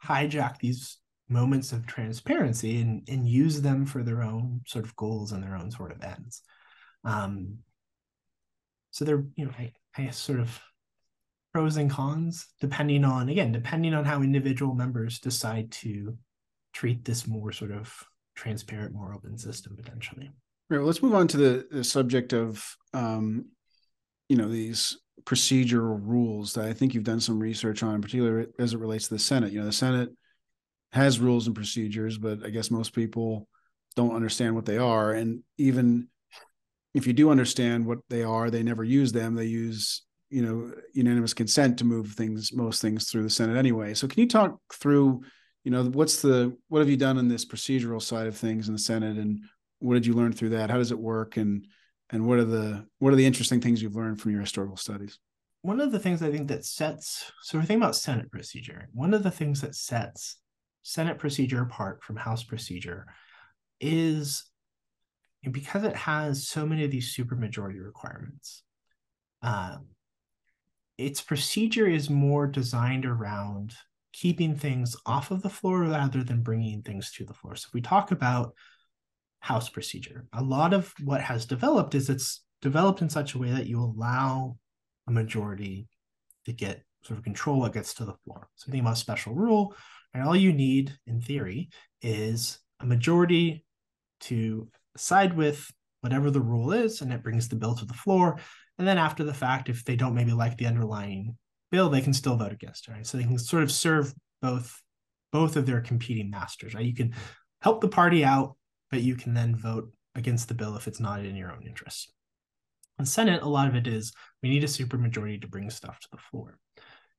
hijack 0.05 0.59
these 0.59 0.97
moments 1.29 1.71
of 1.71 1.87
transparency 1.87 2.81
and, 2.81 3.07
and 3.09 3.27
use 3.27 3.61
them 3.61 3.85
for 3.85 4.03
their 4.03 4.21
own 4.21 4.61
sort 4.67 4.85
of 4.85 4.95
goals 4.95 5.31
and 5.31 5.43
their 5.43 5.55
own 5.55 5.71
sort 5.71 5.91
of 5.91 6.03
ends. 6.03 6.41
Um, 7.03 7.57
so 8.91 9.05
they're, 9.05 9.23
you 9.35 9.45
know, 9.45 9.51
I, 9.57 9.71
I 9.97 10.09
sort 10.11 10.39
of 10.39 10.59
pros 11.53 11.77
and 11.77 11.89
cons 11.89 12.47
depending 12.61 13.03
on, 13.05 13.29
again, 13.29 13.51
depending 13.51 13.93
on 13.93 14.05
how 14.05 14.21
individual 14.21 14.75
members 14.75 15.19
decide 15.19 15.71
to 15.71 16.17
treat 16.73 17.05
this 17.05 17.27
more 17.27 17.51
sort 17.51 17.71
of 17.71 17.93
transparent, 18.35 18.93
more 18.93 19.13
open 19.13 19.37
system 19.37 19.75
potentially. 19.75 20.31
Right. 20.69 20.77
Well, 20.77 20.87
let's 20.87 21.03
move 21.03 21.15
on 21.15 21.27
to 21.29 21.37
the, 21.37 21.67
the 21.71 21.83
subject 21.83 22.33
of, 22.33 22.75
um, 22.93 23.45
you 24.29 24.37
know, 24.37 24.47
these 24.47 24.97
procedural 25.23 25.99
rules 26.01 26.53
that 26.53 26.65
I 26.65 26.73
think 26.73 26.93
you've 26.93 27.03
done 27.03 27.19
some 27.19 27.39
research 27.39 27.83
on, 27.83 28.01
particularly 28.01 28.47
as 28.59 28.73
it 28.73 28.79
relates 28.79 29.07
to 29.07 29.13
the 29.13 29.19
Senate. 29.19 29.51
You 29.51 29.59
know, 29.59 29.65
the 29.65 29.71
Senate 29.71 30.09
has 30.91 31.19
rules 31.19 31.47
and 31.47 31.55
procedures, 31.55 32.17
but 32.17 32.45
I 32.45 32.49
guess 32.49 32.71
most 32.71 32.93
people 32.93 33.47
don't 33.95 34.15
understand 34.15 34.55
what 34.55 34.65
they 34.65 34.77
are. 34.77 35.11
And 35.11 35.43
even 35.57 36.07
if 36.93 37.07
you 37.07 37.13
do 37.13 37.29
understand 37.29 37.85
what 37.85 37.99
they 38.09 38.23
are, 38.23 38.49
they 38.49 38.63
never 38.63 38.83
use 38.83 39.11
them. 39.11 39.35
They 39.35 39.45
use, 39.45 40.03
you 40.29 40.41
know, 40.41 40.71
unanimous 40.93 41.33
consent 41.33 41.79
to 41.79 41.85
move 41.85 42.11
things, 42.11 42.53
most 42.53 42.81
things 42.81 43.09
through 43.09 43.23
the 43.23 43.29
Senate 43.29 43.57
anyway. 43.57 43.93
So 43.93 44.07
can 44.07 44.19
you 44.19 44.27
talk 44.27 44.57
through, 44.73 45.21
you 45.63 45.71
know, 45.71 45.83
what's 45.85 46.21
the 46.21 46.55
what 46.69 46.79
have 46.79 46.89
you 46.89 46.97
done 46.97 47.17
on 47.17 47.27
this 47.27 47.45
procedural 47.45 48.01
side 48.01 48.27
of 48.27 48.37
things 48.37 48.67
in 48.67 48.73
the 48.73 48.79
Senate 48.79 49.17
and 49.17 49.39
what 49.79 49.95
did 49.95 50.05
you 50.05 50.13
learn 50.13 50.31
through 50.31 50.49
that? 50.49 50.69
How 50.69 50.77
does 50.77 50.91
it 50.91 50.99
work? 50.99 51.37
And 51.37 51.67
and 52.09 52.25
what 52.27 52.39
are 52.39 52.45
the 52.45 52.85
what 52.99 53.13
are 53.13 53.15
the 53.15 53.25
interesting 53.25 53.61
things 53.61 53.81
you've 53.81 53.95
learned 53.95 54.21
from 54.21 54.31
your 54.31 54.41
historical 54.41 54.77
studies? 54.77 55.19
One 55.61 55.79
of 55.79 55.91
the 55.91 55.99
things 55.99 56.21
I 56.21 56.31
think 56.31 56.47
that 56.49 56.65
sets 56.65 57.31
so 57.41 57.57
we're 57.57 57.63
thinking 57.63 57.83
about 57.83 57.95
Senate 57.95 58.31
procedure. 58.31 58.89
One 58.93 59.13
of 59.13 59.23
the 59.23 59.31
things 59.31 59.61
that 59.61 59.75
sets 59.75 60.37
Senate 60.83 61.17
procedure 61.17 61.61
apart 61.61 62.03
from 62.03 62.17
House 62.17 62.43
procedure 62.43 63.07
is 63.79 64.45
because 65.51 65.83
it 65.83 65.95
has 65.95 66.47
so 66.47 66.65
many 66.65 66.83
of 66.83 66.91
these 66.91 67.15
supermajority 67.15 67.83
requirements. 67.83 68.63
Um, 69.41 69.87
its 70.97 71.21
procedure 71.21 71.87
is 71.87 72.09
more 72.09 72.47
designed 72.47 73.05
around 73.05 73.73
keeping 74.13 74.55
things 74.55 74.95
off 75.05 75.31
of 75.31 75.41
the 75.41 75.49
floor 75.49 75.81
rather 75.81 76.23
than 76.23 76.43
bringing 76.43 76.81
things 76.81 77.11
to 77.11 77.25
the 77.25 77.33
floor. 77.33 77.55
So 77.55 77.67
if 77.67 77.73
we 77.73 77.81
talk 77.81 78.11
about 78.11 78.53
House 79.43 79.67
procedure, 79.67 80.25
a 80.31 80.41
lot 80.41 80.73
of 80.73 80.93
what 81.03 81.19
has 81.19 81.45
developed 81.45 81.95
is 81.95 82.09
it's 82.09 82.45
developed 82.61 83.01
in 83.01 83.09
such 83.09 83.33
a 83.33 83.37
way 83.37 83.51
that 83.51 83.67
you 83.67 83.77
allow 83.77 84.55
a 85.05 85.11
majority 85.11 85.89
to 86.45 86.53
get 86.53 86.81
sort 87.03 87.17
of 87.17 87.25
control 87.25 87.59
what 87.59 87.73
gets 87.73 87.93
to 87.95 88.05
the 88.05 88.15
floor. 88.23 88.47
So 88.55 88.71
think 88.71 88.81
about 88.81 88.97
special 88.97 89.35
rule, 89.35 89.75
and 90.13 90.23
all 90.23 90.33
you 90.35 90.53
need, 90.53 90.97
in 91.05 91.19
theory, 91.19 91.69
is 92.01 92.57
a 92.79 92.85
majority 92.85 93.65
to 94.21 94.69
side 94.95 95.35
with 95.35 95.69
whatever 95.99 96.31
the 96.31 96.39
rule 96.39 96.71
is, 96.71 97.01
and 97.01 97.11
it 97.11 97.21
brings 97.21 97.49
the 97.49 97.57
bill 97.57 97.75
to 97.75 97.85
the 97.85 97.93
floor. 97.93 98.39
And 98.77 98.87
then 98.87 98.97
after 98.97 99.25
the 99.25 99.33
fact, 99.33 99.67
if 99.67 99.83
they 99.83 99.97
don't 99.97 100.15
maybe 100.15 100.31
like 100.31 100.57
the 100.57 100.67
underlying 100.67 101.37
bill, 101.69 101.89
they 101.89 101.99
can 101.99 102.13
still 102.13 102.37
vote 102.37 102.53
against 102.53 102.87
it. 102.87 102.91
Right? 102.91 103.05
So 103.05 103.17
they 103.17 103.25
can 103.25 103.37
sort 103.37 103.63
of 103.63 103.73
serve 103.73 104.13
both 104.41 104.81
both 105.33 105.57
of 105.57 105.65
their 105.65 105.81
competing 105.81 106.29
masters. 106.29 106.73
Right? 106.73 106.85
You 106.85 106.95
can 106.95 107.13
help 107.61 107.81
the 107.81 107.89
party 107.89 108.23
out, 108.23 108.55
but 108.93 109.01
you 109.01 109.15
can 109.15 109.33
then 109.33 109.55
vote 109.55 109.91
against 110.13 110.47
the 110.47 110.53
bill 110.53 110.77
if 110.77 110.87
it's 110.87 110.99
not 110.99 111.25
in 111.25 111.35
your 111.35 111.51
own 111.51 111.63
interest. 111.65 112.13
In 112.99 113.05
Senate, 113.05 113.41
a 113.41 113.49
lot 113.49 113.67
of 113.67 113.73
it 113.73 113.87
is 113.87 114.13
we 114.43 114.49
need 114.49 114.63
a 114.63 114.67
supermajority 114.67 115.41
to 115.41 115.47
bring 115.47 115.71
stuff 115.71 115.99
to 116.01 116.07
the 116.11 116.19
floor. 116.19 116.59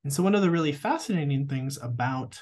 And 0.05 0.13
so 0.13 0.23
one 0.23 0.35
of 0.35 0.41
the 0.41 0.49
really 0.49 0.71
fascinating 0.71 1.49
things 1.49 1.77
about 1.81 2.39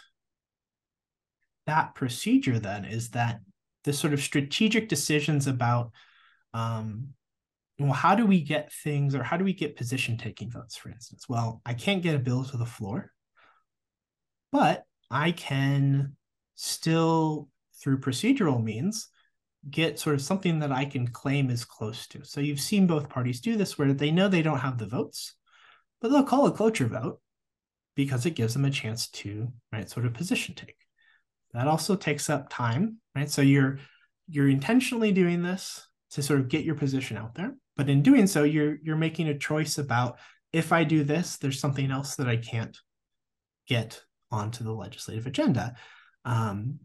that 1.66 1.96
procedure 1.96 2.60
then 2.60 2.86
is 2.86 3.10
that 3.10 3.40
the 3.86 3.92
sort 3.92 4.14
of 4.14 4.22
strategic 4.22 4.88
decisions 4.88 5.48
about 5.48 5.90
um, 6.54 7.08
well 7.80 7.92
how 7.92 8.14
do 8.14 8.28
we 8.28 8.40
get 8.40 8.72
things 8.72 9.16
or 9.16 9.24
how 9.24 9.36
do 9.36 9.44
we 9.44 9.54
get 9.54 9.76
position 9.76 10.16
taking 10.16 10.52
votes 10.52 10.78
for 10.78 10.90
instance 10.90 11.28
well 11.28 11.60
i 11.66 11.74
can't 11.74 12.04
get 12.04 12.14
a 12.14 12.20
bill 12.20 12.44
to 12.44 12.56
the 12.56 12.68
floor 12.68 13.12
but 14.52 14.84
i 15.10 15.32
can 15.32 16.16
still 16.54 17.50
through 17.82 18.00
procedural 18.00 18.64
means 18.64 19.10
get 19.70 20.00
sort 20.00 20.16
of 20.16 20.22
something 20.22 20.60
that 20.60 20.72
i 20.72 20.84
can 20.84 21.08
claim 21.08 21.50
is 21.50 21.64
close 21.64 22.08
to. 22.08 22.24
So 22.24 22.42
you've 22.42 22.60
seen 22.60 22.88
both 22.88 23.10
parties 23.10 23.40
do 23.40 23.56
this 23.56 23.78
where 23.78 23.94
they 23.94 24.12
know 24.12 24.28
they 24.28 24.42
don't 24.42 24.60
have 24.60 24.78
the 24.78 24.88
votes 24.88 25.36
but 26.02 26.12
they'll 26.12 26.24
call 26.24 26.48
a 26.48 26.52
cloture 26.52 26.88
vote 26.88 27.22
because 27.96 28.26
it 28.26 28.36
gives 28.36 28.54
them 28.54 28.66
a 28.66 28.72
chance 28.72 29.10
to 29.10 29.48
right 29.72 29.90
sort 29.90 30.06
of 30.06 30.14
position 30.14 30.56
take. 30.56 30.76
That 31.54 31.68
also 31.68 31.96
takes 31.96 32.30
up 32.30 32.50
time 32.50 32.98
right? 33.16 33.30
So 33.30 33.42
you're 33.42 33.80
you're 34.28 34.50
intentionally 34.50 35.12
doing 35.12 35.44
this 35.44 35.88
to 36.12 36.22
sort 36.22 36.40
of 36.40 36.50
get 36.50 36.66
your 36.66 36.76
position 36.76 37.18
out 37.18 37.36
there 37.36 37.56
but 37.76 37.90
in 37.90 38.02
doing 38.02 38.28
so 38.28 38.44
you're 38.44 38.78
you're 38.84 38.96
making 38.96 39.28
a 39.28 39.38
choice 39.38 39.78
about 39.78 40.18
if 40.54 40.72
i 40.72 40.84
do 40.84 41.04
this 41.04 41.38
there's 41.38 41.60
something 41.60 41.90
else 41.92 42.16
that 42.16 42.30
i 42.30 42.38
can't 42.38 42.78
get 43.68 44.02
onto 44.32 44.64
the 44.64 44.74
legislative 44.74 45.28
agenda. 45.28 45.76
Um, 46.26 46.80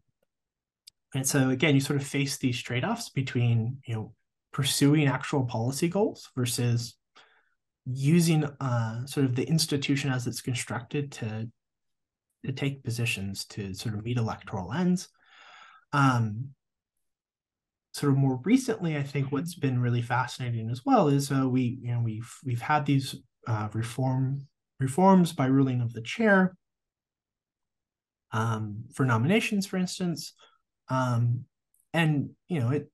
and 1.14 1.26
so 1.26 1.50
again 1.50 1.74
you 1.74 1.80
sort 1.80 2.00
of 2.00 2.06
face 2.06 2.36
these 2.36 2.60
trade-offs 2.60 3.08
between 3.10 3.78
you 3.86 3.94
know 3.94 4.12
pursuing 4.52 5.06
actual 5.06 5.44
policy 5.44 5.88
goals 5.88 6.28
versus 6.36 6.96
using 7.86 8.44
uh, 8.60 9.06
sort 9.06 9.24
of 9.24 9.34
the 9.34 9.48
institution 9.48 10.10
as 10.10 10.26
it's 10.26 10.42
constructed 10.42 11.10
to 11.12 11.48
to 12.44 12.52
take 12.52 12.84
positions 12.84 13.44
to 13.46 13.74
sort 13.74 13.94
of 13.94 14.04
meet 14.04 14.16
electoral 14.16 14.72
ends. 14.72 15.08
Um, 15.92 16.50
sort 17.92 18.12
of 18.12 18.18
more 18.18 18.40
recently, 18.44 18.96
I 18.96 19.02
think 19.02 19.32
what's 19.32 19.54
been 19.54 19.80
really 19.80 20.02
fascinating 20.02 20.70
as 20.70 20.84
well 20.84 21.08
is 21.08 21.32
uh, 21.32 21.48
we 21.48 21.78
you 21.82 21.92
know 21.92 22.00
we've 22.00 22.32
we've 22.44 22.60
had 22.60 22.86
these 22.86 23.16
uh, 23.46 23.68
reform 23.72 24.46
reforms 24.78 25.32
by 25.32 25.46
ruling 25.46 25.80
of 25.80 25.92
the 25.92 26.02
chair 26.02 26.56
um, 28.32 28.84
for 28.94 29.04
nominations, 29.04 29.66
for 29.66 29.78
instance, 29.78 30.34
um, 30.88 31.44
and 31.92 32.30
you 32.48 32.60
know 32.60 32.70
it 32.70 32.90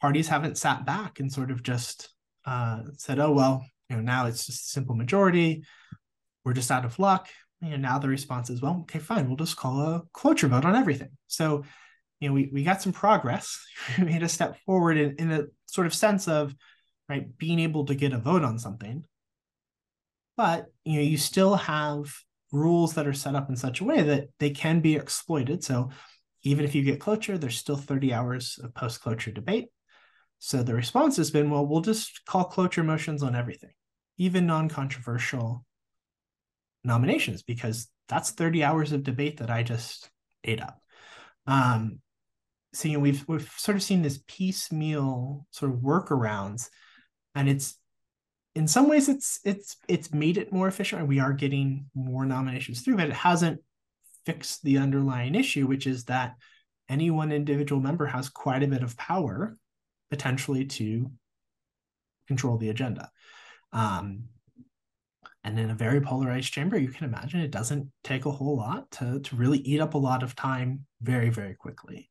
parties 0.00 0.28
haven't 0.28 0.58
sat 0.58 0.86
back 0.86 1.20
and 1.20 1.32
sort 1.32 1.50
of 1.50 1.62
just 1.62 2.10
uh, 2.46 2.82
said, 2.96 3.18
oh 3.18 3.32
well, 3.32 3.64
you 3.88 3.96
know 3.96 4.02
now 4.02 4.26
it's 4.26 4.46
just 4.46 4.66
a 4.66 4.70
simple 4.70 4.94
majority, 4.94 5.64
we're 6.44 6.52
just 6.52 6.70
out 6.70 6.84
of 6.84 6.98
luck. 6.98 7.28
You 7.60 7.70
know 7.70 7.76
now 7.76 7.98
the 7.98 8.08
response 8.08 8.50
is, 8.50 8.62
well, 8.62 8.80
okay, 8.82 8.98
fine, 8.98 9.26
we'll 9.26 9.36
just 9.36 9.56
call 9.56 9.80
a 9.80 10.02
cloture 10.12 10.48
vote 10.48 10.64
on 10.64 10.76
everything. 10.76 11.10
So 11.26 11.64
you 12.20 12.28
know, 12.28 12.34
we, 12.34 12.50
we 12.52 12.64
got 12.64 12.82
some 12.82 12.92
progress. 12.92 13.64
we 13.98 14.04
made 14.04 14.22
a 14.22 14.28
step 14.28 14.56
forward 14.64 14.96
in, 14.96 15.16
in 15.16 15.30
a 15.30 15.44
sort 15.66 15.86
of 15.86 15.94
sense 15.94 16.28
of 16.28 16.54
right 17.08 17.36
being 17.38 17.58
able 17.58 17.86
to 17.86 17.94
get 17.94 18.12
a 18.12 18.18
vote 18.18 18.42
on 18.42 18.58
something. 18.58 19.04
But 20.36 20.66
you 20.84 20.94
know, 20.96 21.02
you 21.02 21.16
still 21.16 21.56
have 21.56 22.12
rules 22.52 22.94
that 22.94 23.06
are 23.06 23.12
set 23.12 23.34
up 23.34 23.48
in 23.48 23.56
such 23.56 23.80
a 23.80 23.84
way 23.84 24.02
that 24.02 24.28
they 24.38 24.50
can 24.50 24.80
be 24.80 24.96
exploited. 24.96 25.62
So 25.64 25.90
even 26.48 26.64
if 26.64 26.74
you 26.74 26.82
get 26.82 27.00
cloture, 27.00 27.38
there's 27.38 27.58
still 27.58 27.76
30 27.76 28.12
hours 28.12 28.58
of 28.62 28.74
post-cloture 28.74 29.32
debate. 29.32 29.68
So 30.38 30.62
the 30.62 30.74
response 30.74 31.16
has 31.16 31.30
been, 31.30 31.50
well, 31.50 31.66
we'll 31.66 31.80
just 31.80 32.24
call 32.24 32.44
cloture 32.44 32.84
motions 32.84 33.22
on 33.22 33.34
everything, 33.34 33.72
even 34.18 34.46
non-controversial 34.46 35.64
nominations, 36.84 37.42
because 37.42 37.88
that's 38.08 38.30
30 38.30 38.64
hours 38.64 38.92
of 38.92 39.02
debate 39.02 39.38
that 39.38 39.50
I 39.50 39.62
just 39.62 40.08
ate 40.44 40.62
up. 40.62 40.80
Um, 41.46 42.00
so 42.72 42.88
you 42.88 42.94
know 42.94 43.00
we've 43.00 43.26
we've 43.26 43.50
sort 43.56 43.76
of 43.76 43.82
seen 43.82 44.02
this 44.02 44.20
piecemeal 44.26 45.46
sort 45.50 45.72
of 45.72 45.78
workarounds 45.78 46.68
and 47.34 47.48
it's 47.48 47.78
in 48.54 48.68
some 48.68 48.88
ways 48.88 49.08
it's 49.08 49.40
it's 49.44 49.76
it's 49.88 50.12
made 50.12 50.36
it 50.36 50.52
more 50.52 50.68
efficient 50.68 51.06
we 51.06 51.20
are 51.20 51.32
getting 51.32 51.86
more 51.94 52.26
nominations 52.26 52.82
through 52.82 52.96
but 52.96 53.08
it 53.08 53.14
hasn't 53.14 53.60
fixed 54.28 54.62
the 54.62 54.76
underlying 54.76 55.34
issue 55.34 55.66
which 55.66 55.86
is 55.86 56.04
that 56.04 56.34
any 56.90 57.10
one 57.10 57.32
individual 57.32 57.80
member 57.80 58.04
has 58.04 58.28
quite 58.28 58.62
a 58.62 58.68
bit 58.68 58.82
of 58.82 58.96
power 58.98 59.56
potentially 60.10 60.66
to 60.66 61.10
control 62.26 62.58
the 62.58 62.68
agenda 62.68 63.10
um, 63.72 64.24
and 65.44 65.58
in 65.58 65.70
a 65.70 65.74
very 65.74 66.00
polarized 66.00 66.52
chamber 66.52 66.76
you 66.76 66.88
can 66.88 67.06
imagine 67.06 67.40
it 67.40 67.50
doesn't 67.50 67.90
take 68.04 68.26
a 68.26 68.30
whole 68.30 68.56
lot 68.56 68.90
to, 68.90 69.18
to 69.20 69.34
really 69.34 69.58
eat 69.58 69.80
up 69.80 69.94
a 69.94 69.98
lot 69.98 70.22
of 70.22 70.36
time 70.36 70.84
very 71.00 71.30
very 71.30 71.54
quickly 71.54 72.10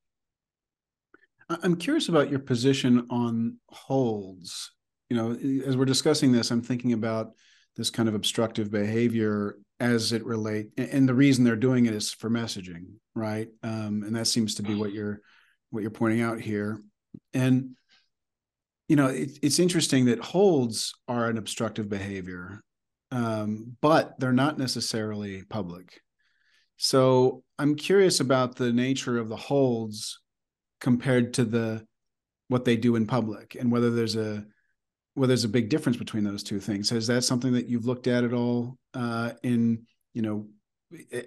I'm 1.50 1.78
curious 1.78 2.10
about 2.10 2.30
your 2.30 2.40
position 2.40 3.08
on 3.10 3.58
holds. 3.70 4.72
You 5.10 5.16
know, 5.16 5.32
as 5.66 5.78
we're 5.78 5.86
discussing 5.86 6.34
this, 6.34 6.52
I'm 6.52 6.62
thinking 6.62 6.92
about 6.92 7.32
this 7.78 7.90
kind 7.90 8.10
of 8.10 8.16
obstructive 8.16 8.70
behavior 8.70 9.58
as 9.80 10.12
it 10.12 10.26
relate, 10.26 10.72
and 10.78 11.08
the 11.08 11.14
reason 11.14 11.44
they're 11.44 11.56
doing 11.56 11.86
it 11.86 11.94
is 11.94 12.12
for 12.12 12.30
messaging, 12.30 12.94
right? 13.16 13.50
Um, 13.64 14.04
and 14.04 14.16
that 14.16 14.28
seems 14.28 14.56
to 14.56 14.64
be 14.64 14.76
what 14.76 14.92
you're 14.92 15.22
what 15.70 15.82
you're 15.82 15.92
pointing 15.92 16.22
out 16.22 16.40
here. 16.40 16.82
And 17.34 17.76
you 18.88 18.96
know, 18.96 19.08
it, 19.08 19.38
it's 19.42 19.60
interesting 19.60 20.06
that 20.06 20.20
holds 20.20 20.94
are 21.08 21.30
an 21.30 21.38
obstructive 21.38 21.90
behavior, 21.90 22.62
um, 23.12 23.76
but 23.82 24.20
they're 24.20 24.32
not 24.32 24.58
necessarily 24.58 25.44
public. 25.44 26.02
So 26.78 27.44
I'm 27.60 27.76
curious 27.76 28.20
about 28.20 28.56
the 28.56 28.72
nature 28.72 29.18
of 29.18 29.30
the 29.30 29.36
holds 29.36 30.20
compared 30.80 31.34
to 31.36 31.44
the 31.44 31.86
what 32.50 32.66
they 32.66 32.78
do 32.78 32.96
in 32.96 33.06
public 33.06 33.58
and 33.60 33.72
whether 33.72 33.90
there's 33.90 34.16
a 34.16 34.46
whether 35.18 35.30
there's 35.30 35.44
a 35.44 35.50
big 35.50 35.70
difference 35.70 35.98
between 35.98 36.24
those 36.24 36.44
two 36.44 36.60
things. 36.60 36.92
Is 36.92 37.08
that 37.08 37.24
something 37.24 37.52
that 37.54 37.68
you've 37.68 37.86
looked 37.86 38.08
at 38.08 38.24
at 38.24 38.34
all 38.34 38.78
uh, 38.94 39.32
in 39.44 39.86
you 40.14 40.22
know 40.22 40.48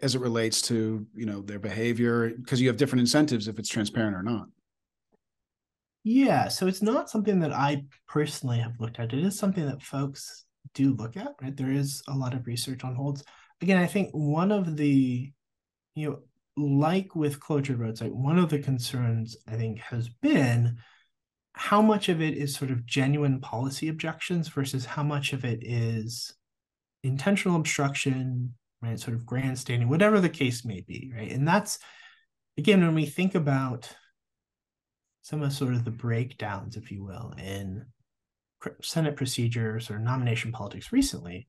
as 0.03 0.15
it 0.15 0.21
relates 0.21 0.63
to 0.63 1.07
you 1.15 1.27
know 1.27 1.43
their 1.43 1.59
behavior? 1.59 2.31
Because 2.31 2.61
you 2.61 2.69
have 2.69 2.77
different 2.77 3.01
incentives 3.01 3.49
if 3.49 3.59
it's 3.59 3.69
transparent 3.69 4.17
or 4.17 4.23
not. 4.23 4.47
Yeah 6.03 6.49
so 6.49 6.67
it's 6.67 6.81
not 6.81 7.11
something 7.11 7.41
that 7.41 7.53
i 7.53 7.85
personally 8.09 8.59
have 8.59 8.81
looked 8.81 8.99
at. 8.99 9.13
It 9.13 9.25
is 9.25 9.39
something 9.39 9.67
that 9.67 9.83
folks 9.83 10.47
do 10.73 10.95
look 10.95 11.17
at 11.17 11.35
right? 11.43 11.57
There 11.57 11.73
is 11.73 12.03
a 12.09 12.15
lot 12.15 12.33
of 12.33 12.47
research 12.47 12.85
on 12.85 12.95
holds. 12.95 13.25
Again 13.61 13.77
i 13.77 13.87
think 13.87 14.11
one 14.13 14.51
of 14.53 14.77
the 14.77 15.31
you 15.95 16.09
know 16.09 16.21
like 16.57 17.15
with 17.15 17.41
cloture 17.41 17.77
votes, 17.77 18.01
like 18.01 18.13
one 18.13 18.39
of 18.39 18.51
the 18.51 18.59
concerns 18.59 19.37
I 19.49 19.57
think 19.57 19.79
has 19.81 20.09
been 20.09 20.77
how 21.61 21.83
much 21.83 22.09
of 22.09 22.23
it 22.23 22.39
is 22.39 22.55
sort 22.55 22.71
of 22.71 22.87
genuine 22.87 23.39
policy 23.39 23.89
objections 23.89 24.49
versus 24.49 24.87
how 24.87 25.03
much 25.03 25.35
of 25.35 25.45
it 25.45 25.63
is 25.63 26.33
intentional 27.03 27.59
obstruction, 27.59 28.55
right? 28.81 28.99
Sort 28.99 29.15
of 29.15 29.27
grandstanding, 29.27 29.91
whatever 29.91 30.21
the 30.21 30.31
case 30.31 30.65
may 30.65 30.81
be, 30.81 31.13
right? 31.15 31.31
And 31.31 31.47
that's 31.47 31.79
again 32.57 32.81
when 32.81 32.95
we 32.95 33.05
think 33.05 33.35
about 33.35 33.95
some 35.21 35.43
of 35.43 35.53
sort 35.53 35.75
of 35.75 35.85
the 35.85 35.91
breakdowns, 35.91 36.77
if 36.77 36.91
you 36.91 37.05
will, 37.05 37.35
in 37.37 37.85
Senate 38.83 39.17
procedures 39.17 39.91
or 39.91 39.99
nomination 39.99 40.53
politics 40.53 40.93
recently, 40.93 41.47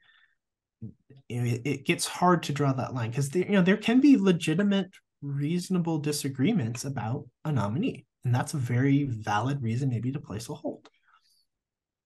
it, 1.29 1.61
it 1.63 1.85
gets 1.85 2.05
hard 2.05 2.43
to 2.43 2.51
draw 2.51 2.73
that 2.73 2.93
line 2.93 3.11
because 3.11 3.33
you 3.33 3.45
know 3.45 3.61
there 3.61 3.77
can 3.77 4.01
be 4.01 4.17
legitimate 4.17 4.91
reasonable 5.21 5.99
disagreements 5.99 6.83
about 6.83 7.29
a 7.45 7.51
nominee 7.51 8.05
and 8.23 8.33
that's 8.33 8.53
a 8.53 8.57
very 8.57 9.03
valid 9.03 9.61
reason 9.61 9.89
maybe 9.89 10.11
to 10.11 10.19
place 10.19 10.49
a 10.49 10.53
hold. 10.53 10.89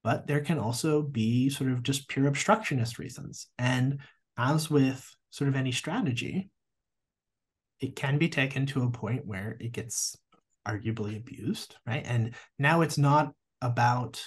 But 0.03 0.28
there 0.28 0.41
can 0.41 0.59
also 0.59 1.01
be 1.01 1.49
sort 1.49 1.72
of 1.72 1.84
just 1.84 2.07
pure 2.07 2.28
obstructionist 2.28 2.99
reasons. 2.99 3.47
And 3.57 3.99
as 4.38 4.70
with 4.70 5.16
sort 5.32 5.49
of 5.49 5.55
any 5.55 5.72
strategy 5.72 6.49
it 7.82 7.95
can 7.95 8.18
be 8.18 8.30
taken 8.30 8.66
to 8.66 8.84
a 8.84 8.89
point 8.89 9.26
where 9.26 9.57
it 9.59 9.72
gets 9.72 10.16
arguably 10.68 11.18
abused 11.18 11.76
right? 11.86 12.03
And 12.05 12.34
now 12.57 12.82
it's 12.82 12.97
not 12.97 13.34
about 13.61 14.24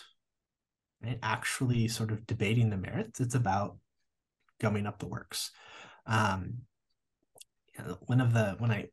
right, 1.03 1.18
actually 1.22 1.89
sort 1.89 2.12
of 2.12 2.26
debating 2.26 2.70
the 2.70 2.76
merits. 2.76 3.20
It's 3.20 3.34
about 3.34 3.78
gumming 4.61 4.86
up 4.86 4.99
the 4.99 5.09
works. 5.09 5.51
Um, 6.07 6.59
one 8.07 8.20
of 8.20 8.32
the 8.32 8.57
when 8.59 8.70
I 8.70 8.86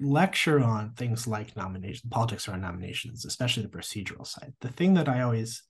lecture 0.00 0.60
on 0.60 0.92
things 0.92 1.26
like 1.26 1.56
nomination 1.56 2.10
politics 2.10 2.48
around 2.48 2.62
nominations, 2.62 3.24
especially 3.24 3.62
the 3.62 3.68
procedural 3.68 4.26
side, 4.26 4.52
the 4.60 4.68
thing 4.72 4.94
that 4.94 5.08
I 5.08 5.22
always 5.22 5.62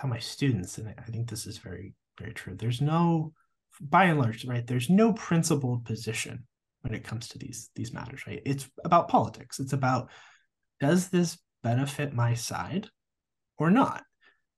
tell 0.00 0.10
my 0.10 0.18
students, 0.18 0.78
and 0.78 0.92
I 0.98 1.02
think 1.02 1.28
this 1.28 1.46
is 1.46 1.58
very 1.58 1.94
very 2.18 2.32
true. 2.32 2.54
There's 2.54 2.82
no, 2.82 3.32
by 3.80 4.04
and 4.04 4.18
large, 4.18 4.44
right? 4.44 4.66
There's 4.66 4.90
no 4.90 5.14
principled 5.14 5.86
position 5.86 6.46
when 6.82 6.92
it 6.94 7.04
comes 7.04 7.28
to 7.28 7.38
these 7.38 7.70
these 7.74 7.92
matters, 7.92 8.26
right? 8.26 8.42
It's 8.44 8.68
about 8.84 9.08
politics. 9.08 9.60
It's 9.60 9.72
about 9.72 10.10
does 10.80 11.08
this 11.08 11.38
benefit 11.62 12.12
my 12.12 12.34
side 12.34 12.88
or 13.58 13.70
not? 13.70 14.02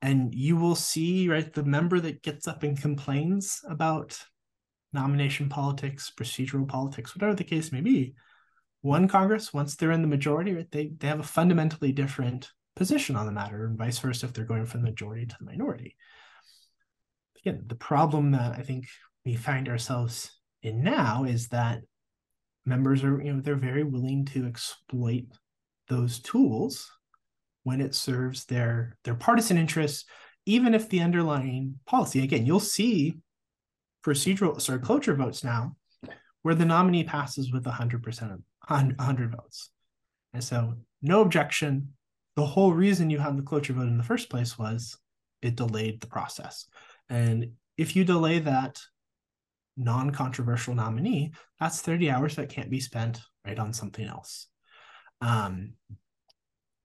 and 0.02 0.34
you 0.34 0.56
will 0.56 0.74
see 0.74 1.28
right 1.28 1.54
the 1.54 1.62
member 1.62 2.00
that 2.00 2.22
gets 2.22 2.46
up 2.48 2.64
and 2.64 2.78
complains 2.78 3.60
about 3.68 4.18
nomination 4.92 5.48
politics 5.48 6.12
procedural 6.14 6.68
politics 6.68 7.14
whatever 7.14 7.34
the 7.34 7.44
case 7.44 7.72
may 7.72 7.80
be 7.80 8.14
one 8.82 9.08
congress 9.08 9.52
once 9.52 9.76
they're 9.76 9.92
in 9.92 10.02
the 10.02 10.08
majority 10.08 10.66
they, 10.70 10.92
they 10.98 11.08
have 11.08 11.20
a 11.20 11.24
fundamentally 11.24 11.92
different 11.92 12.50
position 12.76 13.16
on 13.16 13.26
the 13.26 13.32
matter 13.32 13.66
and 13.66 13.78
vice 13.78 13.98
versa 13.98 14.26
if 14.26 14.32
they're 14.32 14.44
going 14.44 14.66
from 14.66 14.82
the 14.82 14.90
majority 14.90 15.26
to 15.26 15.36
the 15.38 15.44
minority. 15.44 15.96
Again 17.40 17.64
the 17.66 17.74
problem 17.74 18.32
that 18.32 18.58
i 18.58 18.62
think 18.62 18.86
we 19.24 19.34
find 19.34 19.68
ourselves 19.68 20.38
in 20.62 20.82
now 20.82 21.24
is 21.24 21.48
that 21.48 21.80
members 22.64 23.02
are 23.02 23.20
you 23.22 23.32
know 23.32 23.40
they're 23.40 23.56
very 23.56 23.84
willing 23.84 24.24
to 24.26 24.46
exploit 24.46 25.24
those 25.88 26.20
tools 26.20 26.90
when 27.64 27.80
it 27.80 27.94
serves 27.94 28.44
their 28.46 28.96
their 29.04 29.14
partisan 29.14 29.56
interests, 29.56 30.04
even 30.46 30.74
if 30.74 30.88
the 30.88 31.00
underlying 31.00 31.78
policy, 31.86 32.22
again, 32.22 32.46
you'll 32.46 32.60
see 32.60 33.18
procedural 34.04 34.60
sorry 34.60 34.80
cloture 34.80 35.14
votes 35.14 35.44
now 35.44 35.76
where 36.42 36.56
the 36.56 36.64
nominee 36.64 37.04
passes 37.04 37.52
with 37.52 37.64
100% 37.64 38.34
of 38.34 38.40
100 38.68 39.32
votes. 39.32 39.70
And 40.32 40.42
so 40.42 40.74
no 41.00 41.20
objection. 41.20 41.94
The 42.36 42.46
whole 42.46 42.72
reason 42.72 43.10
you 43.10 43.18
had 43.18 43.36
the 43.36 43.42
cloture 43.42 43.74
vote 43.74 43.88
in 43.88 43.98
the 43.98 44.04
first 44.04 44.30
place 44.30 44.58
was 44.58 44.96
it 45.42 45.56
delayed 45.56 46.00
the 46.00 46.06
process. 46.06 46.66
And 47.08 47.52
if 47.76 47.96
you 47.96 48.04
delay 48.04 48.38
that 48.40 48.80
non-controversial 49.76 50.74
nominee, 50.74 51.32
that's 51.58 51.80
30 51.80 52.10
hours 52.10 52.36
that 52.36 52.48
can't 52.48 52.70
be 52.70 52.80
spent 52.80 53.20
right 53.44 53.58
on 53.58 53.72
something 53.72 54.06
else. 54.06 54.48
Um, 55.20 55.74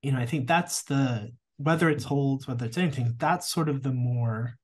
you 0.01 0.11
know, 0.11 0.19
I 0.19 0.25
think 0.25 0.47
that's 0.47 0.83
the 0.83 1.31
whether 1.57 1.89
it's 1.89 2.03
holds, 2.03 2.47
whether 2.47 2.65
it's 2.65 2.77
anything, 2.77 3.15
that's 3.17 3.51
sort 3.51 3.67
of 3.67 3.81
the 3.81 3.91
more 3.91 4.57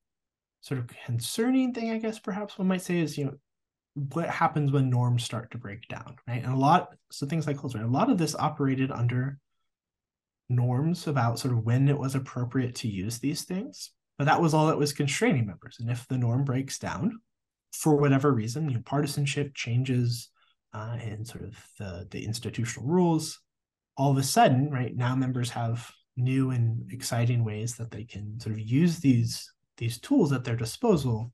sort 0.60 0.78
of 0.78 0.88
concerning 1.04 1.74
thing, 1.74 1.90
I 1.90 1.98
guess 1.98 2.18
perhaps 2.18 2.56
one 2.56 2.68
might 2.68 2.82
say 2.82 2.98
is, 2.98 3.18
you 3.18 3.26
know, 3.26 3.34
what 3.94 4.28
happens 4.28 4.72
when 4.72 4.90
norms 4.90 5.24
start 5.24 5.50
to 5.52 5.58
break 5.58 5.86
down, 5.88 6.16
right? 6.26 6.42
And 6.42 6.52
a 6.52 6.58
lot, 6.58 6.94
so 7.10 7.26
things 7.26 7.46
like 7.46 7.62
right? 7.62 7.76
A 7.76 7.86
lot 7.86 8.10
of 8.10 8.18
this 8.18 8.34
operated 8.34 8.90
under 8.90 9.38
norms 10.48 11.06
about 11.06 11.38
sort 11.38 11.54
of 11.54 11.64
when 11.64 11.88
it 11.88 11.98
was 11.98 12.14
appropriate 12.14 12.74
to 12.76 12.88
use 12.88 13.18
these 13.18 13.44
things, 13.44 13.90
but 14.18 14.24
that 14.24 14.40
was 14.40 14.52
all 14.52 14.66
that 14.66 14.78
was 14.78 14.92
constraining 14.92 15.46
members. 15.46 15.76
And 15.80 15.90
if 15.90 16.06
the 16.08 16.18
norm 16.18 16.44
breaks 16.44 16.78
down 16.78 17.20
for 17.72 17.96
whatever 17.96 18.32
reason, 18.32 18.68
you 18.68 18.74
know, 18.74 18.82
partisanship 18.84 19.54
changes 19.54 20.28
uh, 20.72 20.96
and 21.00 21.26
sort 21.26 21.44
of 21.44 21.56
the 21.78 22.06
the 22.10 22.24
institutional 22.24 22.88
rules, 22.88 23.40
all 23.96 24.10
of 24.10 24.18
a 24.18 24.22
sudden, 24.22 24.70
right 24.70 24.94
now, 24.96 25.14
members 25.14 25.50
have 25.50 25.88
new 26.16 26.50
and 26.50 26.92
exciting 26.92 27.44
ways 27.44 27.76
that 27.76 27.90
they 27.90 28.04
can 28.04 28.38
sort 28.40 28.54
of 28.54 28.60
use 28.60 28.98
these 28.98 29.52
these 29.76 29.98
tools 29.98 30.32
at 30.32 30.44
their 30.44 30.56
disposal 30.56 31.32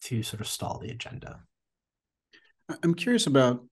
to 0.00 0.22
sort 0.22 0.40
of 0.40 0.46
stall 0.46 0.78
the 0.78 0.90
agenda. 0.90 1.40
I'm 2.82 2.94
curious 2.94 3.26
about, 3.26 3.64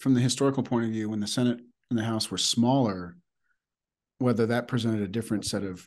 from 0.00 0.14
the 0.14 0.20
historical 0.20 0.62
point 0.62 0.84
of 0.84 0.90
view, 0.90 1.08
when 1.08 1.20
the 1.20 1.26
Senate 1.26 1.60
and 1.90 1.98
the 1.98 2.04
House 2.04 2.30
were 2.30 2.38
smaller, 2.38 3.16
whether 4.18 4.46
that 4.46 4.68
presented 4.68 5.02
a 5.02 5.08
different 5.08 5.44
set 5.44 5.62
of 5.62 5.86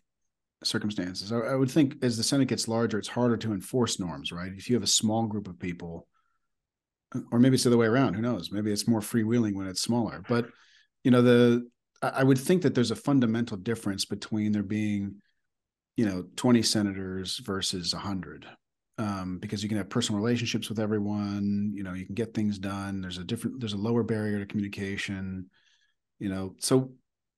circumstances. 0.64 1.32
I, 1.32 1.40
I, 1.40 1.56
would 1.56 1.72
think 1.72 2.04
as 2.04 2.18
the 2.18 2.24
Senate 2.24 2.48
gets 2.48 2.68
larger, 2.68 3.00
it's 3.00 3.08
harder 3.08 3.38
to 3.38 3.54
enforce 3.54 4.00
norms, 4.00 4.32
right? 4.32 4.52
If 4.56 4.70
you 4.70 4.76
have 4.76 4.84
a 4.84 4.88
small 4.88 5.26
group 5.26 5.48
of 5.48 5.60
people, 5.60 6.08
or 7.32 7.40
maybe 7.40 7.56
it's 7.56 7.64
the 7.64 7.70
other 7.70 7.78
way 7.78 7.88
around. 7.88 8.14
Who 8.14 8.22
knows? 8.22 8.52
Maybe 8.52 8.72
it's 8.72 8.88
more 8.88 9.00
freewheeling 9.00 9.56
when 9.56 9.68
it's 9.68 9.82
smaller. 9.82 10.24
But 10.28 10.48
you 11.04 11.12
know, 11.12 11.22
the 11.22 11.68
I 12.02 12.24
would 12.24 12.38
think 12.38 12.62
that 12.62 12.76
there's 12.76 12.92
a 12.92 12.96
fundamental 12.96 13.58
difference 13.58 14.06
between 14.06 14.52
there 14.52 14.64
being, 14.64 15.16
you 15.98 16.06
know, 16.06 16.26
20 16.36 16.62
senators 16.62 17.38
versus 17.40 17.94
100 17.94 18.46
um, 19.00 19.40
because 19.40 19.64
you 19.64 19.70
can 19.70 19.78
have 19.78 19.90
personal 19.90 20.22
relationships 20.22 20.70
with 20.70 20.78
everyone. 20.78 21.72
You 21.74 21.84
know, 21.84 21.94
you 21.94 22.06
can 22.06 22.16
get 22.16 22.34
things 22.34 22.60
done. 22.60 23.02
There's 23.02 23.18
a 23.18 23.24
different, 23.24 23.60
there's 23.60 23.74
a 23.74 23.78
lower 23.78 24.04
barrier 24.04 24.40
to 24.40 24.46
communication. 24.46 25.50
You 26.20 26.30
know, 26.30 26.56
so 26.60 26.92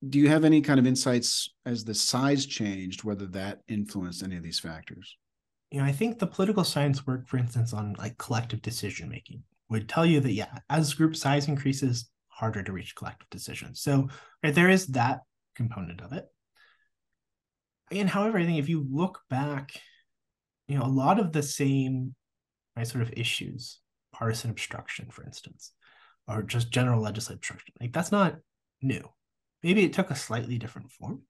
do 0.09 0.17
you 0.17 0.27
have 0.27 0.43
any 0.43 0.61
kind 0.61 0.79
of 0.79 0.87
insights 0.87 1.53
as 1.65 1.85
the 1.85 1.93
size 1.93 2.47
changed, 2.47 3.03
whether 3.03 3.27
that 3.27 3.59
influenced 3.67 4.23
any 4.23 4.35
of 4.35 4.43
these 4.43 4.59
factors? 4.59 5.15
You 5.69 5.79
know, 5.79 5.85
I 5.85 5.91
think 5.91 6.17
the 6.17 6.27
political 6.27 6.63
science 6.63 7.05
work, 7.05 7.27
for 7.27 7.37
instance, 7.37 7.73
on 7.73 7.95
like 7.97 8.17
collective 8.17 8.63
decision 8.63 9.07
making 9.07 9.43
would 9.69 9.87
tell 9.87 10.05
you 10.05 10.19
that 10.19 10.33
yeah, 10.33 10.57
as 10.69 10.95
group 10.95 11.15
size 11.15 11.47
increases, 11.47 12.09
harder 12.27 12.63
to 12.63 12.73
reach 12.73 12.95
collective 12.95 13.29
decisions. 13.29 13.81
So 13.81 14.09
right, 14.43 14.53
there 14.53 14.69
is 14.69 14.87
that 14.87 15.19
component 15.55 16.01
of 16.01 16.11
it. 16.11 16.25
And 17.91 18.09
however, 18.09 18.39
I 18.39 18.45
think 18.45 18.57
if 18.57 18.67
you 18.67 18.85
look 18.89 19.21
back 19.29 19.79
you 20.71 20.77
know, 20.77 20.85
a 20.85 20.87
lot 20.87 21.19
of 21.19 21.31
the 21.31 21.43
same 21.43 22.15
right, 22.75 22.87
sort 22.87 23.01
of 23.01 23.13
issues, 23.15 23.79
partisan 24.13 24.49
obstruction, 24.49 25.09
for 25.09 25.23
instance, 25.23 25.73
or 26.27 26.41
just 26.41 26.71
general 26.71 27.01
legislative 27.01 27.39
obstruction, 27.39 27.73
like 27.79 27.93
that's 27.93 28.11
not 28.11 28.37
new. 28.81 29.07
Maybe 29.63 29.83
it 29.83 29.93
took 29.93 30.09
a 30.09 30.15
slightly 30.15 30.57
different 30.57 30.91
form. 30.91 31.21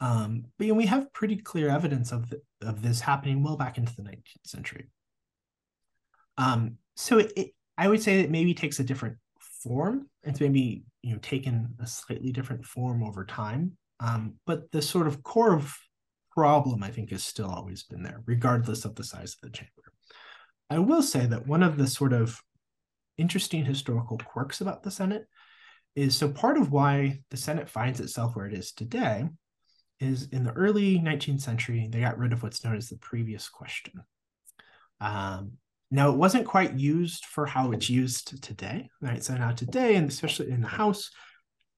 Um, 0.00 0.46
but 0.58 0.66
you 0.66 0.72
know, 0.72 0.76
we 0.76 0.86
have 0.86 1.12
pretty 1.12 1.36
clear 1.36 1.68
evidence 1.68 2.12
of, 2.12 2.28
the, 2.28 2.42
of 2.62 2.82
this 2.82 3.00
happening 3.00 3.42
well 3.42 3.56
back 3.56 3.78
into 3.78 3.94
the 3.94 4.02
19th 4.02 4.46
century. 4.46 4.90
Um, 6.36 6.78
so 6.96 7.18
it, 7.18 7.32
it, 7.36 7.50
I 7.78 7.88
would 7.88 8.02
say 8.02 8.22
that 8.22 8.30
maybe 8.30 8.54
takes 8.54 8.80
a 8.80 8.84
different 8.84 9.16
form. 9.62 10.08
It's 10.24 10.40
maybe 10.40 10.84
you 11.02 11.12
know 11.12 11.18
taken 11.20 11.74
a 11.80 11.86
slightly 11.86 12.32
different 12.32 12.64
form 12.64 13.02
over 13.02 13.24
time. 13.24 13.72
Um, 14.00 14.34
but 14.46 14.70
the 14.72 14.82
sort 14.82 15.06
of 15.06 15.22
core 15.22 15.54
of 15.54 15.74
problem, 16.34 16.82
I 16.82 16.90
think, 16.90 17.10
has 17.10 17.24
still 17.24 17.50
always 17.50 17.84
been 17.84 18.02
there, 18.02 18.22
regardless 18.26 18.84
of 18.84 18.94
the 18.94 19.04
size 19.04 19.34
of 19.34 19.40
the 19.42 19.56
chamber. 19.56 19.70
I 20.68 20.78
will 20.78 21.02
say 21.02 21.26
that 21.26 21.46
one 21.46 21.62
of 21.62 21.76
the 21.76 21.86
sort 21.86 22.12
of 22.12 22.40
interesting 23.16 23.64
historical 23.64 24.18
quirks 24.18 24.60
about 24.60 24.82
the 24.82 24.90
Senate 24.90 25.26
is 25.94 26.16
so 26.16 26.28
part 26.28 26.56
of 26.56 26.72
why 26.72 27.20
the 27.30 27.36
Senate 27.36 27.68
finds 27.68 28.00
itself 28.00 28.34
where 28.34 28.46
it 28.46 28.54
is 28.54 28.72
today 28.72 29.28
is 30.00 30.28
in 30.32 30.42
the 30.42 30.52
early 30.52 30.98
19th 30.98 31.40
century, 31.40 31.88
they 31.90 32.00
got 32.00 32.18
rid 32.18 32.32
of 32.32 32.42
what's 32.42 32.64
known 32.64 32.76
as 32.76 32.88
the 32.88 32.98
previous 32.98 33.48
question. 33.48 34.02
Um, 35.00 35.52
now, 35.90 36.10
it 36.10 36.16
wasn't 36.16 36.46
quite 36.46 36.74
used 36.74 37.26
for 37.26 37.46
how 37.46 37.70
it's 37.70 37.88
used 37.88 38.42
today, 38.42 38.90
right? 39.00 39.22
So 39.22 39.36
now 39.36 39.52
today, 39.52 39.94
and 39.94 40.08
especially 40.08 40.50
in 40.50 40.62
the 40.62 40.66
House, 40.66 41.10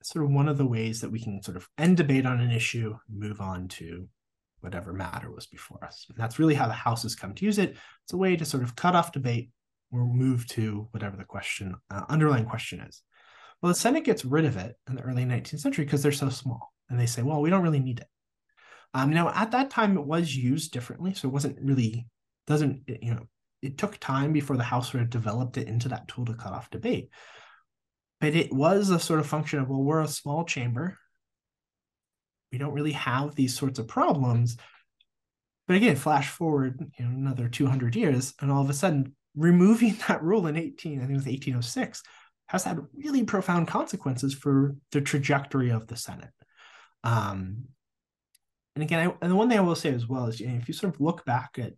sort 0.02 0.24
of 0.24 0.30
one 0.30 0.48
of 0.48 0.56
the 0.56 0.66
ways 0.66 1.00
that 1.00 1.10
we 1.10 1.20
can 1.20 1.42
sort 1.42 1.56
of 1.56 1.68
end 1.76 1.98
debate 1.98 2.24
on 2.24 2.40
an 2.40 2.50
issue, 2.50 2.96
move 3.10 3.40
on 3.40 3.68
to 3.68 4.08
whatever 4.60 4.92
matter 4.92 5.30
was 5.30 5.46
before 5.46 5.84
us. 5.84 6.06
And 6.08 6.18
that's 6.18 6.38
really 6.38 6.54
how 6.54 6.66
the 6.66 6.72
House 6.72 7.02
has 7.02 7.14
come 7.14 7.34
to 7.34 7.44
use 7.44 7.58
it. 7.58 7.76
It's 8.04 8.12
a 8.12 8.16
way 8.16 8.36
to 8.36 8.44
sort 8.44 8.62
of 8.62 8.76
cut 8.76 8.94
off 8.94 9.12
debate 9.12 9.50
or 9.92 10.06
move 10.06 10.46
to 10.48 10.88
whatever 10.90 11.16
the 11.16 11.24
question, 11.24 11.74
uh, 11.90 12.02
underlying 12.08 12.46
question 12.46 12.80
is. 12.80 13.02
Well, 13.60 13.72
the 13.72 13.78
Senate 13.78 14.04
gets 14.04 14.24
rid 14.24 14.44
of 14.44 14.56
it 14.56 14.76
in 14.88 14.96
the 14.96 15.02
early 15.02 15.24
19th 15.24 15.60
century 15.60 15.84
because 15.84 16.02
they're 16.02 16.12
so 16.12 16.28
small. 16.28 16.72
And 16.88 16.98
they 16.98 17.06
say, 17.06 17.22
well, 17.22 17.40
we 17.40 17.50
don't 17.50 17.62
really 17.62 17.80
need 17.80 18.00
it. 18.00 18.08
Um, 18.94 19.10
now, 19.10 19.30
at 19.34 19.50
that 19.52 19.70
time, 19.70 19.96
it 19.96 20.06
was 20.06 20.34
used 20.34 20.72
differently. 20.72 21.14
So 21.14 21.28
it 21.28 21.32
wasn't 21.32 21.58
really, 21.60 22.06
doesn't, 22.46 22.82
you 22.86 23.14
know, 23.14 23.26
it 23.62 23.78
took 23.78 23.98
time 23.98 24.32
before 24.32 24.56
the 24.56 24.62
House 24.62 24.90
sort 24.90 25.02
of 25.02 25.10
developed 25.10 25.56
it 25.56 25.68
into 25.68 25.88
that 25.88 26.08
tool 26.08 26.24
to 26.26 26.34
cut 26.34 26.52
off 26.52 26.70
debate. 26.70 27.10
But 28.20 28.34
it 28.34 28.52
was 28.52 28.90
a 28.90 29.00
sort 29.00 29.20
of 29.20 29.26
function 29.26 29.58
of, 29.58 29.68
well, 29.68 29.82
we're 29.82 30.00
a 30.00 30.08
small 30.08 30.44
chamber 30.44 30.98
we 32.52 32.58
don't 32.58 32.72
really 32.72 32.92
have 32.92 33.34
these 33.34 33.56
sorts 33.56 33.78
of 33.78 33.88
problems. 33.88 34.56
But 35.66 35.76
again, 35.76 35.96
flash 35.96 36.28
forward 36.28 36.78
you 36.98 37.04
know, 37.04 37.10
another 37.10 37.48
200 37.48 37.96
years, 37.96 38.34
and 38.40 38.50
all 38.50 38.62
of 38.62 38.70
a 38.70 38.74
sudden, 38.74 39.14
removing 39.34 39.96
that 40.08 40.22
rule 40.22 40.46
in 40.46 40.56
18, 40.56 40.98
I 40.98 41.00
think 41.00 41.10
it 41.10 41.14
was 41.14 41.26
1806, 41.26 42.02
has 42.48 42.64
had 42.64 42.78
really 42.94 43.24
profound 43.24 43.68
consequences 43.68 44.32
for 44.32 44.76
the 44.92 45.00
trajectory 45.00 45.70
of 45.70 45.86
the 45.88 45.96
Senate. 45.96 46.30
Um, 47.02 47.64
and 48.74 48.82
again, 48.82 49.08
I, 49.08 49.14
and 49.22 49.32
the 49.32 49.36
one 49.36 49.48
thing 49.48 49.58
I 49.58 49.62
will 49.62 49.74
say 49.74 49.92
as 49.92 50.06
well 50.06 50.26
is, 50.26 50.38
you 50.38 50.48
know, 50.48 50.56
if 50.56 50.68
you 50.68 50.74
sort 50.74 50.94
of 50.94 51.00
look 51.00 51.24
back 51.24 51.58
at 51.58 51.72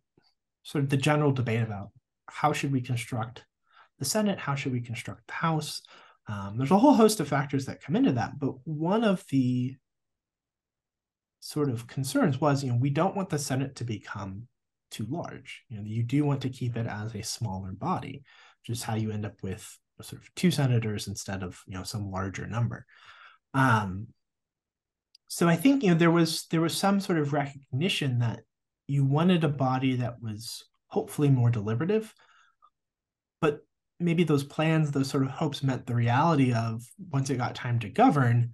sort 0.62 0.84
of 0.84 0.90
the 0.90 0.96
general 0.96 1.32
debate 1.32 1.62
about 1.62 1.90
how 2.26 2.52
should 2.52 2.72
we 2.72 2.80
construct 2.80 3.44
the 3.98 4.04
Senate, 4.04 4.38
how 4.38 4.54
should 4.54 4.72
we 4.72 4.80
construct 4.80 5.26
the 5.26 5.32
House, 5.32 5.82
um, 6.28 6.56
there's 6.58 6.70
a 6.70 6.78
whole 6.78 6.92
host 6.92 7.20
of 7.20 7.28
factors 7.28 7.66
that 7.66 7.82
come 7.82 7.96
into 7.96 8.12
that. 8.12 8.38
But 8.38 8.54
one 8.64 9.02
of 9.02 9.24
the 9.30 9.76
sort 11.40 11.70
of 11.70 11.86
concerns 11.86 12.40
was, 12.40 12.64
you 12.64 12.70
know, 12.70 12.78
we 12.78 12.90
don't 12.90 13.16
want 13.16 13.28
the 13.28 13.38
Senate 13.38 13.76
to 13.76 13.84
become 13.84 14.48
too 14.90 15.06
large. 15.08 15.64
You 15.68 15.78
know, 15.78 15.84
you 15.84 16.02
do 16.02 16.24
want 16.24 16.42
to 16.42 16.48
keep 16.48 16.76
it 16.76 16.86
as 16.86 17.14
a 17.14 17.22
smaller 17.22 17.72
body, 17.72 18.22
which 18.60 18.76
is 18.76 18.82
how 18.82 18.94
you 18.94 19.10
end 19.10 19.26
up 19.26 19.42
with 19.42 19.78
sort 20.00 20.22
of 20.22 20.34
two 20.34 20.50
senators 20.50 21.08
instead 21.08 21.42
of 21.42 21.60
you 21.66 21.74
know 21.74 21.82
some 21.82 22.10
larger 22.10 22.46
number. 22.46 22.86
Um, 23.54 24.08
so 25.26 25.48
I 25.48 25.56
think 25.56 25.82
you 25.82 25.90
know 25.90 25.96
there 25.96 26.10
was 26.10 26.46
there 26.46 26.60
was 26.60 26.76
some 26.76 27.00
sort 27.00 27.18
of 27.18 27.32
recognition 27.32 28.20
that 28.20 28.40
you 28.86 29.04
wanted 29.04 29.44
a 29.44 29.48
body 29.48 29.96
that 29.96 30.22
was 30.22 30.64
hopefully 30.86 31.28
more 31.28 31.50
deliberative, 31.50 32.14
but 33.40 33.60
maybe 34.00 34.24
those 34.24 34.44
plans, 34.44 34.90
those 34.90 35.10
sort 35.10 35.24
of 35.24 35.30
hopes 35.30 35.62
meant 35.62 35.86
the 35.86 35.94
reality 35.94 36.52
of 36.52 36.82
once 37.10 37.28
it 37.30 37.36
got 37.36 37.54
time 37.54 37.78
to 37.80 37.88
govern, 37.88 38.52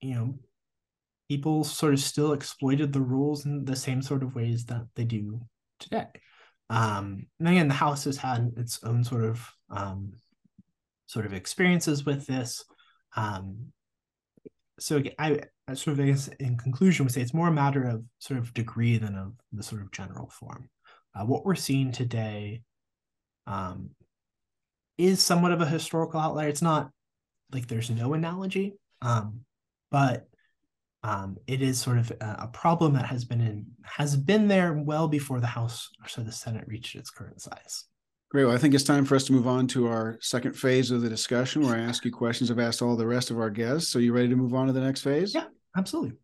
you 0.00 0.14
know, 0.14 0.34
people 1.28 1.64
sort 1.64 1.92
of 1.92 2.00
still 2.00 2.32
exploited 2.32 2.92
the 2.92 3.00
rules 3.00 3.46
in 3.46 3.64
the 3.64 3.76
same 3.76 4.02
sort 4.02 4.22
of 4.22 4.34
ways 4.34 4.64
that 4.66 4.86
they 4.94 5.04
do 5.04 5.40
today. 5.80 6.06
Um, 6.70 7.26
and 7.38 7.48
again, 7.48 7.68
the 7.68 7.74
house 7.74 8.04
has 8.04 8.16
had 8.16 8.52
its 8.56 8.82
own 8.84 9.04
sort 9.04 9.24
of 9.24 9.48
um, 9.70 10.12
sort 11.06 11.26
of 11.26 11.32
experiences 11.32 12.04
with 12.04 12.26
this. 12.26 12.64
Um, 13.16 13.72
so 14.78 15.02
I, 15.18 15.40
I 15.68 15.74
sort 15.74 15.98
of 15.98 16.04
I 16.04 16.08
guess 16.08 16.28
in 16.40 16.56
conclusion 16.56 17.04
would 17.04 17.12
say 17.12 17.22
it's 17.22 17.34
more 17.34 17.48
a 17.48 17.52
matter 17.52 17.84
of 17.84 18.04
sort 18.18 18.38
of 18.38 18.52
degree 18.52 18.98
than 18.98 19.16
of 19.16 19.32
the 19.52 19.62
sort 19.62 19.82
of 19.82 19.92
general 19.92 20.28
form. 20.28 20.68
Uh, 21.14 21.24
what 21.24 21.44
we're 21.46 21.54
seeing 21.54 21.92
today 21.92 22.62
um, 23.46 23.90
is 24.98 25.22
somewhat 25.22 25.52
of 25.52 25.60
a 25.60 25.66
historical 25.66 26.20
outlier. 26.20 26.48
It's 26.48 26.62
not 26.62 26.90
like 27.52 27.68
there's 27.68 27.90
no 27.90 28.12
analogy, 28.12 28.74
um, 29.00 29.40
but 29.90 30.26
um, 31.06 31.36
it 31.46 31.62
is 31.62 31.80
sort 31.80 31.98
of 31.98 32.10
a, 32.20 32.36
a, 32.40 32.48
problem 32.48 32.94
that 32.94 33.06
has 33.06 33.24
been 33.24 33.40
in 33.40 33.64
has 33.84 34.16
been 34.16 34.48
there 34.48 34.72
well 34.72 35.06
before 35.06 35.38
the 35.38 35.46
House 35.46 35.88
or 36.02 36.08
so 36.08 36.20
the 36.20 36.32
Senate 36.32 36.64
reached 36.66 36.96
its 36.96 37.10
current 37.10 37.40
size. 37.40 37.84
Great. 38.32 38.44
Well, 38.44 38.54
I 38.54 38.58
think 38.58 38.74
it's 38.74 38.82
time 38.82 39.04
for 39.04 39.14
us 39.14 39.22
to 39.26 39.32
move 39.32 39.46
on 39.46 39.68
to 39.68 39.86
our 39.86 40.18
second 40.20 40.54
phase 40.54 40.90
of 40.90 41.02
the 41.02 41.08
discussion, 41.08 41.62
where 41.62 41.76
I 41.76 41.80
ask 41.80 42.04
you 42.04 42.10
questions 42.10 42.50
I've 42.50 42.58
asked 42.58 42.82
all 42.82 42.96
the 42.96 43.06
rest 43.06 43.30
of 43.30 43.38
our 43.38 43.50
guests. 43.50 43.88
So, 43.92 44.00
you 44.00 44.12
ready 44.12 44.28
to 44.28 44.34
move 44.34 44.52
on 44.52 44.66
to 44.66 44.72
the 44.72 44.80
next 44.80 45.02
phase? 45.02 45.32
Yeah, 45.32 45.46
absolutely. 45.76 46.16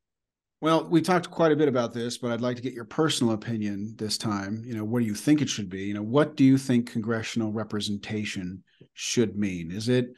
Well, 0.61 0.89
we 0.89 1.01
talked 1.01 1.31
quite 1.31 1.53
a 1.53 1.57
bit 1.57 1.69
about 1.69 1.93
this, 1.93 2.19
but 2.19 2.33
I'd 2.33 2.41
like 2.41 2.57
to 2.57 2.63
get 2.63 2.75
your 2.75 2.85
personal 2.85 3.35
opinion 3.35 3.95
this 3.97 4.19
time. 4.19 4.65
You 4.67 4.75
know, 4.75 4.85
what 4.85 4.99
do 4.99 5.07
you 5.07 5.15
think 5.15 5.43
it 5.43 5.49
should 5.49 5.71
be? 5.71 5.83
You 5.83 5.95
know, 5.95 6.03
what 6.03 6.35
do 6.35 6.43
you 6.43 6.59
think 6.59 6.91
congressional 6.91 7.53
representation 7.53 8.65
should 8.95 9.37
mean? 9.37 9.71
Is 9.71 9.89
it 9.89 10.09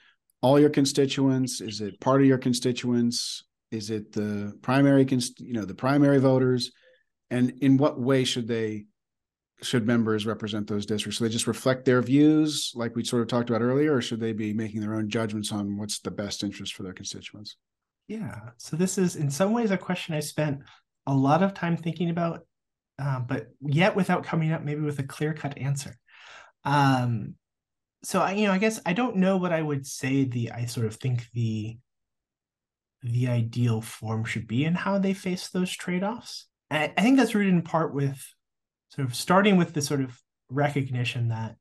all 0.41 0.59
your 0.59 0.71
constituents? 0.71 1.61
Is 1.61 1.83
it 1.83 2.01
part 2.01 2.23
of 2.23 2.27
your 2.27 2.39
constituents? 2.39 3.45
Is 3.75 3.91
it 3.91 4.13
the 4.13 4.57
primary, 4.63 5.07
you 5.39 5.53
know, 5.53 5.65
the 5.65 5.75
primary 5.75 6.21
voters? 6.21 6.71
And 7.31 7.51
in 7.61 7.77
what 7.77 8.01
way 8.01 8.25
should 8.25 8.47
they 8.47 8.87
should 9.63 9.87
members 9.87 10.27
represent 10.27 10.67
those 10.67 10.87
districts? 10.87 11.19
So 11.19 11.25
they 11.25 11.31
just 11.31 11.47
reflect 11.47 11.85
their 11.85 12.03
views, 12.03 12.73
like 12.75 12.95
we 12.95 13.05
sort 13.05 13.23
of 13.23 13.29
talked 13.29 13.51
about 13.51 13.63
earlier, 13.63 13.95
or 13.95 14.03
should 14.03 14.21
they 14.21 14.33
be 14.33 14.53
making 14.53 14.81
their 14.81 14.95
own 14.95 15.09
judgments 15.09 15.53
on 15.53 15.77
what's 15.77 16.01
the 16.01 16.11
best 16.11 16.43
interest 16.43 16.75
for 16.75 16.83
their 16.83 16.93
constituents? 16.93 17.57
Yeah. 18.09 18.51
So 18.59 18.77
this 18.77 18.99
is 18.99 19.17
in 19.17 19.31
some 19.31 19.53
ways 19.53 19.71
a 19.71 19.79
question 19.79 20.15
I 20.15 20.21
spent 20.21 20.61
a 21.07 21.15
lot 21.15 21.43
of 21.43 21.55
time 21.55 21.77
thinking 21.77 22.11
about, 22.11 22.47
uh, 22.99 23.21
but 23.21 23.49
yet 23.61 23.97
without 23.97 24.25
coming 24.25 24.53
up 24.53 24.63
maybe 24.63 24.83
with 24.83 24.99
a 24.99 25.05
clear 25.05 25.33
cut 25.33 25.59
answer. 25.59 25.97
Um, 26.65 27.35
so 28.03 28.21
I, 28.21 28.33
you 28.33 28.47
know, 28.47 28.53
I 28.53 28.59
guess 28.59 28.81
I 28.85 28.93
don't 28.93 29.17
know 29.17 29.39
what 29.39 29.53
I 29.53 29.63
would 29.63 29.87
say 29.87 30.25
the 30.25 30.53
I 30.53 30.67
sort 30.67 30.87
of 30.87 30.97
think 30.97 31.31
the 31.33 31.79
the 33.05 33.29
ideal 33.29 33.83
form 33.83 34.25
should 34.25 34.49
be 34.49 34.65
and 34.65 34.77
how 34.77 34.99
they 34.99 35.13
face 35.13 35.49
those 35.49 35.71
trade-offs. 35.71 36.47
I, 36.71 36.93
I 36.97 37.03
think 37.03 37.19
that's 37.19 37.35
rooted 37.35 37.53
in 37.53 37.63
part 37.63 37.95
with 37.95 38.27
sort 38.89 39.07
of 39.07 39.15
starting 39.15 39.59
with 39.59 39.75
the 39.75 39.83
sort 39.83 40.01
of 40.01 40.19
recognition 40.49 41.29
that 41.29 41.57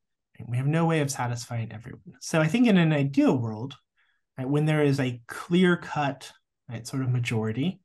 we 0.48 0.56
have 0.56 0.66
no 0.66 0.86
way 0.86 1.00
of 1.00 1.10
satisfying 1.10 1.70
everyone. 1.70 2.00
So 2.20 2.40
I 2.40 2.48
think 2.48 2.66
in 2.66 2.78
an 2.78 2.92
ideal 2.92 3.36
world, 3.36 3.74
right, 4.38 4.48
when 4.48 4.64
there 4.64 4.82
is 4.82 4.98
a 4.98 5.20
clear 5.28 5.76
cut 5.76 6.32
right, 6.68 6.86
sort 6.86 7.02
of 7.02 7.10
majority, 7.10 7.80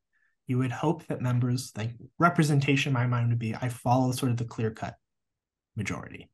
you 0.48 0.58
would 0.58 0.72
hope 0.72 1.06
that 1.08 1.22
members 1.22 1.72
like 1.78 1.92
representation 2.18 2.92
in 2.92 2.94
my 2.94 3.08
mind 3.08 3.30
would 3.30 3.40
be 3.40 3.54
I 3.54 3.70
follow 3.70 4.12
sort 4.14 4.32
of 4.32 4.38
the 4.38 4.46
clear 4.46 4.72
cut 4.72 4.96
majority. 5.76 6.30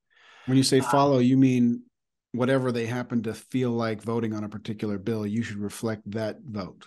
When 0.45 0.57
you 0.57 0.63
say 0.63 0.79
um, 0.79 0.85
follow, 0.85 1.17
um, 1.17 1.23
you 1.23 1.37
mean 1.37 1.83
whatever 2.33 2.71
they 2.71 2.85
happen 2.85 3.23
to 3.23 3.33
feel 3.33 3.71
like 3.71 4.01
voting 4.01 4.33
on 4.33 4.43
a 4.43 4.49
particular 4.49 4.97
bill, 4.99 5.25
you 5.25 5.41
should 5.41 5.57
reflect 5.57 6.09
that 6.11 6.37
vote. 6.45 6.85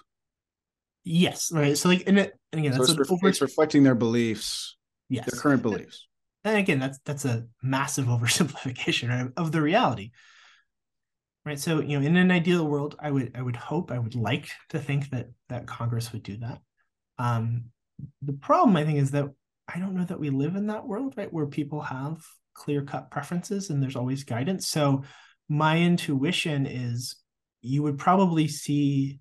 Yes, 1.09 1.51
right. 1.51 1.77
So 1.77 1.89
like, 1.89 2.05
and, 2.07 2.19
it, 2.19 2.35
and 2.53 2.61
again, 2.61 2.73
so 2.75 2.81
that's 2.81 2.91
it's, 2.91 3.11
over- 3.11 3.29
it's 3.29 3.41
reflecting 3.41 3.83
their 3.83 3.95
beliefs. 3.95 4.77
Yes, 5.09 5.31
their 5.31 5.41
current 5.41 5.63
beliefs. 5.63 6.07
And 6.45 6.59
again, 6.59 6.79
that's 6.79 6.99
that's 7.05 7.25
a 7.25 7.47
massive 7.63 8.07
oversimplification 8.09 9.09
right, 9.09 9.33
of 9.37 9.51
the 9.51 9.63
reality. 9.63 10.11
Right. 11.47 11.59
So 11.59 11.81
you 11.81 11.99
know, 11.99 12.07
in 12.07 12.17
an 12.17 12.31
ideal 12.31 12.67
world, 12.67 12.95
I 13.01 13.11
would 13.11 13.33
I 13.35 13.41
would 13.41 13.57
hope 13.57 13.91
I 13.91 13.99
would 13.99 14.15
like 14.17 14.51
to 14.69 14.79
think 14.79 15.09
that 15.11 15.29
that 15.49 15.67
Congress 15.67 16.13
would 16.13 16.23
do 16.23 16.37
that. 16.39 16.61
Um, 17.19 17.65
the 18.21 18.35
problem 18.35 18.77
I 18.77 18.85
think 18.85 18.99
is 18.99 19.13
that 19.13 19.29
I 19.67 19.79
don't 19.79 19.95
know 19.95 20.05
that 20.05 20.21
we 20.21 20.29
live 20.29 20.57
in 20.57 20.67
that 20.67 20.87
world, 20.87 21.15
right, 21.17 21.33
where 21.33 21.47
people 21.47 21.81
have 21.81 22.23
clear 22.53 22.83
cut 22.83 23.11
preferences 23.11 23.71
and 23.71 23.83
there's 23.83 23.97
always 23.97 24.25
guidance. 24.25 24.69
So 24.69 25.05
my 25.49 25.79
intuition 25.79 26.67
is 26.67 27.17
you 27.63 27.83
would 27.83 27.97
probably 27.97 28.47
see 28.47 29.21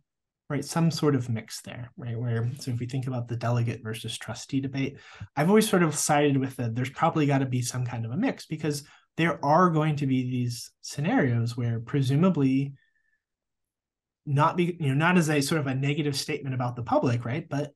right 0.49 0.63
some 0.63 0.89
sort 0.91 1.15
of 1.15 1.29
mix 1.29 1.61
there 1.61 1.91
right 1.97 2.19
where 2.19 2.49
so 2.59 2.71
if 2.71 2.79
we 2.79 2.85
think 2.85 3.07
about 3.07 3.27
the 3.27 3.35
delegate 3.35 3.83
versus 3.83 4.17
trustee 4.17 4.61
debate 4.61 4.97
i've 5.35 5.49
always 5.49 5.69
sort 5.69 5.83
of 5.83 5.95
sided 5.95 6.37
with 6.37 6.55
that 6.55 6.75
there's 6.75 6.89
probably 6.89 7.25
got 7.25 7.39
to 7.39 7.45
be 7.45 7.61
some 7.61 7.85
kind 7.85 8.05
of 8.05 8.11
a 8.11 8.17
mix 8.17 8.45
because 8.45 8.83
there 9.17 9.43
are 9.43 9.69
going 9.69 9.95
to 9.95 10.07
be 10.07 10.23
these 10.23 10.71
scenarios 10.81 11.57
where 11.57 11.79
presumably 11.79 12.73
not 14.25 14.57
be 14.57 14.77
you 14.79 14.89
know 14.89 14.93
not 14.93 15.17
as 15.17 15.29
a 15.29 15.41
sort 15.41 15.61
of 15.61 15.67
a 15.67 15.75
negative 15.75 16.15
statement 16.15 16.55
about 16.55 16.75
the 16.75 16.83
public 16.83 17.25
right 17.25 17.47
but 17.49 17.71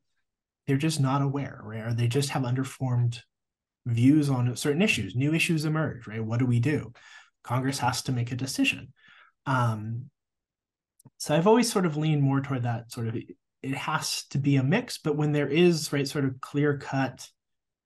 they're 0.68 0.78
just 0.78 1.00
not 1.00 1.22
aware 1.22 1.62
right 1.64 1.86
or 1.86 1.94
they 1.94 2.08
just 2.08 2.30
have 2.30 2.44
underformed 2.44 3.22
views 3.86 4.30
on 4.30 4.56
certain 4.56 4.82
issues. 4.82 5.16
New 5.16 5.34
issues 5.34 5.66
emerge 5.66 6.08
right 6.08 6.24
what 6.24 6.40
do 6.40 6.46
we 6.46 6.60
do? 6.60 6.94
Congress 7.44 7.80
has 7.80 8.04
to 8.04 8.12
make 8.12 8.32
a 8.32 8.36
decision. 8.36 8.94
Um, 9.46 10.10
so 11.18 11.36
I've 11.36 11.48
always 11.48 11.72
sort 11.72 11.86
of 11.86 11.98
leaned 11.98 12.24
more 12.24 12.42
toward 12.42 12.64
that 12.64 12.92
sort 12.92 13.08
of 13.08 13.16
it 13.16 13.76
has 13.76 14.24
to 14.32 14.38
be 14.38 14.56
a 14.56 14.64
mix, 14.64 14.98
but 14.98 15.16
when 15.16 15.32
there 15.32 15.48
is 15.48 15.94
right 15.94 16.08
sort 16.08 16.26
of 16.26 16.42
clear 16.42 16.78
cut 16.78 17.28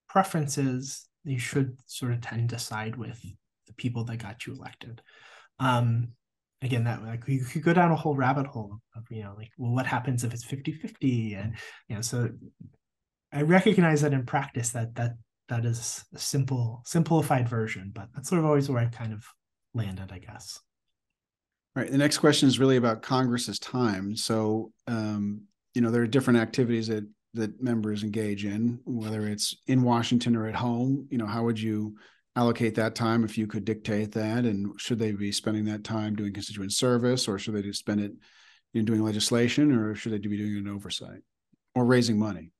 preferences, 0.07 1.07
you 1.25 1.37
should 1.37 1.77
sort 1.85 2.13
of 2.13 2.21
tend 2.21 2.49
to 2.49 2.59
side 2.59 2.95
with 2.95 3.21
the 3.67 3.73
people 3.73 4.05
that 4.05 4.17
got 4.17 4.45
you 4.45 4.53
elected. 4.53 5.01
Um, 5.59 6.09
again, 6.61 6.85
that 6.85 7.03
like 7.03 7.27
you 7.27 7.43
could 7.43 7.63
go 7.63 7.73
down 7.73 7.91
a 7.91 7.95
whole 7.95 8.15
rabbit 8.15 8.47
hole 8.47 8.79
of, 8.95 9.03
you 9.09 9.23
know, 9.23 9.33
like, 9.37 9.51
well, 9.57 9.71
what 9.71 9.85
happens 9.85 10.23
if 10.23 10.33
it's 10.33 10.45
50-50? 10.45 11.37
And 11.37 11.55
you 11.89 11.95
know, 11.95 12.01
so 12.01 12.29
I 13.33 13.41
recognize 13.41 14.01
that 14.01 14.13
in 14.13 14.25
practice 14.25 14.69
that 14.71 14.95
that 14.95 15.15
that 15.49 15.65
is 15.65 16.05
a 16.13 16.19
simple, 16.19 16.81
simplified 16.85 17.47
version, 17.47 17.91
but 17.93 18.07
that's 18.15 18.29
sort 18.29 18.39
of 18.39 18.45
always 18.45 18.69
where 18.69 18.81
I 18.81 18.85
kind 18.85 19.13
of 19.13 19.25
landed, 19.73 20.11
I 20.11 20.19
guess. 20.19 20.59
Right. 21.75 21.91
The 21.91 21.97
next 21.97 22.19
question 22.19 22.47
is 22.47 22.57
really 22.57 22.77
about 22.77 23.01
Congress's 23.01 23.59
time. 23.59 24.15
So, 24.15 24.71
um, 24.87 25.41
you 25.73 25.81
know, 25.81 25.91
there 25.91 26.01
are 26.03 26.07
different 26.07 26.39
activities 26.39 26.87
that 26.87 27.05
that 27.33 27.61
members 27.61 28.01
engage 28.01 28.45
in, 28.45 28.79
whether 28.85 29.27
it's 29.27 29.57
in 29.67 29.83
Washington 29.83 30.37
or 30.37 30.47
at 30.47 30.55
home. 30.55 31.05
You 31.11 31.17
know, 31.17 31.25
how 31.25 31.43
would 31.43 31.59
you 31.59 31.97
allocate 32.37 32.75
that 32.75 32.95
time 32.95 33.25
if 33.25 33.37
you 33.37 33.45
could 33.45 33.65
dictate 33.65 34.13
that? 34.13 34.45
And 34.45 34.79
should 34.79 34.99
they 34.99 35.11
be 35.11 35.33
spending 35.33 35.65
that 35.65 35.83
time 35.83 36.15
doing 36.15 36.31
constituent 36.31 36.71
service, 36.71 37.27
or 37.27 37.37
should 37.37 37.55
they 37.55 37.71
spend 37.73 37.99
it 37.99 38.13
in 38.73 38.85
doing 38.85 39.03
legislation, 39.03 39.73
or 39.73 39.95
should 39.95 40.13
they 40.13 40.17
be 40.17 40.37
doing 40.37 40.57
an 40.57 40.73
oversight 40.73 41.21
or 41.75 41.83
raising 41.83 42.17
money? 42.17 42.51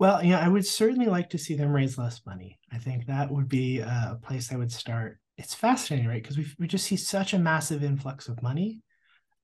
Well, 0.00 0.24
yeah, 0.24 0.44
I 0.44 0.48
would 0.48 0.66
certainly 0.66 1.06
like 1.06 1.30
to 1.30 1.38
see 1.38 1.54
them 1.54 1.70
raise 1.70 1.96
less 1.96 2.20
money. 2.26 2.58
I 2.72 2.78
think 2.78 3.06
that 3.06 3.30
would 3.30 3.48
be 3.48 3.78
a 3.78 4.18
place 4.20 4.52
I 4.52 4.56
would 4.56 4.72
start 4.72 5.18
it's 5.36 5.54
fascinating, 5.54 6.08
right? 6.08 6.22
Because 6.22 6.38
we 6.38 6.46
we 6.58 6.66
just 6.66 6.86
see 6.86 6.96
such 6.96 7.34
a 7.34 7.38
massive 7.38 7.82
influx 7.82 8.28
of 8.28 8.42
money, 8.42 8.80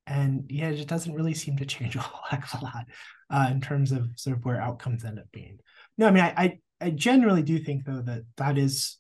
and 0.07 0.45
yeah, 0.49 0.68
it 0.68 0.88
doesn't 0.88 1.14
really 1.14 1.34
seem 1.34 1.57
to 1.59 1.66
change 1.66 1.97
a 1.97 2.01
whole 2.01 2.22
heck 2.28 2.53
of 2.53 2.61
a 2.61 2.64
lot 2.64 2.86
uh, 3.30 3.49
in 3.51 3.61
terms 3.61 3.93
of 3.93 4.09
sort 4.16 4.36
of 4.36 4.45
where 4.45 4.61
outcomes 4.61 5.05
end 5.05 5.18
up 5.18 5.30
being. 5.32 5.59
No, 5.99 6.07
I 6.07 6.11
mean, 6.11 6.24
I 6.24 6.34
I, 6.36 6.59
I 6.80 6.91
generally 6.91 7.43
do 7.43 7.59
think 7.59 7.84
though 7.84 8.03
that 8.03 8.22
that 8.36 8.59
is. 8.59 8.97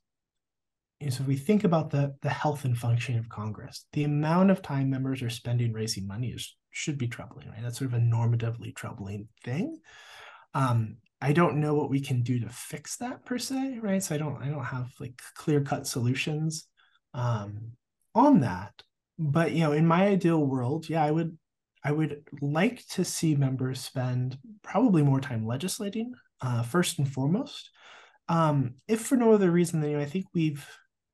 You 0.98 1.06
know, 1.06 1.10
so 1.12 1.22
if 1.22 1.28
we 1.28 1.36
think 1.36 1.64
about 1.64 1.90
the 1.90 2.14
the 2.22 2.28
health 2.28 2.64
and 2.64 2.76
functioning 2.76 3.20
of 3.20 3.28
Congress, 3.28 3.86
the 3.92 4.04
amount 4.04 4.50
of 4.50 4.60
time 4.60 4.90
members 4.90 5.22
are 5.22 5.30
spending 5.30 5.72
raising 5.72 6.06
money 6.06 6.28
is 6.28 6.56
should 6.70 6.98
be 6.98 7.08
troubling, 7.08 7.48
right? 7.48 7.62
That's 7.62 7.78
sort 7.78 7.92
of 7.92 7.98
a 7.98 8.02
normatively 8.02 8.74
troubling 8.74 9.28
thing. 9.42 9.78
Um, 10.54 10.96
I 11.22 11.32
don't 11.32 11.60
know 11.60 11.74
what 11.74 11.90
we 11.90 12.00
can 12.00 12.22
do 12.22 12.40
to 12.40 12.48
fix 12.48 12.96
that 12.96 13.24
per 13.24 13.38
se, 13.38 13.78
right? 13.82 14.02
So 14.02 14.14
I 14.14 14.18
don't 14.18 14.42
I 14.42 14.48
don't 14.48 14.64
have 14.64 14.90
like 15.00 15.20
clear 15.34 15.62
cut 15.62 15.86
solutions 15.86 16.66
um, 17.14 17.72
on 18.14 18.40
that. 18.40 18.72
But 19.18 19.52
you 19.52 19.60
know, 19.60 19.72
in 19.72 19.86
my 19.86 20.06
ideal 20.08 20.44
world, 20.44 20.88
yeah, 20.88 21.04
I 21.04 21.10
would 21.10 21.36
I 21.84 21.92
would 21.92 22.22
like 22.40 22.86
to 22.88 23.04
see 23.04 23.34
members 23.34 23.80
spend 23.80 24.38
probably 24.62 25.02
more 25.02 25.20
time 25.20 25.46
legislating 25.46 26.14
uh, 26.40 26.62
first 26.62 26.98
and 26.98 27.08
foremost. 27.10 27.70
Um, 28.28 28.74
if 28.86 29.02
for 29.02 29.16
no 29.16 29.32
other 29.32 29.50
reason 29.50 29.80
than 29.80 29.90
you 29.90 29.96
know, 29.96 30.02
I 30.02 30.06
think 30.06 30.26
we've 30.34 30.66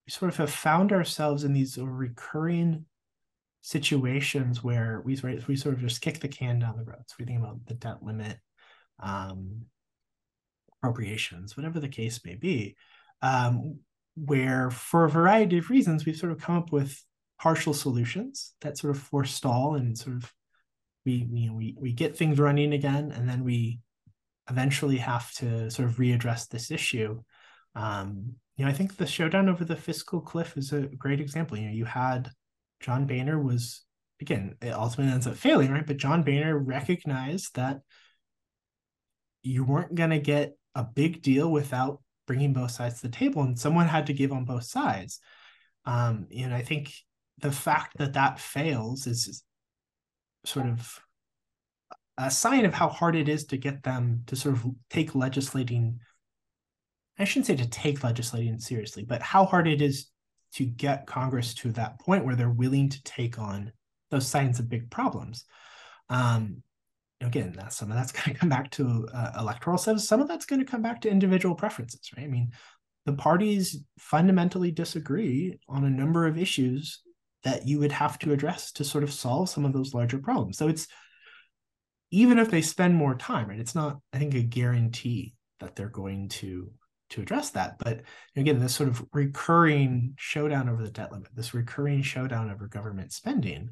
we 0.07 0.11
sort 0.11 0.31
of 0.31 0.37
have 0.37 0.51
found 0.51 0.93
ourselves 0.93 1.45
in 1.45 1.53
these 1.53 1.79
recurring 1.79 2.85
situations 3.63 4.63
where 4.63 5.03
we 5.05 5.19
we 5.49 5.57
sort 5.57 5.75
of 5.75 5.81
just 5.81 6.01
kick 6.01 6.21
the 6.21 6.29
can 6.29 6.61
down 6.61 6.77
the 6.77 6.85
road. 6.85 7.03
So 7.07 7.17
we 7.19 7.25
think 7.25 7.41
about 7.41 7.67
the 7.67 7.75
debt 7.75 8.03
limit, 8.03 8.39
um, 9.01 9.63
appropriations, 10.79 11.57
whatever 11.57 11.81
the 11.81 11.89
case 11.89 12.25
may 12.25 12.37
be. 12.37 12.77
Um, 13.23 13.81
where 14.17 14.71
for 14.71 15.05
a 15.05 15.11
variety 15.11 15.59
of 15.59 15.71
reasons 15.71 16.05
we've 16.05 16.17
sort 16.17 16.33
of 16.33 16.41
come 16.41 16.57
up 16.57 16.73
with 16.73 17.03
partial 17.39 17.75
solutions 17.75 18.55
that 18.63 18.79
sort 18.79 18.97
of 18.97 19.03
forestall 19.03 19.75
and 19.75 19.97
sort 19.97 20.17
of 20.17 20.33
we 21.05 21.29
you 21.33 21.49
know 21.49 21.55
we 21.55 21.77
we 21.79 21.93
get 21.93 22.17
things 22.17 22.39
running 22.39 22.73
again 22.73 23.13
and 23.13 23.29
then 23.29 23.45
we 23.45 23.79
eventually 24.49 24.97
have 24.97 25.31
to 25.33 25.71
sort 25.71 25.89
of 25.89 25.97
readdress 25.97 26.49
this 26.49 26.71
issue. 26.71 27.21
Um, 27.75 28.37
you 28.57 28.65
know 28.65 28.71
i 28.71 28.75
think 28.75 28.97
the 28.97 29.07
showdown 29.07 29.49
over 29.49 29.65
the 29.65 29.77
fiscal 29.77 30.21
cliff 30.21 30.57
is 30.57 30.73
a 30.73 30.83
great 30.83 31.21
example. 31.21 31.57
You 31.59 31.67
know 31.67 31.75
you 31.75 31.85
had 31.85 32.31
john 32.81 33.07
boehner 33.07 33.39
was 33.39 33.85
again 34.21 34.55
it 34.63 34.71
ultimately 34.73 35.13
ends 35.13 35.27
up 35.27 35.37
failing 35.37 35.71
right? 35.71 35.87
But 35.87 35.99
john 35.99 36.23
boehner 36.23 36.59
recognized 36.59 37.55
that 37.57 37.81
you 39.43 39.65
weren't 39.65 39.95
going 39.95 40.11
to 40.11 40.19
get 40.19 40.57
a 40.75 40.85
big 40.85 41.23
deal 41.23 41.51
without 41.51 42.01
bringing 42.27 42.53
both 42.53 42.71
sides 42.71 43.01
to 43.01 43.09
the 43.09 43.17
table 43.17 43.43
and 43.43 43.59
someone 43.59 43.87
had 43.87 44.07
to 44.07 44.13
give 44.13 44.33
on 44.33 44.45
both 44.45 44.65
sides. 44.65 45.21
Um, 45.85 46.27
and 46.37 46.53
i 46.53 46.63
think 46.63 46.93
the 47.39 47.53
fact 47.53 47.99
that 47.99 48.15
that 48.15 48.41
fails 48.41 49.07
is 49.07 49.45
sort 50.45 50.67
of 50.67 51.01
a 52.19 52.31
sign 52.31 52.65
of 52.65 52.75
how 52.75 52.89
hard 52.89 53.15
it 53.15 53.29
is 53.29 53.45
to 53.47 53.57
get 53.57 53.85
them 53.85 54.23
to 54.27 54.35
sort 54.35 54.57
of 54.57 54.67
take 54.91 55.15
legislating 55.15 56.01
i 57.19 57.25
shouldn't 57.25 57.47
say 57.47 57.55
to 57.55 57.69
take 57.69 58.03
legislating 58.03 58.59
seriously 58.59 59.05
but 59.05 59.23
how 59.23 59.45
hard 59.45 59.69
it 59.69 59.81
is 59.81 60.09
to 60.55 60.65
get 60.65 61.07
congress 61.07 61.55
to 61.55 61.71
that 61.71 62.01
point 62.01 62.25
where 62.25 62.35
they're 62.35 62.51
willing 62.51 62.89
to 62.89 63.03
take 63.05 63.39
on 63.39 63.71
those 64.11 64.27
signs 64.27 64.59
of 64.59 64.69
big 64.69 64.91
problems. 64.91 65.45
Um, 66.09 66.63
again, 67.21 67.53
that, 67.57 67.73
some 67.73 67.91
of 67.91 67.97
that's 67.97 68.13
going 68.13 68.35
to 68.35 68.39
come 68.39 68.49
back 68.49 68.71
to 68.73 69.09
uh, 69.13 69.33
electoral 69.39 69.79
service. 69.79 70.09
Some 70.09 70.21
of 70.21 70.29
that's 70.29 70.47
going 70.47 70.61
to 70.61 70.71
come 70.71 70.83
back 70.83 71.01
to 71.03 71.11
individual 71.11 71.55
preferences, 71.55 72.11
right? 72.17 72.25
I 72.25 72.29
mean, 72.29 72.53
the 73.07 73.15
parties 73.15 73.85
fundamentally 73.99 74.71
disagree 74.71 75.59
on 75.69 75.85
a 75.85 75.91
number 75.91 76.27
of 76.27 76.39
issues 76.39 77.01
that 77.45 77.67
you 77.67 77.79
would 77.79 77.93
have 77.93 78.19
to 78.19 78.33
address 78.33 78.73
to 78.73 78.85
sort 78.85 79.05
of 79.05 79.13
solve 79.13 79.49
some 79.49 79.65
of 79.65 79.73
those 79.73 79.95
larger 79.95 80.19
problems. 80.19 80.59
So 80.59 80.69
it's 80.69 80.89
even 82.11 82.39
if 82.39 82.51
they 82.51 82.63
spend 82.63 82.95
more 82.95 83.15
time, 83.15 83.49
right? 83.49 83.61
It's 83.61 83.75
not, 83.75 84.01
I 84.13 84.19
think, 84.19 84.35
a 84.35 84.43
guarantee 84.43 85.35
that 85.61 85.77
they're 85.77 85.89
going 85.89 86.29
to 86.31 86.71
to 87.11 87.23
address 87.23 87.51
that. 87.51 87.79
But 87.79 88.03
again, 88.35 88.59
this 88.59 88.75
sort 88.75 88.89
of 88.89 89.05
recurring 89.13 90.15
showdown 90.19 90.69
over 90.69 90.83
the 90.83 90.91
debt 90.91 91.13
limit, 91.13 91.29
this 91.35 91.55
recurring 91.55 92.03
showdown 92.03 92.51
over 92.51 92.67
government 92.67 93.13
spending 93.13 93.71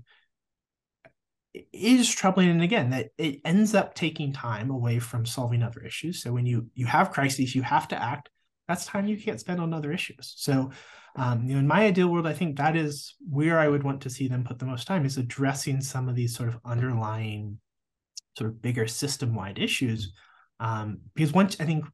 is 1.73 2.13
troubling 2.13 2.51
and 2.51 2.63
again 2.63 2.91
that 2.91 3.11
it 3.17 3.41
ends 3.45 3.75
up 3.75 3.95
taking 3.95 4.33
time 4.33 4.71
away 4.71 4.99
from 4.99 5.25
solving 5.25 5.63
other 5.63 5.81
issues 5.81 6.23
so 6.23 6.33
when 6.33 6.47
you 6.47 6.69
you 6.75 6.87
have 6.87 7.13
crises 7.13 7.55
you 7.55 7.63
have 7.63 7.87
to 7.87 8.03
act 8.03 8.29
that's 8.67 8.87
time 8.87 9.07
you 9.07 9.17
can't 9.17 9.41
spend 9.41 9.61
on 9.61 9.73
other 9.73 9.93
issues 9.93 10.35
so 10.37 10.71
um, 11.17 11.45
you 11.45 11.55
know 11.55 11.61
in 11.61 11.67
my 11.67 11.85
ideal 11.85 12.09
world 12.09 12.27
i 12.27 12.33
think 12.33 12.57
that 12.57 12.77
is 12.77 13.15
where 13.31 13.59
i 13.59 13.69
would 13.69 13.85
want 13.85 14.01
to 14.01 14.11
see 14.11 14.27
them 14.27 14.45
put 14.45 14.59
the 14.59 14.67
most 14.67 14.87
time 14.87 15.05
is 15.05 15.17
addressing 15.17 15.81
some 15.81 16.09
of 16.09 16.17
these 16.17 16.35
sort 16.35 16.49
of 16.49 16.59
underlying 16.65 17.59
sort 18.37 18.51
of 18.51 18.61
bigger 18.61 18.87
system 18.89 19.35
wide 19.35 19.59
issues 19.59 20.13
um, 20.61 20.99
because 21.15 21.33
once 21.33 21.57
i 21.61 21.65
think 21.65 21.85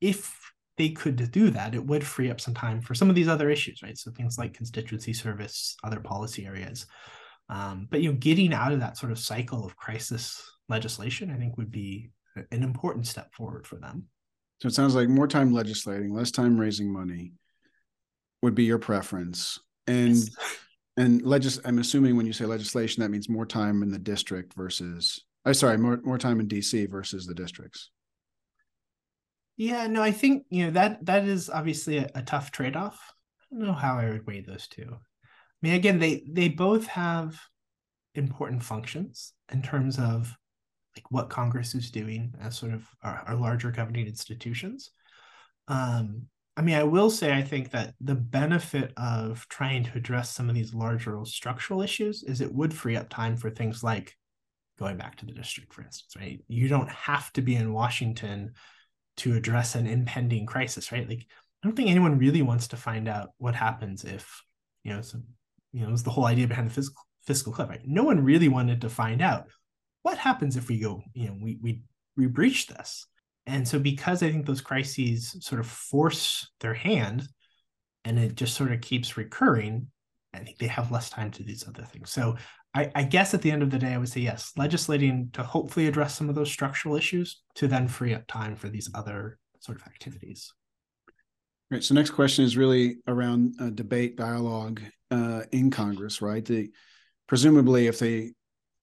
if 0.00 0.52
they 0.76 0.90
could 0.90 1.30
do 1.30 1.50
that, 1.50 1.74
it 1.74 1.84
would 1.84 2.04
free 2.04 2.30
up 2.30 2.40
some 2.40 2.54
time 2.54 2.80
for 2.80 2.94
some 2.94 3.08
of 3.08 3.16
these 3.16 3.28
other 3.28 3.48
issues, 3.48 3.82
right? 3.82 3.96
So 3.96 4.10
things 4.10 4.38
like 4.38 4.52
constituency 4.52 5.12
service, 5.12 5.76
other 5.82 6.00
policy 6.00 6.44
areas. 6.44 6.86
Um, 7.48 7.88
but 7.90 8.02
you 8.02 8.12
know, 8.12 8.18
getting 8.18 8.52
out 8.52 8.72
of 8.72 8.80
that 8.80 8.98
sort 8.98 9.12
of 9.12 9.18
cycle 9.18 9.64
of 9.64 9.76
crisis 9.76 10.50
legislation, 10.68 11.30
I 11.30 11.36
think, 11.36 11.56
would 11.56 11.70
be 11.70 12.10
an 12.50 12.62
important 12.62 13.06
step 13.06 13.32
forward 13.34 13.66
for 13.66 13.76
them. 13.76 14.04
So 14.60 14.68
it 14.68 14.74
sounds 14.74 14.94
like 14.94 15.08
more 15.08 15.28
time 15.28 15.52
legislating, 15.52 16.14
less 16.14 16.30
time 16.30 16.58
raising 16.58 16.92
money 16.92 17.32
would 18.42 18.54
be 18.54 18.64
your 18.64 18.78
preference. 18.78 19.58
And 19.86 20.16
yes. 20.16 20.30
and 20.96 21.22
legis 21.22 21.60
I'm 21.64 21.78
assuming 21.78 22.16
when 22.16 22.26
you 22.26 22.32
say 22.32 22.46
legislation, 22.46 23.02
that 23.02 23.10
means 23.10 23.28
more 23.28 23.46
time 23.46 23.82
in 23.82 23.90
the 23.90 23.98
district 23.98 24.54
versus 24.54 25.22
I 25.44 25.50
oh, 25.50 25.52
sorry, 25.52 25.78
more 25.78 26.00
more 26.02 26.18
time 26.18 26.40
in 26.40 26.48
DC 26.48 26.90
versus 26.90 27.26
the 27.26 27.34
districts. 27.34 27.90
Yeah, 29.56 29.86
no, 29.86 30.02
I 30.02 30.10
think 30.10 30.44
you 30.50 30.64
know 30.64 30.70
that 30.72 31.04
that 31.06 31.24
is 31.24 31.48
obviously 31.48 31.98
a, 31.98 32.10
a 32.14 32.22
tough 32.22 32.50
trade-off. 32.50 33.00
I 33.52 33.56
don't 33.56 33.66
know 33.66 33.72
how 33.72 33.98
I 33.98 34.10
would 34.10 34.26
weigh 34.26 34.40
those 34.40 34.66
two. 34.66 34.96
I 35.62 35.66
mean, 35.66 35.74
again, 35.74 35.98
they 35.98 36.22
they 36.30 36.48
both 36.48 36.86
have 36.86 37.40
important 38.14 38.62
functions 38.62 39.32
in 39.52 39.62
terms 39.62 39.98
of 39.98 40.34
like 40.96 41.10
what 41.10 41.28
Congress 41.28 41.74
is 41.74 41.90
doing 41.90 42.34
as 42.40 42.56
sort 42.56 42.72
of 42.72 42.86
our, 43.02 43.22
our 43.26 43.34
larger 43.36 43.70
governing 43.70 44.06
institutions. 44.06 44.90
Um, 45.68 46.22
I 46.56 46.62
mean, 46.62 46.76
I 46.76 46.84
will 46.84 47.10
say 47.10 47.32
I 47.32 47.42
think 47.42 47.70
that 47.72 47.94
the 48.00 48.14
benefit 48.14 48.92
of 48.96 49.46
trying 49.48 49.84
to 49.84 49.92
address 49.94 50.30
some 50.30 50.48
of 50.48 50.54
these 50.54 50.72
larger 50.72 51.20
structural 51.24 51.82
issues 51.82 52.22
is 52.22 52.40
it 52.40 52.54
would 52.54 52.72
free 52.72 52.96
up 52.96 53.10
time 53.10 53.36
for 53.36 53.50
things 53.50 53.82
like 53.84 54.16
going 54.78 54.96
back 54.96 55.16
to 55.16 55.26
the 55.26 55.32
district, 55.32 55.74
for 55.74 55.82
instance, 55.82 56.14
right? 56.18 56.40
You 56.48 56.68
don't 56.68 56.90
have 56.90 57.30
to 57.34 57.42
be 57.42 57.56
in 57.56 57.74
Washington 57.74 58.52
to 59.18 59.34
address 59.34 59.74
an 59.74 59.86
impending 59.86 60.46
crisis, 60.46 60.92
right? 60.92 61.08
Like, 61.08 61.26
I 61.62 61.66
don't 61.66 61.76
think 61.76 61.90
anyone 61.90 62.18
really 62.18 62.42
wants 62.42 62.68
to 62.68 62.76
find 62.76 63.06
out 63.08 63.30
what 63.38 63.54
happens 63.54 64.04
if, 64.04 64.42
you 64.82 64.92
know, 64.92 65.02
some 65.02 65.24
you 65.76 65.82
know, 65.82 65.88
it 65.88 65.92
was 65.92 66.04
the 66.04 66.10
whole 66.10 66.24
idea 66.24 66.48
behind 66.48 66.70
the 66.70 66.74
fiscal 66.74 67.02
fiscal 67.26 67.52
cliff, 67.52 67.68
right? 67.68 67.80
No 67.84 68.02
one 68.02 68.24
really 68.24 68.48
wanted 68.48 68.80
to 68.80 68.88
find 68.88 69.20
out 69.20 69.48
what 70.00 70.16
happens 70.16 70.56
if 70.56 70.68
we 70.68 70.78
go, 70.78 71.02
you 71.12 71.26
know, 71.26 71.36
we 71.38 71.58
we 71.60 71.82
we 72.16 72.26
breach 72.26 72.66
this. 72.66 73.06
And 73.44 73.68
so 73.68 73.78
because 73.78 74.22
I 74.22 74.30
think 74.30 74.46
those 74.46 74.62
crises 74.62 75.36
sort 75.40 75.60
of 75.60 75.66
force 75.66 76.48
their 76.60 76.72
hand 76.72 77.28
and 78.06 78.18
it 78.18 78.36
just 78.36 78.54
sort 78.54 78.72
of 78.72 78.80
keeps 78.80 79.18
recurring, 79.18 79.88
I 80.32 80.38
think 80.38 80.56
they 80.56 80.66
have 80.66 80.90
less 80.90 81.10
time 81.10 81.30
to 81.32 81.42
do 81.42 81.44
these 81.44 81.68
other 81.68 81.82
things. 81.82 82.10
So 82.10 82.36
I, 82.72 82.90
I, 82.94 83.02
guess 83.04 83.34
at 83.34 83.42
the 83.42 83.50
end 83.50 83.62
of 83.62 83.70
the 83.70 83.78
day, 83.78 83.92
I 83.92 83.98
would 83.98 84.08
say 84.08 84.22
yes, 84.22 84.52
legislating 84.56 85.30
to 85.34 85.42
hopefully 85.42 85.86
address 85.86 86.16
some 86.16 86.28
of 86.28 86.34
those 86.34 86.50
structural 86.50 86.96
issues 86.96 87.42
to 87.56 87.68
then 87.68 87.86
free 87.86 88.14
up 88.14 88.26
time 88.26 88.56
for 88.56 88.68
these 88.68 88.90
other 88.94 89.38
sort 89.60 89.80
of 89.80 89.86
activities. 89.86 90.52
Right. 91.70 91.82
So 91.82 91.94
next 91.94 92.10
question 92.10 92.44
is 92.44 92.56
really 92.56 92.98
around 93.08 93.56
uh, 93.60 93.70
debate, 93.70 94.16
dialogue 94.16 94.80
uh, 95.10 95.42
in 95.50 95.70
Congress, 95.70 96.22
right? 96.22 96.44
The 96.44 96.70
presumably, 97.26 97.88
if 97.88 97.98
they 97.98 98.32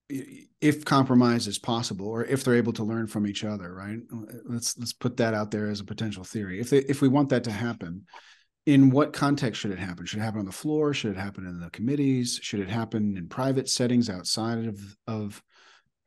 if 0.10 0.86
compromise 0.86 1.48
is 1.48 1.58
possible, 1.58 2.08
or 2.08 2.26
if 2.26 2.44
they're 2.44 2.56
able 2.56 2.74
to 2.74 2.84
learn 2.84 3.08
from 3.08 3.26
each 3.26 3.44
other, 3.44 3.74
right? 3.74 4.00
Let's 4.46 4.78
let's 4.78 4.94
put 4.94 5.18
that 5.18 5.34
out 5.34 5.50
there 5.50 5.70
as 5.70 5.80
a 5.80 5.86
potential 5.86 6.24
theory. 6.24 6.60
If 6.60 6.70
they 6.70 6.80
if 6.80 7.02
we 7.02 7.08
want 7.08 7.30
that 7.30 7.46
to 7.46 7.52
happen, 7.52 8.06
in 8.66 8.90
what 8.90 9.14
context 9.14 9.62
should 9.62 9.72
it 9.72 9.80
happen? 9.80 10.06
Should 10.06 10.20
it 10.20 10.24
happen 10.24 10.40
on 10.40 10.46
the 10.46 10.52
floor? 10.52 10.94
Should 10.94 11.12
it 11.12 11.20
happen 11.20 11.46
in 11.46 11.60
the 11.60 11.70
committees? 11.70 12.40
Should 12.42 12.60
it 12.60 12.70
happen 12.70 13.18
in 13.18 13.28
private 13.28 13.70
settings 13.70 14.10
outside 14.10 14.66
of 14.66 14.80
of 15.08 15.42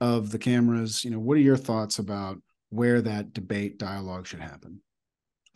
of 0.00 0.30
the 0.30 0.38
cameras? 0.38 1.04
You 1.04 1.10
know, 1.10 1.20
what 1.20 1.36
are 1.36 1.40
your 1.40 1.56
thoughts 1.56 1.98
about 1.98 2.38
where 2.68 3.00
that 3.02 3.32
debate 3.32 3.78
dialogue 3.78 4.26
should 4.26 4.40
happen? 4.40 4.82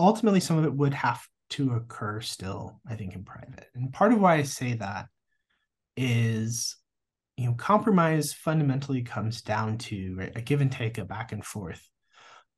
Ultimately 0.01 0.41
some 0.41 0.59
of 0.59 0.65
it 0.65 0.75
would 0.75 0.95
have 0.95 1.23
to 1.51 1.75
occur 1.75 2.21
still, 2.21 2.81
I 2.89 2.95
think, 2.95 3.15
in 3.15 3.25
private. 3.25 3.67
And 3.75 3.93
part 3.93 4.13
of 4.13 4.21
why 4.21 4.37
I 4.37 4.43
say 4.43 4.75
that 4.75 5.07
is, 5.97 6.77
you 7.37 7.47
know, 7.47 7.55
compromise 7.55 8.33
fundamentally 8.33 9.03
comes 9.03 9.43
down 9.43 9.79
to 9.79 10.17
right, 10.17 10.33
a 10.35 10.41
give 10.41 10.61
and 10.61 10.71
take, 10.71 10.99
a 10.99 11.05
back 11.05 11.33
and 11.33 11.45
forth. 11.45 11.87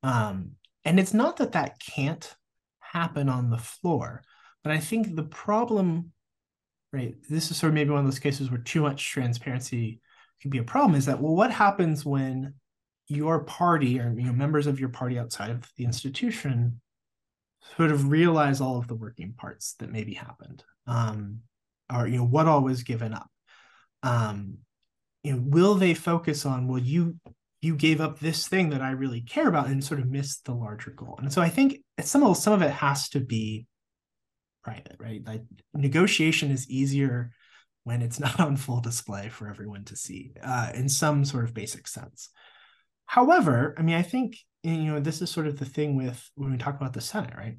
Um, 0.02 0.52
and 0.84 1.00
it's 1.00 1.14
not 1.14 1.38
that 1.38 1.52
that 1.52 1.80
can't 1.80 2.34
happen 2.80 3.28
on 3.28 3.50
the 3.50 3.58
floor, 3.58 4.22
but 4.62 4.72
I 4.72 4.78
think 4.78 5.14
the 5.14 5.22
problem, 5.22 6.12
right, 6.92 7.14
this 7.28 7.50
is 7.50 7.56
sort 7.56 7.68
of 7.68 7.74
maybe 7.74 7.90
one 7.90 8.00
of 8.00 8.04
those 8.04 8.18
cases 8.18 8.50
where 8.50 8.60
too 8.60 8.82
much 8.82 9.10
transparency 9.10 10.00
can 10.40 10.50
be 10.50 10.58
a 10.58 10.64
problem 10.64 10.96
is 10.96 11.06
that, 11.06 11.20
well, 11.20 11.34
what 11.34 11.50
happens 11.50 12.04
when 12.04 12.54
your 13.08 13.40
party 13.44 13.98
or 14.00 14.12
you 14.16 14.24
know 14.24 14.32
members 14.32 14.66
of 14.66 14.80
your 14.80 14.88
party 14.88 15.18
outside 15.18 15.50
of 15.50 15.70
the 15.76 15.84
institution 15.84 16.80
sort 17.76 17.90
of 17.90 18.10
realize 18.10 18.60
all 18.60 18.78
of 18.78 18.88
the 18.88 18.94
working 18.94 19.32
parts 19.32 19.74
that 19.78 19.90
maybe 19.90 20.14
happened 20.14 20.64
um, 20.86 21.40
or 21.92 22.06
you 22.06 22.18
know 22.18 22.26
what 22.26 22.46
all 22.46 22.62
was 22.62 22.82
given 22.82 23.14
up. 23.14 23.30
Um, 24.02 24.58
you 25.22 25.32
know 25.32 25.42
will 25.44 25.74
they 25.74 25.94
focus 25.94 26.44
on 26.44 26.66
well 26.66 26.80
you 26.80 27.16
you 27.60 27.76
gave 27.76 28.00
up 28.00 28.18
this 28.18 28.48
thing 28.48 28.70
that 28.70 28.82
i 28.82 28.90
really 28.90 29.20
care 29.20 29.46
about 29.46 29.68
and 29.68 29.84
sort 29.84 30.00
of 30.00 30.10
missed 30.10 30.44
the 30.44 30.54
larger 30.54 30.90
goal? 30.90 31.18
And 31.20 31.32
so 31.32 31.40
i 31.40 31.48
think 31.48 31.78
some 32.00 32.22
of 32.24 32.36
some 32.36 32.52
of 32.52 32.62
it 32.62 32.70
has 32.70 33.08
to 33.10 33.20
be 33.20 33.66
private 34.62 34.96
right? 34.98 35.22
Like 35.26 35.42
negotiation 35.74 36.50
is 36.50 36.68
easier 36.70 37.32
when 37.84 38.02
it's 38.02 38.20
not 38.20 38.40
on 38.40 38.56
full 38.56 38.80
display 38.80 39.28
for 39.28 39.48
everyone 39.48 39.84
to 39.86 39.96
see 39.96 40.32
uh, 40.42 40.70
in 40.74 40.88
some 40.88 41.24
sort 41.24 41.44
of 41.44 41.54
basic 41.54 41.86
sense 41.86 42.30
however 43.06 43.74
i 43.78 43.82
mean 43.82 43.96
i 43.96 44.02
think 44.02 44.36
you 44.62 44.92
know, 44.92 45.00
this 45.00 45.20
is 45.20 45.30
sort 45.30 45.46
of 45.46 45.58
the 45.58 45.64
thing 45.64 45.96
with 45.96 46.30
when 46.36 46.52
we 46.52 46.58
talk 46.58 46.76
about 46.76 46.92
the 46.92 47.00
Senate, 47.00 47.34
right? 47.36 47.56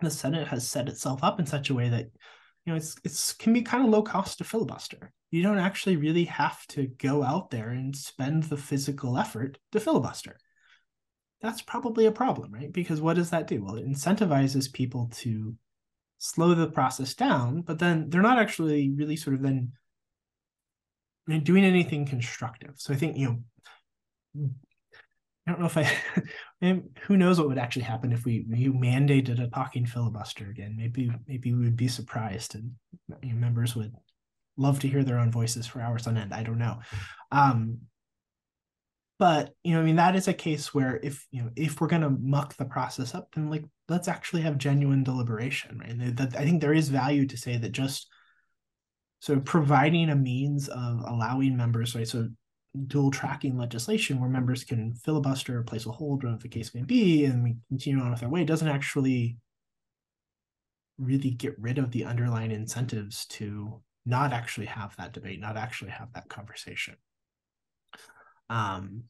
The 0.00 0.10
Senate 0.10 0.48
has 0.48 0.68
set 0.68 0.88
itself 0.88 1.22
up 1.22 1.38
in 1.38 1.46
such 1.46 1.70
a 1.70 1.74
way 1.74 1.88
that, 1.88 2.06
you 2.64 2.72
know, 2.72 2.74
it's 2.74 2.96
it's 3.04 3.32
can 3.32 3.52
be 3.52 3.62
kind 3.62 3.84
of 3.84 3.90
low 3.90 4.02
cost 4.02 4.38
to 4.38 4.44
filibuster. 4.44 5.12
You 5.30 5.42
don't 5.42 5.58
actually 5.58 5.96
really 5.96 6.24
have 6.24 6.66
to 6.68 6.88
go 6.98 7.22
out 7.22 7.50
there 7.50 7.70
and 7.70 7.94
spend 7.94 8.44
the 8.44 8.56
physical 8.56 9.18
effort 9.18 9.58
to 9.72 9.80
filibuster. 9.80 10.38
That's 11.40 11.62
probably 11.62 12.06
a 12.06 12.12
problem, 12.12 12.52
right? 12.52 12.72
Because 12.72 13.00
what 13.00 13.16
does 13.16 13.30
that 13.30 13.46
do? 13.46 13.62
Well, 13.62 13.76
it 13.76 13.86
incentivizes 13.86 14.72
people 14.72 15.10
to 15.16 15.54
slow 16.18 16.54
the 16.54 16.70
process 16.70 17.14
down, 17.14 17.60
but 17.60 17.78
then 17.78 18.08
they're 18.08 18.22
not 18.22 18.38
actually 18.38 18.90
really 18.90 19.16
sort 19.16 19.36
of 19.36 19.42
then 19.42 19.72
doing 21.42 21.64
anything 21.64 22.06
constructive. 22.06 22.72
So 22.76 22.94
I 22.94 22.96
think, 22.96 23.16
you 23.16 23.26
know, 23.26 23.38
I 25.46 25.50
don't 25.52 25.60
know 25.60 25.66
if 25.66 25.76
I, 25.76 25.88
who 27.02 27.16
knows 27.16 27.38
what 27.38 27.48
would 27.48 27.58
actually 27.58 27.82
happen 27.82 28.12
if 28.12 28.24
we 28.24 28.44
you 28.48 28.72
mandated 28.72 29.40
a 29.40 29.48
talking 29.48 29.86
filibuster 29.86 30.48
again. 30.50 30.74
Maybe 30.76 31.10
maybe 31.26 31.54
we 31.54 31.64
would 31.64 31.76
be 31.76 31.88
surprised 31.88 32.54
and 32.54 32.72
you 33.22 33.32
know, 33.32 33.38
members 33.38 33.76
would 33.76 33.92
love 34.56 34.80
to 34.80 34.88
hear 34.88 35.04
their 35.04 35.18
own 35.18 35.30
voices 35.30 35.66
for 35.66 35.80
hours 35.80 36.06
on 36.06 36.16
end. 36.16 36.34
I 36.34 36.42
don't 36.42 36.58
know. 36.58 36.78
Um, 37.30 37.78
but 39.18 39.54
you 39.62 39.74
know, 39.74 39.80
I 39.80 39.84
mean, 39.84 39.96
that 39.96 40.16
is 40.16 40.28
a 40.28 40.34
case 40.34 40.74
where 40.74 41.00
if 41.02 41.26
you 41.30 41.42
know 41.42 41.50
if 41.56 41.80
we're 41.80 41.86
gonna 41.86 42.10
muck 42.10 42.56
the 42.56 42.64
process 42.64 43.14
up, 43.14 43.28
then 43.34 43.48
like 43.48 43.64
let's 43.88 44.08
actually 44.08 44.42
have 44.42 44.58
genuine 44.58 45.04
deliberation, 45.04 45.78
right? 45.78 46.16
That 46.16 46.36
I 46.36 46.44
think 46.44 46.60
there 46.60 46.74
is 46.74 46.88
value 46.88 47.26
to 47.26 47.36
say 47.36 47.56
that 47.56 47.72
just 47.72 48.08
so 49.20 49.40
providing 49.40 50.10
a 50.10 50.16
means 50.16 50.68
of 50.68 51.02
allowing 51.06 51.56
members, 51.56 51.94
right? 51.94 52.06
So 52.06 52.28
dual 52.86 53.10
tracking 53.10 53.56
legislation 53.56 54.20
where 54.20 54.28
members 54.28 54.64
can 54.64 54.94
filibuster, 54.94 55.58
or 55.58 55.62
place 55.62 55.86
a 55.86 55.90
hold, 55.90 56.22
whatever 56.22 56.42
the 56.42 56.48
case 56.48 56.74
may 56.74 56.82
be, 56.82 57.24
and 57.24 57.42
we 57.42 57.56
continue 57.68 58.00
on 58.02 58.10
with 58.10 58.22
our 58.22 58.28
way 58.28 58.44
doesn't 58.44 58.68
actually 58.68 59.38
really 60.98 61.30
get 61.30 61.58
rid 61.58 61.78
of 61.78 61.90
the 61.90 62.04
underlying 62.04 62.50
incentives 62.50 63.26
to 63.26 63.82
not 64.04 64.32
actually 64.32 64.66
have 64.66 64.96
that 64.96 65.12
debate, 65.12 65.40
not 65.40 65.56
actually 65.56 65.90
have 65.90 66.12
that 66.14 66.28
conversation. 66.28 66.96
Um, 68.48 69.04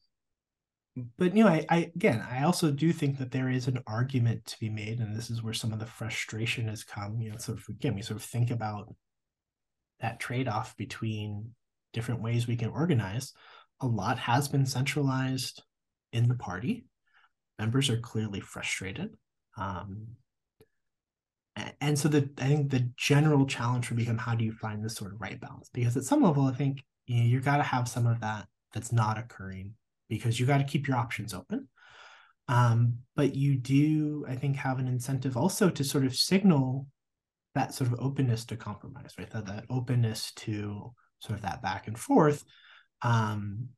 but 1.17 1.35
you 1.35 1.43
know, 1.43 1.49
I, 1.49 1.65
I 1.69 1.77
again, 1.95 2.25
I 2.29 2.43
also 2.43 2.71
do 2.71 2.91
think 2.91 3.19
that 3.19 3.31
there 3.31 3.49
is 3.49 3.67
an 3.67 3.83
argument 3.85 4.45
to 4.47 4.59
be 4.59 4.69
made, 4.69 4.99
and 4.99 5.15
this 5.15 5.29
is 5.29 5.43
where 5.43 5.53
some 5.53 5.71
of 5.71 5.79
the 5.79 5.85
frustration 5.85 6.67
has 6.67 6.83
come. 6.83 7.21
You 7.21 7.31
know, 7.31 7.37
sort 7.37 7.59
of 7.59 7.65
again, 7.69 7.93
we 7.93 8.01
sort 8.01 8.19
of 8.19 8.25
think 8.25 8.49
about 8.49 8.93
that 9.99 10.19
trade-off 10.19 10.75
between 10.75 11.51
different 11.93 12.21
ways 12.21 12.47
we 12.47 12.55
can 12.55 12.69
organize 12.69 13.33
a 13.81 13.87
lot 13.87 14.19
has 14.19 14.47
been 14.47 14.65
centralized 14.65 15.63
in 16.11 16.27
the 16.27 16.35
party. 16.35 16.85
Members 17.59 17.89
are 17.89 17.99
clearly 17.99 18.39
frustrated. 18.39 19.15
Um, 19.57 20.07
and 21.81 21.97
so 21.97 22.07
the 22.07 22.29
I 22.39 22.47
think 22.47 22.69
the 22.69 22.91
general 22.97 23.45
challenge 23.45 23.89
would 23.89 23.97
become 23.97 24.17
how 24.17 24.35
do 24.35 24.45
you 24.45 24.51
find 24.51 24.83
this 24.83 24.95
sort 24.95 25.13
of 25.13 25.21
right 25.21 25.39
balance? 25.39 25.69
Because 25.73 25.97
at 25.97 26.03
some 26.03 26.21
level, 26.21 26.45
I 26.45 26.53
think 26.53 26.83
you 27.07 27.17
know, 27.17 27.25
you 27.25 27.39
got 27.39 27.57
to 27.57 27.63
have 27.63 27.87
some 27.87 28.05
of 28.05 28.21
that 28.21 28.47
that's 28.73 28.91
not 28.91 29.17
occurring 29.17 29.73
because 30.09 30.39
you 30.39 30.45
got 30.45 30.59
to 30.59 30.63
keep 30.63 30.87
your 30.87 30.97
options 30.97 31.33
open. 31.33 31.67
Um, 32.47 32.99
but 33.15 33.35
you 33.35 33.55
do, 33.55 34.25
I 34.27 34.35
think, 34.35 34.55
have 34.57 34.79
an 34.79 34.87
incentive 34.87 35.35
also 35.35 35.69
to 35.69 35.83
sort 35.83 36.05
of 36.05 36.15
signal 36.15 36.87
that 37.55 37.73
sort 37.73 37.91
of 37.91 37.99
openness 37.99 38.45
to 38.45 38.55
compromise, 38.55 39.13
right? 39.17 39.29
That, 39.31 39.47
that 39.47 39.65
openness 39.69 40.31
to 40.37 40.93
sort 41.19 41.37
of 41.37 41.41
that 41.41 41.61
back 41.61 41.87
and 41.87 41.97
forth. 41.97 42.43
Um, 43.01 43.69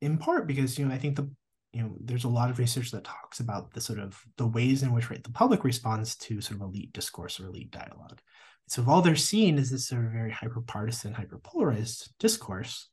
in 0.00 0.18
part 0.18 0.46
because 0.46 0.78
you 0.78 0.86
know 0.86 0.94
I 0.94 0.98
think 0.98 1.16
the 1.16 1.30
you 1.72 1.82
know 1.82 1.94
there's 2.00 2.24
a 2.24 2.28
lot 2.28 2.50
of 2.50 2.58
research 2.58 2.90
that 2.90 3.04
talks 3.04 3.40
about 3.40 3.72
the 3.72 3.80
sort 3.80 3.98
of 3.98 4.20
the 4.36 4.46
ways 4.46 4.82
in 4.82 4.92
which 4.92 5.10
right 5.10 5.22
the 5.22 5.30
public 5.30 5.64
responds 5.64 6.16
to 6.16 6.40
sort 6.40 6.60
of 6.60 6.62
elite 6.62 6.92
discourse 6.92 7.38
or 7.38 7.46
elite 7.46 7.70
dialogue. 7.70 8.20
So 8.68 8.82
if 8.82 8.88
all 8.88 9.02
they're 9.02 9.16
seeing 9.16 9.58
is 9.58 9.70
this 9.70 9.88
sort 9.88 10.04
of 10.04 10.12
very 10.12 10.30
hyper 10.30 10.60
partisan, 10.60 11.12
hyper 11.12 11.38
polarized 11.38 12.12
discourse, 12.20 12.88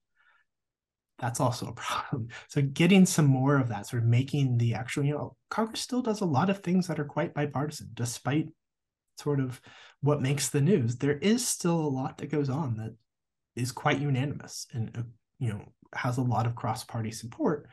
that's 1.19 1.39
also 1.39 1.67
a 1.67 1.73
problem. 1.73 2.29
So 2.49 2.61
getting 2.61 3.05
some 3.05 3.27
more 3.27 3.57
of 3.57 3.69
that, 3.69 3.87
sort 3.87 4.03
of 4.03 4.09
making 4.09 4.57
the 4.57 4.73
actual, 4.73 5.03
you 5.03 5.13
know, 5.13 5.35
Congress 5.49 5.81
still 5.81 6.01
does 6.01 6.21
a 6.21 6.25
lot 6.25 6.49
of 6.49 6.59
things 6.59 6.87
that 6.87 6.99
are 6.99 7.05
quite 7.05 7.33
bipartisan, 7.33 7.89
despite 7.93 8.49
sort 9.17 9.39
of 9.39 9.61
what 10.01 10.21
makes 10.21 10.49
the 10.49 10.61
news. 10.61 10.97
There 10.97 11.17
is 11.17 11.47
still 11.47 11.79
a 11.79 11.89
lot 11.89 12.17
that 12.17 12.31
goes 12.31 12.49
on 12.49 12.77
that 12.77 12.95
is 13.55 13.71
quite 13.71 13.99
unanimous 13.99 14.67
and 14.73 14.95
uh, 14.97 15.01
you 15.39 15.49
know 15.49 15.61
has 15.95 16.17
a 16.17 16.21
lot 16.21 16.45
of 16.45 16.55
cross-party 16.55 17.11
support. 17.11 17.69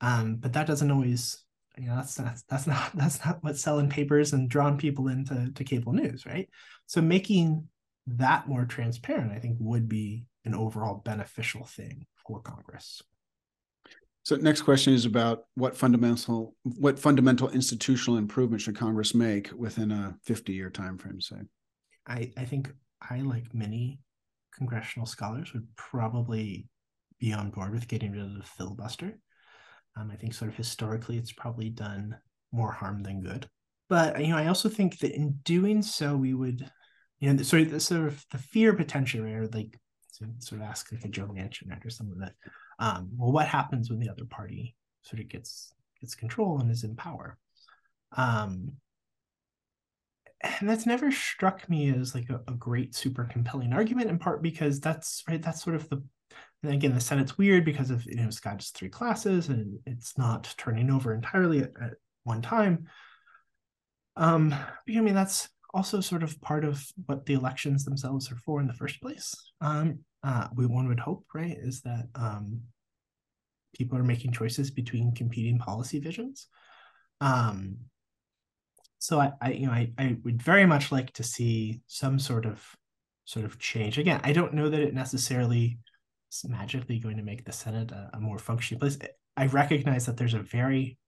Um, 0.00 0.36
but 0.36 0.52
that 0.52 0.66
doesn't 0.66 0.90
always, 0.90 1.42
you 1.76 1.86
know, 1.86 1.96
that's 1.96 2.18
not 2.18 2.38
that's 2.48 2.66
not 2.66 2.90
that's 2.94 3.24
not 3.24 3.38
what's 3.42 3.60
selling 3.60 3.88
papers 3.88 4.32
and 4.32 4.48
drawing 4.48 4.78
people 4.78 5.08
into 5.08 5.50
to 5.54 5.64
cable 5.64 5.92
news, 5.92 6.26
right? 6.26 6.48
So 6.86 7.00
making 7.00 7.68
that 8.06 8.48
more 8.48 8.64
transparent, 8.64 9.32
I 9.32 9.38
think, 9.38 9.56
would 9.60 9.88
be 9.88 10.24
an 10.44 10.54
overall 10.54 11.02
beneficial 11.04 11.64
thing 11.64 12.06
for 12.26 12.40
Congress. 12.40 13.02
So 14.22 14.36
next 14.36 14.62
question 14.62 14.92
is 14.92 15.06
about 15.06 15.44
what 15.54 15.76
fundamental 15.76 16.54
what 16.62 16.98
fundamental 16.98 17.48
institutional 17.48 18.18
improvement 18.18 18.60
should 18.60 18.76
Congress 18.76 19.14
make 19.14 19.50
within 19.56 19.90
a 19.90 20.16
50 20.24 20.52
year 20.52 20.70
time 20.70 20.98
frame, 20.98 21.20
say? 21.20 21.36
I, 22.06 22.32
I 22.36 22.44
think 22.44 22.72
I, 23.00 23.20
like 23.20 23.54
many 23.54 24.00
congressional 24.54 25.06
scholars, 25.06 25.52
would 25.52 25.66
probably 25.76 26.68
be 27.18 27.32
on 27.32 27.50
board 27.50 27.72
with 27.72 27.88
getting 27.88 28.12
rid 28.12 28.22
of 28.22 28.34
the 28.34 28.44
filibuster. 28.44 29.18
Um, 29.96 30.10
I 30.10 30.16
think 30.16 30.34
sort 30.34 30.50
of 30.50 30.56
historically 30.56 31.18
it's 31.18 31.32
probably 31.32 31.70
done 31.70 32.16
more 32.52 32.72
harm 32.72 33.02
than 33.02 33.20
good. 33.20 33.48
But 33.88 34.20
you 34.20 34.28
know, 34.28 34.36
I 34.36 34.46
also 34.46 34.68
think 34.68 34.98
that 34.98 35.14
in 35.14 35.38
doing 35.44 35.82
so, 35.82 36.16
we 36.16 36.34
would, 36.34 36.70
you 37.20 37.32
know, 37.32 37.42
sort 37.42 37.62
of 37.62 37.70
the 37.70 37.80
sort 37.80 38.06
of 38.06 38.24
the 38.30 38.38
fear 38.38 38.74
potential, 38.74 39.24
or 39.24 39.48
like 39.48 39.78
sort 40.40 40.60
of 40.60 40.66
ask 40.66 40.92
like 40.92 41.04
a 41.04 41.08
Joe 41.08 41.26
Manchin 41.26 41.84
or 41.84 41.90
something 41.90 42.18
that, 42.18 42.34
um, 42.78 43.10
well, 43.16 43.32
what 43.32 43.46
happens 43.46 43.88
when 43.88 43.98
the 43.98 44.10
other 44.10 44.24
party 44.24 44.76
sort 45.02 45.20
of 45.20 45.28
gets 45.28 45.72
gets 46.00 46.14
control 46.14 46.60
and 46.60 46.70
is 46.70 46.84
in 46.84 46.96
power? 46.96 47.38
Um, 48.16 48.72
and 50.40 50.68
that's 50.68 50.86
never 50.86 51.10
struck 51.10 51.68
me 51.68 51.92
as 51.92 52.14
like 52.14 52.30
a, 52.30 52.40
a, 52.46 52.54
great 52.54 52.94
super 52.94 53.24
compelling 53.24 53.72
argument 53.72 54.08
in 54.08 54.18
part 54.18 54.40
because 54.40 54.80
that's 54.80 55.24
right 55.28 55.42
that's 55.42 55.62
sort 55.62 55.74
of 55.74 55.88
the 55.88 56.02
and 56.62 56.72
again 56.72 56.94
the 56.94 57.00
senate's 57.00 57.38
weird 57.38 57.64
because 57.64 57.90
of 57.90 58.04
you 58.06 58.16
know 58.16 58.24
it's 58.24 58.40
got 58.40 58.58
just 58.58 58.76
three 58.76 58.88
classes 58.88 59.48
and 59.48 59.78
it's 59.86 60.18
not 60.18 60.52
turning 60.56 60.90
over 60.90 61.14
entirely 61.14 61.60
at, 61.60 61.70
at 61.80 61.94
one 62.24 62.42
time 62.42 62.86
um 64.16 64.52
i 64.52 65.00
mean 65.00 65.14
that's 65.14 65.48
also 65.74 66.00
sort 66.00 66.22
of 66.22 66.40
part 66.40 66.64
of 66.64 66.84
what 67.06 67.26
the 67.26 67.34
elections 67.34 67.84
themselves 67.84 68.32
are 68.32 68.36
for 68.36 68.60
in 68.60 68.66
the 68.66 68.72
first 68.72 69.00
place 69.00 69.34
um 69.60 69.98
uh, 70.22 70.48
we 70.54 70.66
one 70.66 70.88
would 70.88 71.00
hope, 71.00 71.24
right, 71.34 71.56
is 71.60 71.82
that 71.82 72.08
um, 72.14 72.60
people 73.74 73.96
are 73.98 74.04
making 74.04 74.32
choices 74.32 74.70
between 74.70 75.14
competing 75.14 75.58
policy 75.58 76.00
visions. 76.00 76.48
Um, 77.20 77.76
so 78.98 79.20
I, 79.20 79.32
I, 79.40 79.52
you 79.52 79.66
know, 79.66 79.72
I, 79.72 79.92
I 79.96 80.16
would 80.24 80.42
very 80.42 80.66
much 80.66 80.90
like 80.90 81.12
to 81.14 81.22
see 81.22 81.82
some 81.86 82.18
sort 82.18 82.46
of 82.46 82.64
sort 83.26 83.44
of 83.44 83.58
change. 83.58 83.98
Again, 83.98 84.20
I 84.24 84.32
don't 84.32 84.54
know 84.54 84.68
that 84.68 84.80
it 84.80 84.94
necessarily 84.94 85.78
is 86.32 86.44
magically 86.48 86.98
going 86.98 87.16
to 87.16 87.22
make 87.22 87.44
the 87.44 87.52
Senate 87.52 87.90
a, 87.90 88.10
a 88.14 88.20
more 88.20 88.38
functioning 88.38 88.80
place. 88.80 88.98
I 89.36 89.46
recognize 89.46 90.06
that 90.06 90.16
there's 90.16 90.34
a 90.34 90.42
very, 90.42 90.98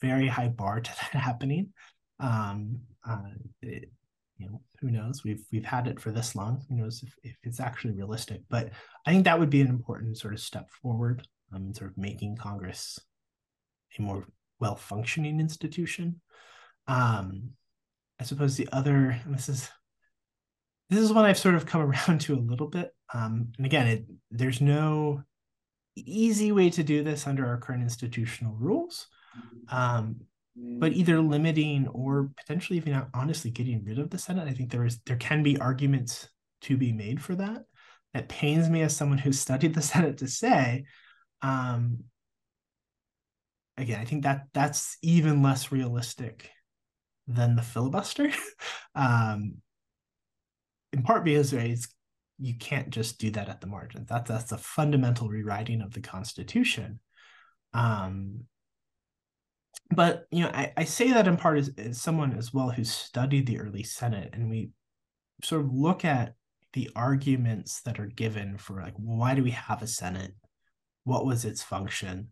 very 0.00 0.26
high 0.26 0.48
bar 0.48 0.80
to 0.80 0.90
that 1.12 1.20
happening. 1.20 1.72
Um, 2.18 2.80
uh, 3.08 3.30
it, 3.62 3.90
you 4.36 4.48
know, 4.48 4.60
who 4.80 4.90
knows? 4.90 5.22
We've 5.22 5.42
we've 5.52 5.64
had 5.64 5.86
it 5.86 6.00
for 6.00 6.10
this 6.10 6.34
long. 6.34 6.62
Who 6.68 6.76
knows 6.76 7.02
if, 7.02 7.14
if 7.22 7.36
it's 7.42 7.60
actually 7.60 7.92
realistic? 7.92 8.40
But 8.48 8.70
I 9.06 9.12
think 9.12 9.24
that 9.24 9.38
would 9.38 9.50
be 9.50 9.60
an 9.60 9.68
important 9.68 10.16
sort 10.16 10.32
of 10.32 10.40
step 10.40 10.70
forward 10.70 11.26
um, 11.54 11.74
sort 11.74 11.90
of 11.90 11.98
making 11.98 12.36
Congress 12.36 12.98
a 13.98 14.02
more 14.02 14.24
well 14.58 14.76
functioning 14.76 15.40
institution. 15.40 16.20
Um, 16.86 17.50
I 18.20 18.24
suppose 18.24 18.56
the 18.56 18.68
other 18.72 19.20
this 19.26 19.48
is 19.48 19.68
this 20.88 21.00
is 21.00 21.12
one 21.12 21.24
I've 21.24 21.38
sort 21.38 21.54
of 21.54 21.66
come 21.66 21.80
around 22.08 22.20
to 22.22 22.34
a 22.34 22.36
little 22.36 22.68
bit. 22.68 22.94
Um, 23.12 23.52
and 23.56 23.66
again, 23.66 23.86
it, 23.86 24.04
there's 24.30 24.60
no 24.60 25.22
easy 25.96 26.52
way 26.52 26.70
to 26.70 26.82
do 26.82 27.02
this 27.02 27.26
under 27.26 27.46
our 27.46 27.58
current 27.58 27.82
institutional 27.82 28.54
rules. 28.54 29.06
Um, 29.68 30.20
but 30.56 30.92
either 30.92 31.20
limiting 31.20 31.88
or 31.88 32.30
potentially 32.36 32.76
even 32.76 33.06
honestly 33.14 33.50
getting 33.50 33.84
rid 33.84 33.98
of 33.98 34.10
the 34.10 34.18
Senate. 34.18 34.48
I 34.48 34.52
think 34.52 34.70
there 34.70 34.84
is 34.84 35.00
there 35.06 35.16
can 35.16 35.42
be 35.42 35.58
arguments 35.58 36.28
to 36.62 36.76
be 36.76 36.92
made 36.92 37.22
for 37.22 37.34
that. 37.36 37.64
That 38.12 38.28
pains 38.28 38.68
me 38.68 38.82
as 38.82 38.94
someone 38.94 39.18
who 39.18 39.32
studied 39.32 39.74
the 39.74 39.82
Senate 39.82 40.18
to 40.18 40.28
say. 40.28 40.84
Um, 41.42 42.04
again, 43.76 44.00
I 44.00 44.04
think 44.04 44.24
that 44.24 44.46
that's 44.52 44.98
even 45.02 45.42
less 45.42 45.72
realistic 45.72 46.50
than 47.26 47.54
the 47.54 47.62
filibuster. 47.62 48.30
um, 48.94 49.56
in 50.92 51.02
part 51.02 51.24
because 51.24 51.52
it's 51.52 51.88
you 52.40 52.54
can't 52.54 52.90
just 52.90 53.18
do 53.18 53.30
that 53.32 53.48
at 53.48 53.60
the 53.60 53.66
margin. 53.66 54.06
That 54.08 54.26
that's 54.26 54.52
a 54.52 54.58
fundamental 54.58 55.28
rewriting 55.28 55.82
of 55.82 55.92
the 55.92 56.00
Constitution. 56.00 57.00
Um, 57.74 58.44
but 59.90 60.26
you 60.30 60.44
know, 60.44 60.50
I, 60.52 60.72
I 60.76 60.84
say 60.84 61.12
that 61.12 61.28
in 61.28 61.36
part 61.36 61.58
as, 61.58 61.70
as 61.76 62.00
someone 62.00 62.36
as 62.36 62.52
well 62.52 62.70
who 62.70 62.84
studied 62.84 63.46
the 63.46 63.60
early 63.60 63.82
Senate, 63.82 64.30
and 64.32 64.48
we 64.48 64.70
sort 65.44 65.64
of 65.64 65.72
look 65.72 66.04
at 66.04 66.34
the 66.72 66.90
arguments 66.96 67.82
that 67.82 67.98
are 67.98 68.06
given 68.06 68.56
for 68.56 68.80
like 68.80 68.94
why 68.96 69.34
do 69.34 69.42
we 69.42 69.50
have 69.50 69.82
a 69.82 69.86
Senate? 69.86 70.34
What 71.04 71.26
was 71.26 71.44
its 71.44 71.62
function? 71.62 72.28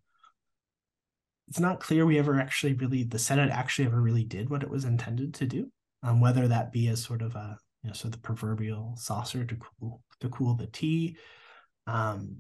It's 1.49 1.61
not 1.61 1.81
clear 1.81 2.07
we 2.07 2.19
ever 2.19 2.41
actually 2.41 2.75
really 2.75 3.03
the 3.05 3.19
Senate 3.19 3.51
actually 3.51 3.87
ever 3.87 4.01
really 4.01 4.25
did 4.25 4.49
what 4.49 4.63
it 4.63 4.71
was 4.71 4.85
intended 4.85 5.35
to 5.35 5.47
do. 5.47 5.71
Um, 6.03 6.21
whether 6.21 6.47
that 6.47 6.71
be 6.71 6.87
as 6.89 7.03
sort 7.03 7.23
of 7.23 7.35
a 7.35 7.59
you 7.83 7.91
know 7.91 7.95
of 8.05 8.13
the 8.13 8.19
proverbial 8.19 8.95
saucer 8.97 9.45
to 9.45 9.57
cool 9.57 10.03
to 10.21 10.29
cool 10.29 10.55
the 10.55 10.67
tea. 10.67 11.17
Um, 11.87 12.39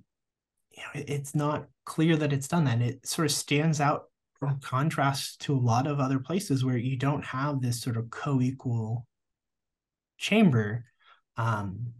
you 0.70 0.82
know, 0.82 1.00
it, 1.00 1.10
it's 1.10 1.34
not 1.34 1.66
clear 1.84 2.16
that 2.16 2.32
it's 2.32 2.48
done 2.48 2.64
that. 2.64 2.80
It 2.80 3.06
sort 3.06 3.26
of 3.26 3.32
stands 3.32 3.80
out 3.80 4.04
from 4.38 4.60
contrast 4.60 5.40
to 5.40 5.54
a 5.54 5.58
lot 5.58 5.86
of 5.86 6.00
other 6.00 6.18
places 6.18 6.64
where 6.64 6.76
you 6.76 6.96
don't 6.96 7.24
have 7.24 7.60
this 7.60 7.80
sort 7.80 7.96
of 7.96 8.10
co-equal 8.10 9.06
chamber 10.16 10.84
um, 11.36 11.92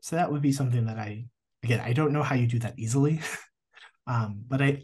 so 0.00 0.16
that 0.16 0.30
would 0.30 0.42
be 0.42 0.52
something 0.52 0.86
that 0.86 0.98
i 0.98 1.24
again 1.62 1.80
i 1.80 1.92
don't 1.92 2.12
know 2.12 2.22
how 2.22 2.34
you 2.34 2.46
do 2.46 2.58
that 2.58 2.78
easily 2.78 3.20
um, 4.06 4.42
but 4.48 4.60
i 4.60 4.80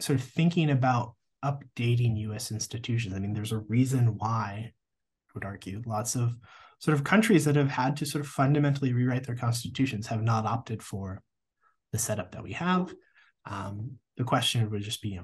sort 0.00 0.18
of 0.18 0.24
thinking 0.24 0.70
about 0.70 1.14
updating 1.44 2.16
us 2.34 2.52
institutions 2.52 3.14
i 3.14 3.18
mean 3.18 3.32
there's 3.32 3.52
a 3.52 3.58
reason 3.58 4.18
why 4.18 4.28
i 4.28 4.72
would 5.34 5.44
argue 5.44 5.82
lots 5.86 6.14
of 6.14 6.34
sort 6.80 6.96
of 6.96 7.04
countries 7.04 7.44
that 7.44 7.56
have 7.56 7.70
had 7.70 7.96
to 7.96 8.06
sort 8.06 8.24
of 8.24 8.28
fundamentally 8.28 8.92
rewrite 8.92 9.24
their 9.24 9.36
constitutions 9.36 10.06
have 10.08 10.22
not 10.22 10.44
opted 10.44 10.82
for 10.82 11.22
the 11.92 11.98
setup 11.98 12.32
that 12.32 12.42
we 12.42 12.52
have 12.52 12.92
um, 13.46 13.92
the 14.16 14.24
question 14.24 14.68
would 14.70 14.82
just 14.82 15.00
be 15.00 15.18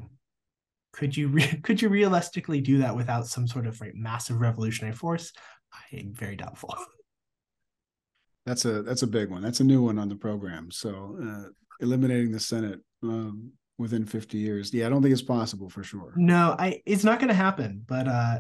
could 0.96 1.16
you 1.16 1.28
re- 1.28 1.60
could 1.62 1.80
you 1.80 1.88
realistically 1.88 2.60
do 2.60 2.78
that 2.78 2.96
without 2.96 3.26
some 3.26 3.46
sort 3.46 3.66
of 3.66 3.80
right, 3.80 3.94
massive 3.94 4.40
revolutionary 4.40 4.94
force? 4.94 5.32
I 5.72 5.96
am 5.96 6.14
very 6.14 6.36
doubtful. 6.36 6.74
That's 8.46 8.64
a 8.64 8.80
that's 8.82 9.02
a 9.02 9.08
big 9.08 9.28
one. 9.28 9.42
That's 9.42 9.58
a 9.58 9.64
new 9.64 9.82
one 9.82 9.98
on 9.98 10.08
the 10.08 10.14
program. 10.14 10.70
So 10.70 11.18
uh, 11.20 11.48
eliminating 11.80 12.30
the 12.30 12.38
Senate 12.38 12.78
um, 13.02 13.50
within 13.76 14.06
50 14.06 14.38
years, 14.38 14.72
yeah, 14.72 14.86
I 14.86 14.88
don't 14.88 15.02
think 15.02 15.12
it's 15.12 15.20
possible 15.20 15.68
for 15.68 15.82
sure. 15.82 16.12
No, 16.14 16.54
I 16.56 16.80
it's 16.86 17.02
not 17.02 17.18
going 17.18 17.26
to 17.30 17.34
happen. 17.34 17.82
But 17.84 18.06
uh, 18.06 18.38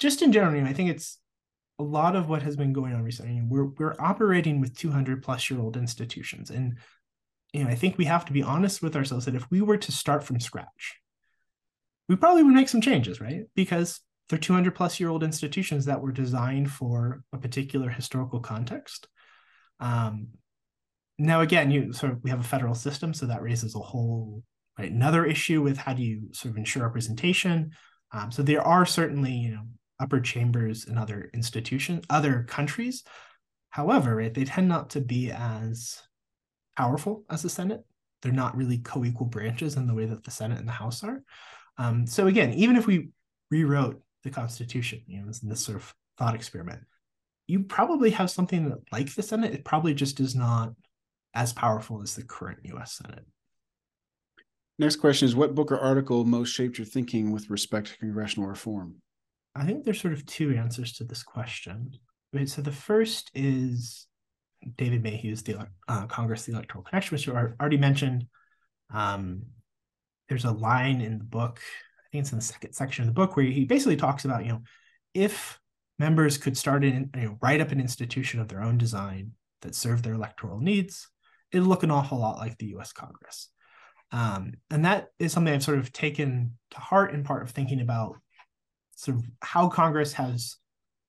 just 0.00 0.22
in 0.22 0.32
general, 0.32 0.66
I 0.66 0.72
think 0.72 0.90
it's 0.90 1.19
a 1.80 1.82
lot 1.82 2.16
of 2.16 2.28
what 2.28 2.42
has 2.42 2.56
been 2.56 2.72
going 2.72 2.94
on 2.94 3.02
recently. 3.02 3.42
We're 3.42 3.64
we're 3.64 3.96
operating 3.98 4.60
with 4.60 4.76
200 4.76 5.22
plus 5.22 5.50
year 5.50 5.60
old 5.60 5.76
institutions, 5.76 6.50
and 6.50 6.76
you 7.52 7.64
know 7.64 7.70
I 7.70 7.74
think 7.74 7.98
we 7.98 8.04
have 8.04 8.24
to 8.26 8.32
be 8.32 8.42
honest 8.42 8.82
with 8.82 8.96
ourselves 8.96 9.24
that 9.24 9.34
if 9.34 9.50
we 9.50 9.60
were 9.60 9.78
to 9.78 9.92
start 9.92 10.22
from 10.22 10.40
scratch 10.40 11.00
we 12.10 12.16
probably 12.16 12.42
would 12.42 12.54
make 12.54 12.68
some 12.68 12.80
changes, 12.80 13.20
right? 13.20 13.44
Because 13.54 14.00
they're 14.28 14.38
200 14.38 14.74
plus 14.74 14.98
year 14.98 15.08
old 15.08 15.22
institutions 15.22 15.84
that 15.84 16.00
were 16.00 16.10
designed 16.10 16.68
for 16.68 17.22
a 17.32 17.38
particular 17.38 17.88
historical 17.88 18.40
context. 18.40 19.06
Um, 19.78 20.30
now, 21.20 21.40
again, 21.40 21.70
you 21.70 21.92
sort 21.92 22.10
of 22.10 22.18
we 22.24 22.30
have 22.30 22.40
a 22.40 22.42
federal 22.42 22.74
system, 22.74 23.14
so 23.14 23.26
that 23.26 23.42
raises 23.42 23.76
a 23.76 23.78
whole 23.78 24.42
right, 24.76 24.90
another 24.90 25.24
issue 25.24 25.62
with 25.62 25.76
how 25.76 25.92
do 25.92 26.02
you 26.02 26.30
sort 26.32 26.50
of 26.50 26.58
ensure 26.58 26.82
representation. 26.82 27.70
Um, 28.10 28.32
so 28.32 28.42
there 28.42 28.66
are 28.66 28.84
certainly 28.84 29.32
you 29.32 29.52
know 29.52 29.62
upper 30.00 30.20
chambers 30.20 30.86
in 30.86 30.96
other 30.98 31.30
institutions, 31.34 32.04
other 32.10 32.44
countries. 32.48 33.04
However, 33.68 34.16
right, 34.16 34.32
they 34.32 34.44
tend 34.44 34.68
not 34.68 34.90
to 34.90 35.00
be 35.00 35.30
as 35.30 36.02
powerful 36.76 37.24
as 37.30 37.42
the 37.42 37.50
Senate. 37.50 37.84
They're 38.22 38.32
not 38.32 38.56
really 38.56 38.78
co-equal 38.78 39.26
branches 39.26 39.76
in 39.76 39.86
the 39.86 39.94
way 39.94 40.06
that 40.06 40.24
the 40.24 40.30
Senate 40.30 40.58
and 40.58 40.68
the 40.68 40.72
House 40.72 41.04
are. 41.04 41.22
Um, 41.78 42.06
so 42.06 42.26
again, 42.26 42.52
even 42.54 42.76
if 42.76 42.86
we 42.86 43.10
rewrote 43.50 44.02
the 44.24 44.30
Constitution, 44.30 45.02
you 45.06 45.20
know, 45.20 45.30
in 45.42 45.48
this 45.48 45.64
sort 45.64 45.76
of 45.76 45.94
thought 46.18 46.34
experiment, 46.34 46.82
you 47.46 47.64
probably 47.64 48.10
have 48.10 48.30
something 48.30 48.68
that, 48.68 48.78
like 48.92 49.14
the 49.14 49.22
Senate. 49.22 49.52
It 49.52 49.64
probably 49.64 49.94
just 49.94 50.20
is 50.20 50.34
not 50.34 50.72
as 51.34 51.52
powerful 51.52 52.02
as 52.02 52.14
the 52.14 52.22
current 52.22 52.60
U.S. 52.64 52.94
Senate. 52.94 53.24
Next 54.78 54.96
question 54.96 55.26
is: 55.26 55.34
What 55.34 55.54
book 55.54 55.72
or 55.72 55.78
article 55.78 56.24
most 56.24 56.50
shaped 56.50 56.78
your 56.78 56.86
thinking 56.86 57.32
with 57.32 57.50
respect 57.50 57.88
to 57.88 57.98
congressional 57.98 58.48
reform? 58.48 58.96
I 59.60 59.64
think 59.64 59.84
there's 59.84 60.00
sort 60.00 60.14
of 60.14 60.24
two 60.24 60.54
answers 60.56 60.94
to 60.94 61.04
this 61.04 61.22
question. 61.22 61.92
Right. 62.32 62.48
So 62.48 62.62
the 62.62 62.72
first 62.72 63.30
is 63.34 64.06
David 64.76 65.02
Mayhew's 65.02 65.42
the 65.42 65.68
uh, 65.86 66.06
Congress 66.06 66.44
the 66.44 66.52
Electoral 66.52 66.82
Connection, 66.82 67.14
which 67.14 67.26
you 67.26 67.34
already 67.34 67.76
mentioned. 67.76 68.26
Um, 68.92 69.42
there's 70.28 70.46
a 70.46 70.52
line 70.52 71.02
in 71.02 71.18
the 71.18 71.24
book, 71.24 71.60
I 71.60 72.08
think 72.10 72.22
it's 72.22 72.32
in 72.32 72.38
the 72.38 72.44
second 72.44 72.72
section 72.72 73.02
of 73.02 73.06
the 73.08 73.12
book, 73.12 73.36
where 73.36 73.44
he 73.44 73.64
basically 73.64 73.96
talks 73.96 74.24
about, 74.24 74.44
you 74.44 74.52
know, 74.52 74.62
if 75.12 75.58
members 75.98 76.38
could 76.38 76.56
start 76.56 76.82
in, 76.82 77.10
you 77.16 77.22
know, 77.22 77.38
write 77.42 77.60
up 77.60 77.72
an 77.72 77.80
institution 77.80 78.40
of 78.40 78.48
their 78.48 78.62
own 78.62 78.78
design 78.78 79.32
that 79.60 79.74
served 79.74 80.04
their 80.04 80.14
electoral 80.14 80.60
needs, 80.60 81.08
it'd 81.52 81.66
look 81.66 81.82
an 81.82 81.90
awful 81.90 82.18
lot 82.18 82.38
like 82.38 82.56
the 82.56 82.68
U.S. 82.68 82.92
Congress. 82.92 83.48
Um, 84.12 84.54
and 84.70 84.86
that 84.86 85.08
is 85.18 85.32
something 85.32 85.52
I've 85.52 85.62
sort 85.62 85.78
of 85.78 85.92
taken 85.92 86.56
to 86.70 86.80
heart 86.80 87.12
in 87.12 87.24
part 87.24 87.42
of 87.42 87.50
thinking 87.50 87.80
about 87.80 88.16
sort 89.00 89.18
of 89.18 89.24
how 89.40 89.68
Congress 89.68 90.12
has 90.12 90.56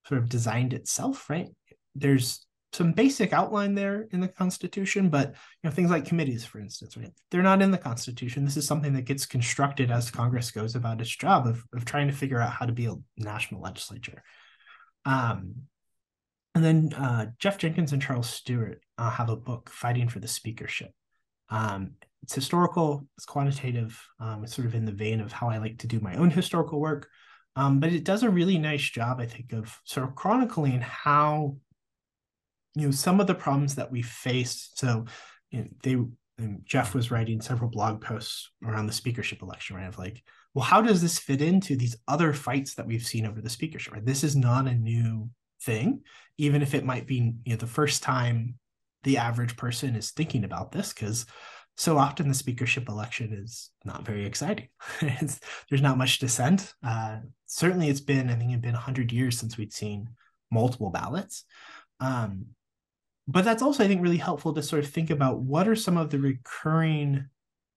sort 0.08 0.20
of 0.20 0.30
designed 0.30 0.74
itself, 0.74 1.30
right? 1.30 1.50
There's 1.94 2.46
some 2.74 2.94
basic 2.94 3.34
outline 3.34 3.76
there 3.76 4.08
in 4.12 4.22
the 4.22 4.30
Constitution, 4.30 5.10
but 5.10 5.30
you 5.30 5.70
know 5.70 5.72
things 5.72 5.92
like 5.92 6.06
committees, 6.06 6.46
for 6.46 6.60
instance, 6.60 6.96
right? 6.96 7.12
They're 7.30 7.42
not 7.44 7.62
in 7.62 7.72
the 7.72 7.78
Constitution. 7.78 8.46
This 8.46 8.56
is 8.56 8.66
something 8.66 8.94
that 8.94 9.04
gets 9.04 9.26
constructed 9.26 9.92
as 9.92 10.10
Congress 10.10 10.52
goes 10.52 10.76
about 10.76 11.02
its 11.02 11.14
job 11.16 11.48
of 11.48 11.66
of 11.74 11.84
trying 11.84 12.08
to 12.08 12.14
figure 12.14 12.40
out 12.40 12.54
how 12.54 12.66
to 12.66 12.72
be 12.72 12.86
a 12.86 12.96
national 13.18 13.62
legislature. 13.62 14.24
Um, 15.06 15.56
and 16.56 16.64
then 16.64 16.94
uh, 16.94 17.28
Jeff 17.40 17.58
Jenkins 17.58 17.92
and 17.92 18.02
Charles 18.02 18.30
Stewart 18.30 18.82
uh, 18.98 19.10
have 19.10 19.30
a 19.30 19.36
book, 19.36 19.70
Fighting 19.70 20.08
for 20.08 20.20
the 20.20 20.28
Speakership. 20.28 20.92
Um, 21.50 21.92
it's 22.24 22.36
historical, 22.36 23.06
it's 23.18 23.26
quantitative, 23.26 24.02
um, 24.20 24.44
it's 24.44 24.56
sort 24.56 24.68
of 24.68 24.76
in 24.76 24.86
the 24.86 24.92
vein 24.92 25.20
of 25.20 25.32
how 25.32 25.50
I 25.50 25.58
like 25.58 25.80
to 25.80 25.88
do 25.88 26.00
my 26.00 26.16
own 26.16 26.30
historical 26.30 26.80
work. 26.80 27.10
Um, 27.56 27.80
but 27.80 27.92
it 27.92 28.04
does 28.04 28.24
a 28.24 28.30
really 28.30 28.58
nice 28.58 28.84
job, 28.84 29.20
I 29.20 29.26
think, 29.26 29.54
of 29.54 29.78
sort 29.84 30.08
of 30.08 30.16
chronicling 30.16 30.82
how 30.82 31.58
you 32.76 32.86
know 32.86 32.92
some 32.92 33.20
of 33.20 33.28
the 33.28 33.36
problems 33.36 33.76
that 33.76 33.92
we 33.92 34.02
face 34.02 34.72
so 34.76 35.06
you 35.50 35.60
know, 35.60 35.68
they 35.84 35.98
jeff 36.64 36.96
was 36.96 37.12
writing 37.12 37.42
several 37.42 37.70
blog 37.70 38.02
posts 38.02 38.50
around 38.66 38.88
the 38.88 38.94
speakership 38.94 39.42
election 39.42 39.76
right? 39.76 39.88
Of 39.88 39.98
like 39.98 40.24
well 40.54 40.66
how 40.66 40.82
does 40.82 41.02
this 41.02 41.20
fit 41.20 41.42
into 41.42 41.76
these 41.76 41.98
other 42.08 42.34
fights 42.34 42.76
that 42.76 42.88
we've 42.88 43.06
seen 43.06 43.26
over 43.26 43.42
the 43.42 43.50
speakership 43.50 43.94
right? 43.94 44.06
This 44.06 44.24
is 44.24 44.36
not 44.36 44.68
a 44.68 44.74
new 44.74 45.30
thing 45.64 46.02
even 46.38 46.62
if 46.62 46.74
it 46.74 46.86
might 46.86 47.06
be 47.06 47.34
you 47.44 47.54
know 47.54 47.58
the 47.58 47.68
first 47.68 48.02
time 48.02 48.56
the 49.04 49.18
average 49.18 49.58
person 49.58 49.96
is 49.96 50.12
thinking 50.12 50.44
about 50.44 50.72
this 50.72 50.94
because 50.94 51.26
so 51.78 51.98
often 51.98 52.28
the 52.28 52.34
speakership 52.34 52.90
election 52.90 53.34
is 53.34 53.72
not 53.86 54.06
very 54.06 54.26
exciting. 54.26 54.68
There's 55.02 55.82
not 55.82 55.98
much 55.98 56.20
dissent. 56.20 56.74
Uh, 56.86 57.18
certainly 57.46 57.90
it's 57.90 58.02
been 58.02 58.30
i 58.30 58.36
think 58.36 58.52
it's 58.52 58.62
been 58.62 58.74
100 58.74 59.12
years 59.12 59.38
since 59.38 59.58
we'd 59.58 59.74
seen 59.74 60.10
multiple 60.52 60.90
ballots. 60.90 61.44
Um, 62.00 62.48
but 63.28 63.46
that's 63.46 63.62
also 63.62 63.84
i 63.84 63.88
think 63.88 64.02
really 64.02 64.18
helpful 64.18 64.54
to 64.54 64.64
sort 64.64 64.84
of 64.84 64.90
think 64.90 65.10
about 65.10 65.40
what 65.40 65.68
are 65.68 65.76
some 65.76 65.98
of 65.98 66.10
the 66.10 66.20
recurring 66.20 67.26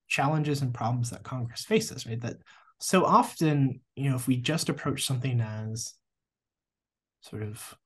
challenges 0.08 0.62
and 0.62 0.72
problems 0.74 1.10
that 1.10 1.22
congress 1.22 1.64
faces 1.64 2.06
right? 2.06 2.20
That 2.20 2.36
so 2.80 3.04
often 3.04 3.80
you 3.94 4.10
know 4.10 4.16
if 4.16 4.26
we 4.26 4.36
just 4.36 4.68
approach 4.68 5.04
something 5.04 5.40
as 5.40 5.94
sort 7.20 7.42
of 7.42 7.76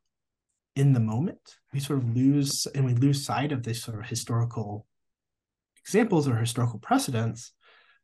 in 0.77 0.93
the 0.93 1.01
moment 1.01 1.57
we 1.73 1.81
sort 1.81 1.99
of 1.99 2.17
lose 2.17 2.67
and 2.75 2.85
we 2.85 2.95
lose 2.95 3.25
sight 3.25 3.53
of 3.53 3.63
this 3.63 3.83
sort 3.83 3.99
of 3.99 4.07
historical 4.07 4.87
examples 5.89 6.29
or 6.29 6.37
historical 6.37 6.79
precedents 6.79 7.53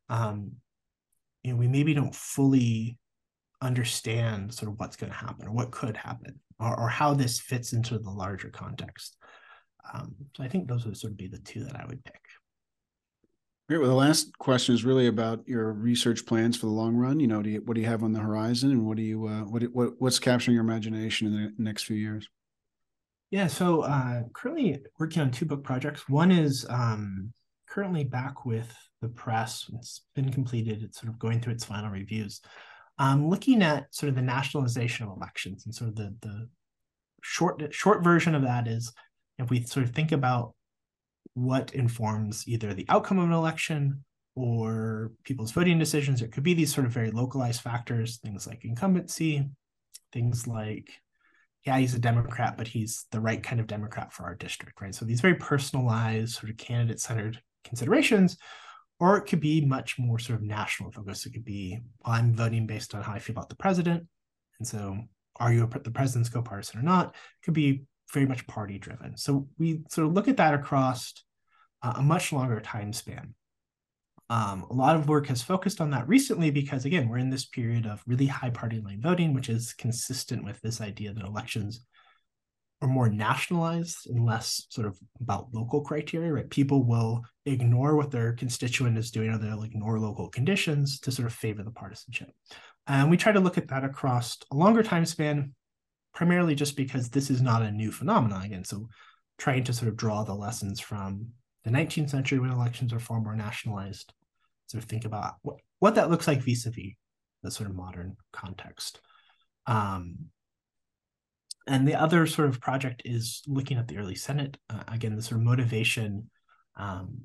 um 0.09 0.53
you 1.43 1.53
know 1.53 1.59
we 1.59 1.68
maybe 1.68 1.95
don't 1.95 2.14
fully 2.14 2.99
understand 3.61 4.53
sort 4.53 4.70
of 4.70 4.78
what's 4.78 4.97
going 4.97 5.11
to 5.11 5.18
happen 5.18 5.47
or 5.47 5.53
what 5.53 5.70
could 5.70 5.97
happen 5.97 6.39
or, 6.59 6.78
or 6.80 6.89
how 6.89 7.14
this 7.14 7.41
fits 7.41 7.72
into 7.72 7.99
the 7.99 8.11
larger 8.11 8.51
context 8.51 9.16
um, 9.93 10.14
so 10.37 10.43
I 10.43 10.49
think 10.49 10.68
those 10.68 10.87
would 10.87 10.97
sort 10.97 11.12
of 11.12 11.16
be 11.16 11.28
the 11.28 11.39
two 11.39 11.64
that 11.64 11.76
I 11.76 11.85
would 11.87 12.03
pick. 12.05 12.20
Great. 13.68 13.78
Well, 13.78 13.89
the 13.89 13.95
last 13.95 14.37
question 14.39 14.74
is 14.74 14.85
really 14.85 15.07
about 15.07 15.47
your 15.47 15.72
research 15.72 16.26
plans 16.26 16.57
for 16.57 16.66
the 16.66 16.72
long 16.72 16.95
run. 16.95 17.18
You 17.18 17.26
know, 17.26 17.43
do 17.43 17.51
you, 17.51 17.62
what 17.64 17.74
do 17.74 17.80
you 17.80 17.87
have 17.87 18.03
on 18.03 18.12
the 18.12 18.20
horizon, 18.20 18.70
and 18.70 18.87
what 18.87 18.99
do 18.99 19.03
you 19.03 19.26
uh, 19.26 19.41
what, 19.43 19.62
what 19.72 19.93
what's 19.99 20.18
capturing 20.18 20.55
your 20.55 20.64
imagination 20.64 21.28
in 21.28 21.32
the 21.32 21.53
next 21.62 21.85
few 21.85 21.97
years? 21.97 22.28
Yeah. 23.30 23.47
So 23.47 23.82
uh, 23.82 24.22
currently 24.35 24.82
working 24.99 25.22
on 25.22 25.30
two 25.30 25.47
book 25.47 25.64
projects. 25.64 26.09
One 26.09 26.30
is 26.30 26.66
um, 26.68 27.32
currently 27.75 28.05
back 28.05 28.45
with 28.45 28.72
the 29.03 29.09
press. 29.09 29.68
It's 29.75 30.03
been 30.14 30.31
completed. 30.31 30.83
It's 30.83 31.01
sort 31.01 31.12
of 31.12 31.18
going 31.18 31.41
through 31.41 31.55
its 31.55 31.64
final 31.64 31.91
reviews. 31.91 32.41
Um, 32.99 33.29
looking 33.29 33.62
at 33.62 33.93
sort 33.93 34.09
of 34.09 34.14
the 34.14 34.22
nationalization 34.22 35.07
of 35.07 35.16
elections 35.16 35.66
and 35.66 35.75
sort 35.75 35.91
of 35.91 35.97
the 35.97 36.14
the 36.22 36.49
short 37.22 37.62
short 37.75 38.05
version 38.05 38.35
of 38.35 38.43
that 38.43 38.68
is 38.68 38.93
if 39.39 39.51
we 39.51 39.62
sort 39.64 39.85
of 39.85 39.93
think 39.93 40.12
about 40.12 40.55
what 41.33 41.75
informs 41.75 42.47
either 42.47 42.72
the 42.72 42.87
outcome 42.89 43.18
of 43.18 43.25
an 43.25 43.33
election 43.33 44.05
or 44.37 45.11
people's 45.25 45.51
voting 45.51 45.79
decisions, 45.79 46.22
it 46.22 46.31
could 46.31 46.45
be 46.45 46.55
these 46.55 46.72
sort 46.72 46.87
of 46.87 46.93
very 46.93 47.11
localized 47.11 47.61
factors, 47.61 48.18
things 48.18 48.47
like 48.47 48.64
incumbency, 48.64 49.49
things 50.12 50.47
like, 50.47 50.91
yeah, 51.66 51.79
he's 51.79 51.95
a 51.95 51.99
Democrat, 51.99 52.57
but 52.57 52.68
he's 52.68 53.07
the 53.11 53.20
right 53.20 53.43
kind 53.43 53.61
of 53.61 53.66
Democrat 53.66 54.12
for 54.12 54.25
our 54.25 54.35
district, 54.37 54.81
right? 54.81 54.95
So 54.95 55.05
these 55.05 55.20
very 55.20 55.35
personalized, 55.35 56.35
sort 56.35 56.51
of 56.51 56.57
candidate 56.57 57.01
centered 57.01 57.41
considerations, 57.65 58.37
or 59.01 59.17
it 59.17 59.23
could 59.23 59.41
be 59.41 59.65
much 59.65 59.99
more 59.99 60.19
sort 60.19 60.39
of 60.39 60.45
national 60.45 60.93
focus. 60.93 61.27
It 61.27 61.32
could 61.32 61.45
be, 61.45 61.81
well, 62.05 62.15
I'm 62.15 62.35
voting 62.35 62.66
based 62.66 62.95
on 62.95 63.03
how 63.03 63.12
I 63.12 63.19
feel 63.19 63.35
about 63.35 63.49
the 63.49 63.57
president. 63.57 64.07
And 64.59 64.69
so 64.69 64.99
are 65.36 65.53
you 65.53 65.65
a, 65.65 65.78
the 65.81 65.91
president's 65.91 66.28
co-partisan 66.28 66.78
or 66.78 66.82
not? 66.82 67.09
It 67.09 67.45
could 67.45 67.55
be 67.55 67.85
very 68.12 68.27
much 68.27 68.47
party 68.47 68.78
driven. 68.78 69.16
So 69.16 69.49
we 69.59 69.82
sort 69.91 70.07
of 70.07 70.12
look 70.12 70.28
at 70.28 70.36
that 70.36 70.55
across 70.55 71.12
uh, 71.82 71.95
a 71.97 72.03
much 72.03 72.32
longer 72.32 72.61
time 72.61 72.93
span. 72.93 73.35
Um, 74.31 74.65
a 74.70 74.73
lot 74.73 74.97
of 74.97 75.09
work 75.09 75.27
has 75.27 75.43
focused 75.43 75.81
on 75.81 75.91
that 75.91 76.09
recently 76.09 76.51
because, 76.51 76.85
again, 76.85 77.09
we're 77.09 77.19
in 77.19 77.31
this 77.31 77.45
period 77.45 77.85
of 77.85 78.03
really 78.07 78.27
high 78.27 78.51
party 78.51 78.81
line 78.81 79.01
voting, 79.03 79.35
which 79.35 79.49
is 79.49 79.74
consistent 79.74 80.45
with 80.45 80.61
this 80.62 80.81
idea 80.81 81.12
that 81.12 81.24
elections 81.24 81.85
are 82.85 82.89
more 82.89 83.09
nationalized 83.09 84.09
and 84.09 84.24
less 84.24 84.66
sort 84.69 84.86
of 84.86 84.98
about 85.20 85.48
local 85.52 85.81
criteria, 85.81 86.32
right? 86.32 86.51
People 86.51 86.85
will 86.85 87.23
ignore 87.47 87.97
what 87.97 88.11
their 88.11 88.35
constituent 88.35 88.98
is 88.98 89.11
doing 89.11 89.31
or 89.31 89.39
they'll 89.39 89.62
ignore 89.62 89.98
local 89.98 90.28
conditions 90.28 91.01
to 91.01 91.11
sort 91.11 91.27
of 91.27 91.32
favor 91.32 91.62
the 91.62 91.70
partisanship. 91.70 92.28
And 92.86 93.11
we 93.11 93.16
try 93.16 93.32
to 93.32 93.40
look 93.40 93.56
at 93.56 93.69
that 93.69 93.85
across 93.85 94.36
a 94.52 94.56
longer 94.56 94.82
time 94.82 95.06
span 95.06 95.55
primarily 96.15 96.55
just 96.55 96.77
because 96.77 97.09
this 97.09 97.31
is 97.31 97.40
not 97.40 97.62
a 97.62 97.73
new 97.73 97.90
phenomenon 97.90 98.44
again. 98.44 98.65
So 98.65 98.89
trying 99.39 99.65
to 99.65 99.73
sort 99.73 99.89
of 99.89 99.97
draw 99.97 100.23
the 100.23 100.35
lessons 100.35 100.78
from 100.78 101.28
the 101.65 101.70
19th 101.70 102.11
century 102.11 102.39
when 102.39 102.51
elections 102.51 102.93
are 102.93 103.01
far 103.01 103.20
more 103.20 103.35
nationalized, 103.35 104.12
sort 104.66 104.82
of 104.82 104.89
think 104.89 105.06
about 105.06 105.35
what, 105.43 105.56
what 105.78 105.94
that 105.94 106.11
looks 106.11 106.28
like 106.28 106.43
vis-a-vis 106.43 106.93
the 107.43 107.51
sort 107.51 107.69
of 107.69 107.77
modern 107.77 108.16
context. 108.32 109.01
Um, 109.66 110.27
and 111.66 111.89
the 111.89 111.95
other 111.95 112.27
sort 112.27 112.49
of 112.49 112.61
project 112.61 113.03
is 113.05 113.43
looking 113.47 113.78
at 113.78 113.89
the 113.89 113.97
early 113.97 114.15
Senate. 114.15 114.57
Uh, 114.69 114.82
again, 114.89 115.16
the 115.16 115.23
sort 115.23 115.41
of 115.41 115.47
motivation, 115.47 116.31
um, 116.77 117.19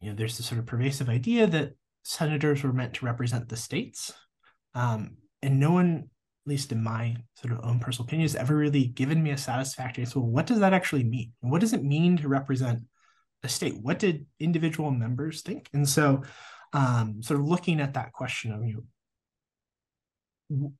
you 0.00 0.08
know, 0.08 0.16
there's 0.16 0.36
this 0.36 0.46
sort 0.46 0.58
of 0.58 0.66
pervasive 0.66 1.08
idea 1.08 1.46
that 1.46 1.72
senators 2.02 2.62
were 2.62 2.72
meant 2.72 2.94
to 2.94 3.04
represent 3.04 3.48
the 3.48 3.56
states. 3.56 4.12
Um, 4.74 5.16
and 5.42 5.60
no 5.60 5.72
one 5.72 6.08
at 6.44 6.50
least 6.50 6.72
in 6.72 6.82
my 6.82 7.16
sort 7.36 7.52
of 7.52 7.64
own 7.64 7.78
personal 7.78 8.06
opinion, 8.06 8.24
has 8.24 8.34
ever 8.34 8.56
really 8.56 8.86
given 8.86 9.22
me 9.22 9.30
a 9.30 9.38
satisfactory. 9.38 10.04
So, 10.04 10.20
what 10.20 10.46
does 10.46 10.58
that 10.58 10.72
actually 10.72 11.04
mean? 11.04 11.32
What 11.40 11.60
does 11.60 11.72
it 11.72 11.84
mean 11.84 12.16
to 12.16 12.28
represent 12.28 12.80
a 13.44 13.48
state? 13.48 13.76
What 13.80 14.00
did 14.00 14.26
individual 14.40 14.90
members 14.90 15.42
think? 15.42 15.68
And 15.72 15.88
so, 15.88 16.22
um, 16.72 17.22
sort 17.22 17.38
of 17.38 17.46
looking 17.46 17.80
at 17.80 17.94
that 17.94 18.12
question 18.12 18.52
of 18.52 18.64
you, 18.64 18.74
know, 18.74 18.82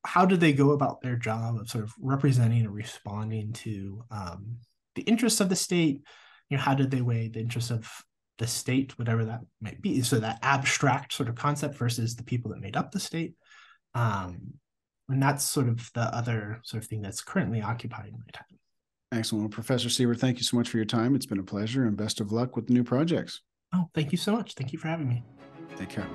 how 0.05 0.25
did 0.25 0.39
they 0.39 0.53
go 0.53 0.71
about 0.71 1.01
their 1.01 1.15
job 1.15 1.57
of 1.57 1.69
sort 1.69 1.83
of 1.83 1.93
representing 1.99 2.61
and 2.61 2.73
responding 2.73 3.53
to 3.53 4.03
um, 4.11 4.57
the 4.95 5.03
interests 5.03 5.41
of 5.41 5.49
the 5.49 5.55
state? 5.55 6.01
You 6.49 6.57
know, 6.57 6.63
how 6.63 6.75
did 6.75 6.91
they 6.91 7.01
weigh 7.01 7.29
the 7.29 7.39
interests 7.39 7.71
of 7.71 7.89
the 8.37 8.47
state, 8.47 8.97
whatever 8.97 9.25
that 9.25 9.41
might 9.61 9.81
be? 9.81 10.01
So 10.01 10.19
that 10.19 10.39
abstract 10.41 11.13
sort 11.13 11.29
of 11.29 11.35
concept 11.35 11.75
versus 11.75 12.15
the 12.15 12.23
people 12.23 12.51
that 12.51 12.61
made 12.61 12.75
up 12.75 12.91
the 12.91 12.99
state. 12.99 13.35
Um, 13.95 14.53
and 15.09 15.21
that's 15.21 15.43
sort 15.43 15.67
of 15.67 15.89
the 15.93 16.01
other 16.15 16.61
sort 16.63 16.83
of 16.83 16.89
thing 16.89 17.01
that's 17.01 17.21
currently 17.21 17.61
occupying 17.61 18.13
my 18.13 18.31
time. 18.31 18.59
Excellent. 19.11 19.43
Well, 19.43 19.49
Professor 19.49 19.89
Sievert, 19.89 20.19
thank 20.19 20.37
you 20.37 20.43
so 20.43 20.57
much 20.57 20.69
for 20.69 20.77
your 20.77 20.85
time. 20.85 21.15
It's 21.15 21.25
been 21.25 21.39
a 21.39 21.43
pleasure 21.43 21.85
and 21.85 21.95
best 21.95 22.19
of 22.19 22.31
luck 22.31 22.55
with 22.55 22.67
the 22.67 22.73
new 22.73 22.83
projects. 22.83 23.41
Oh, 23.73 23.89
thank 23.93 24.11
you 24.11 24.17
so 24.17 24.31
much. 24.33 24.55
Thank 24.55 24.73
you 24.73 24.79
for 24.79 24.87
having 24.87 25.07
me. 25.07 25.23
Take 25.75 25.89
care. 25.89 26.07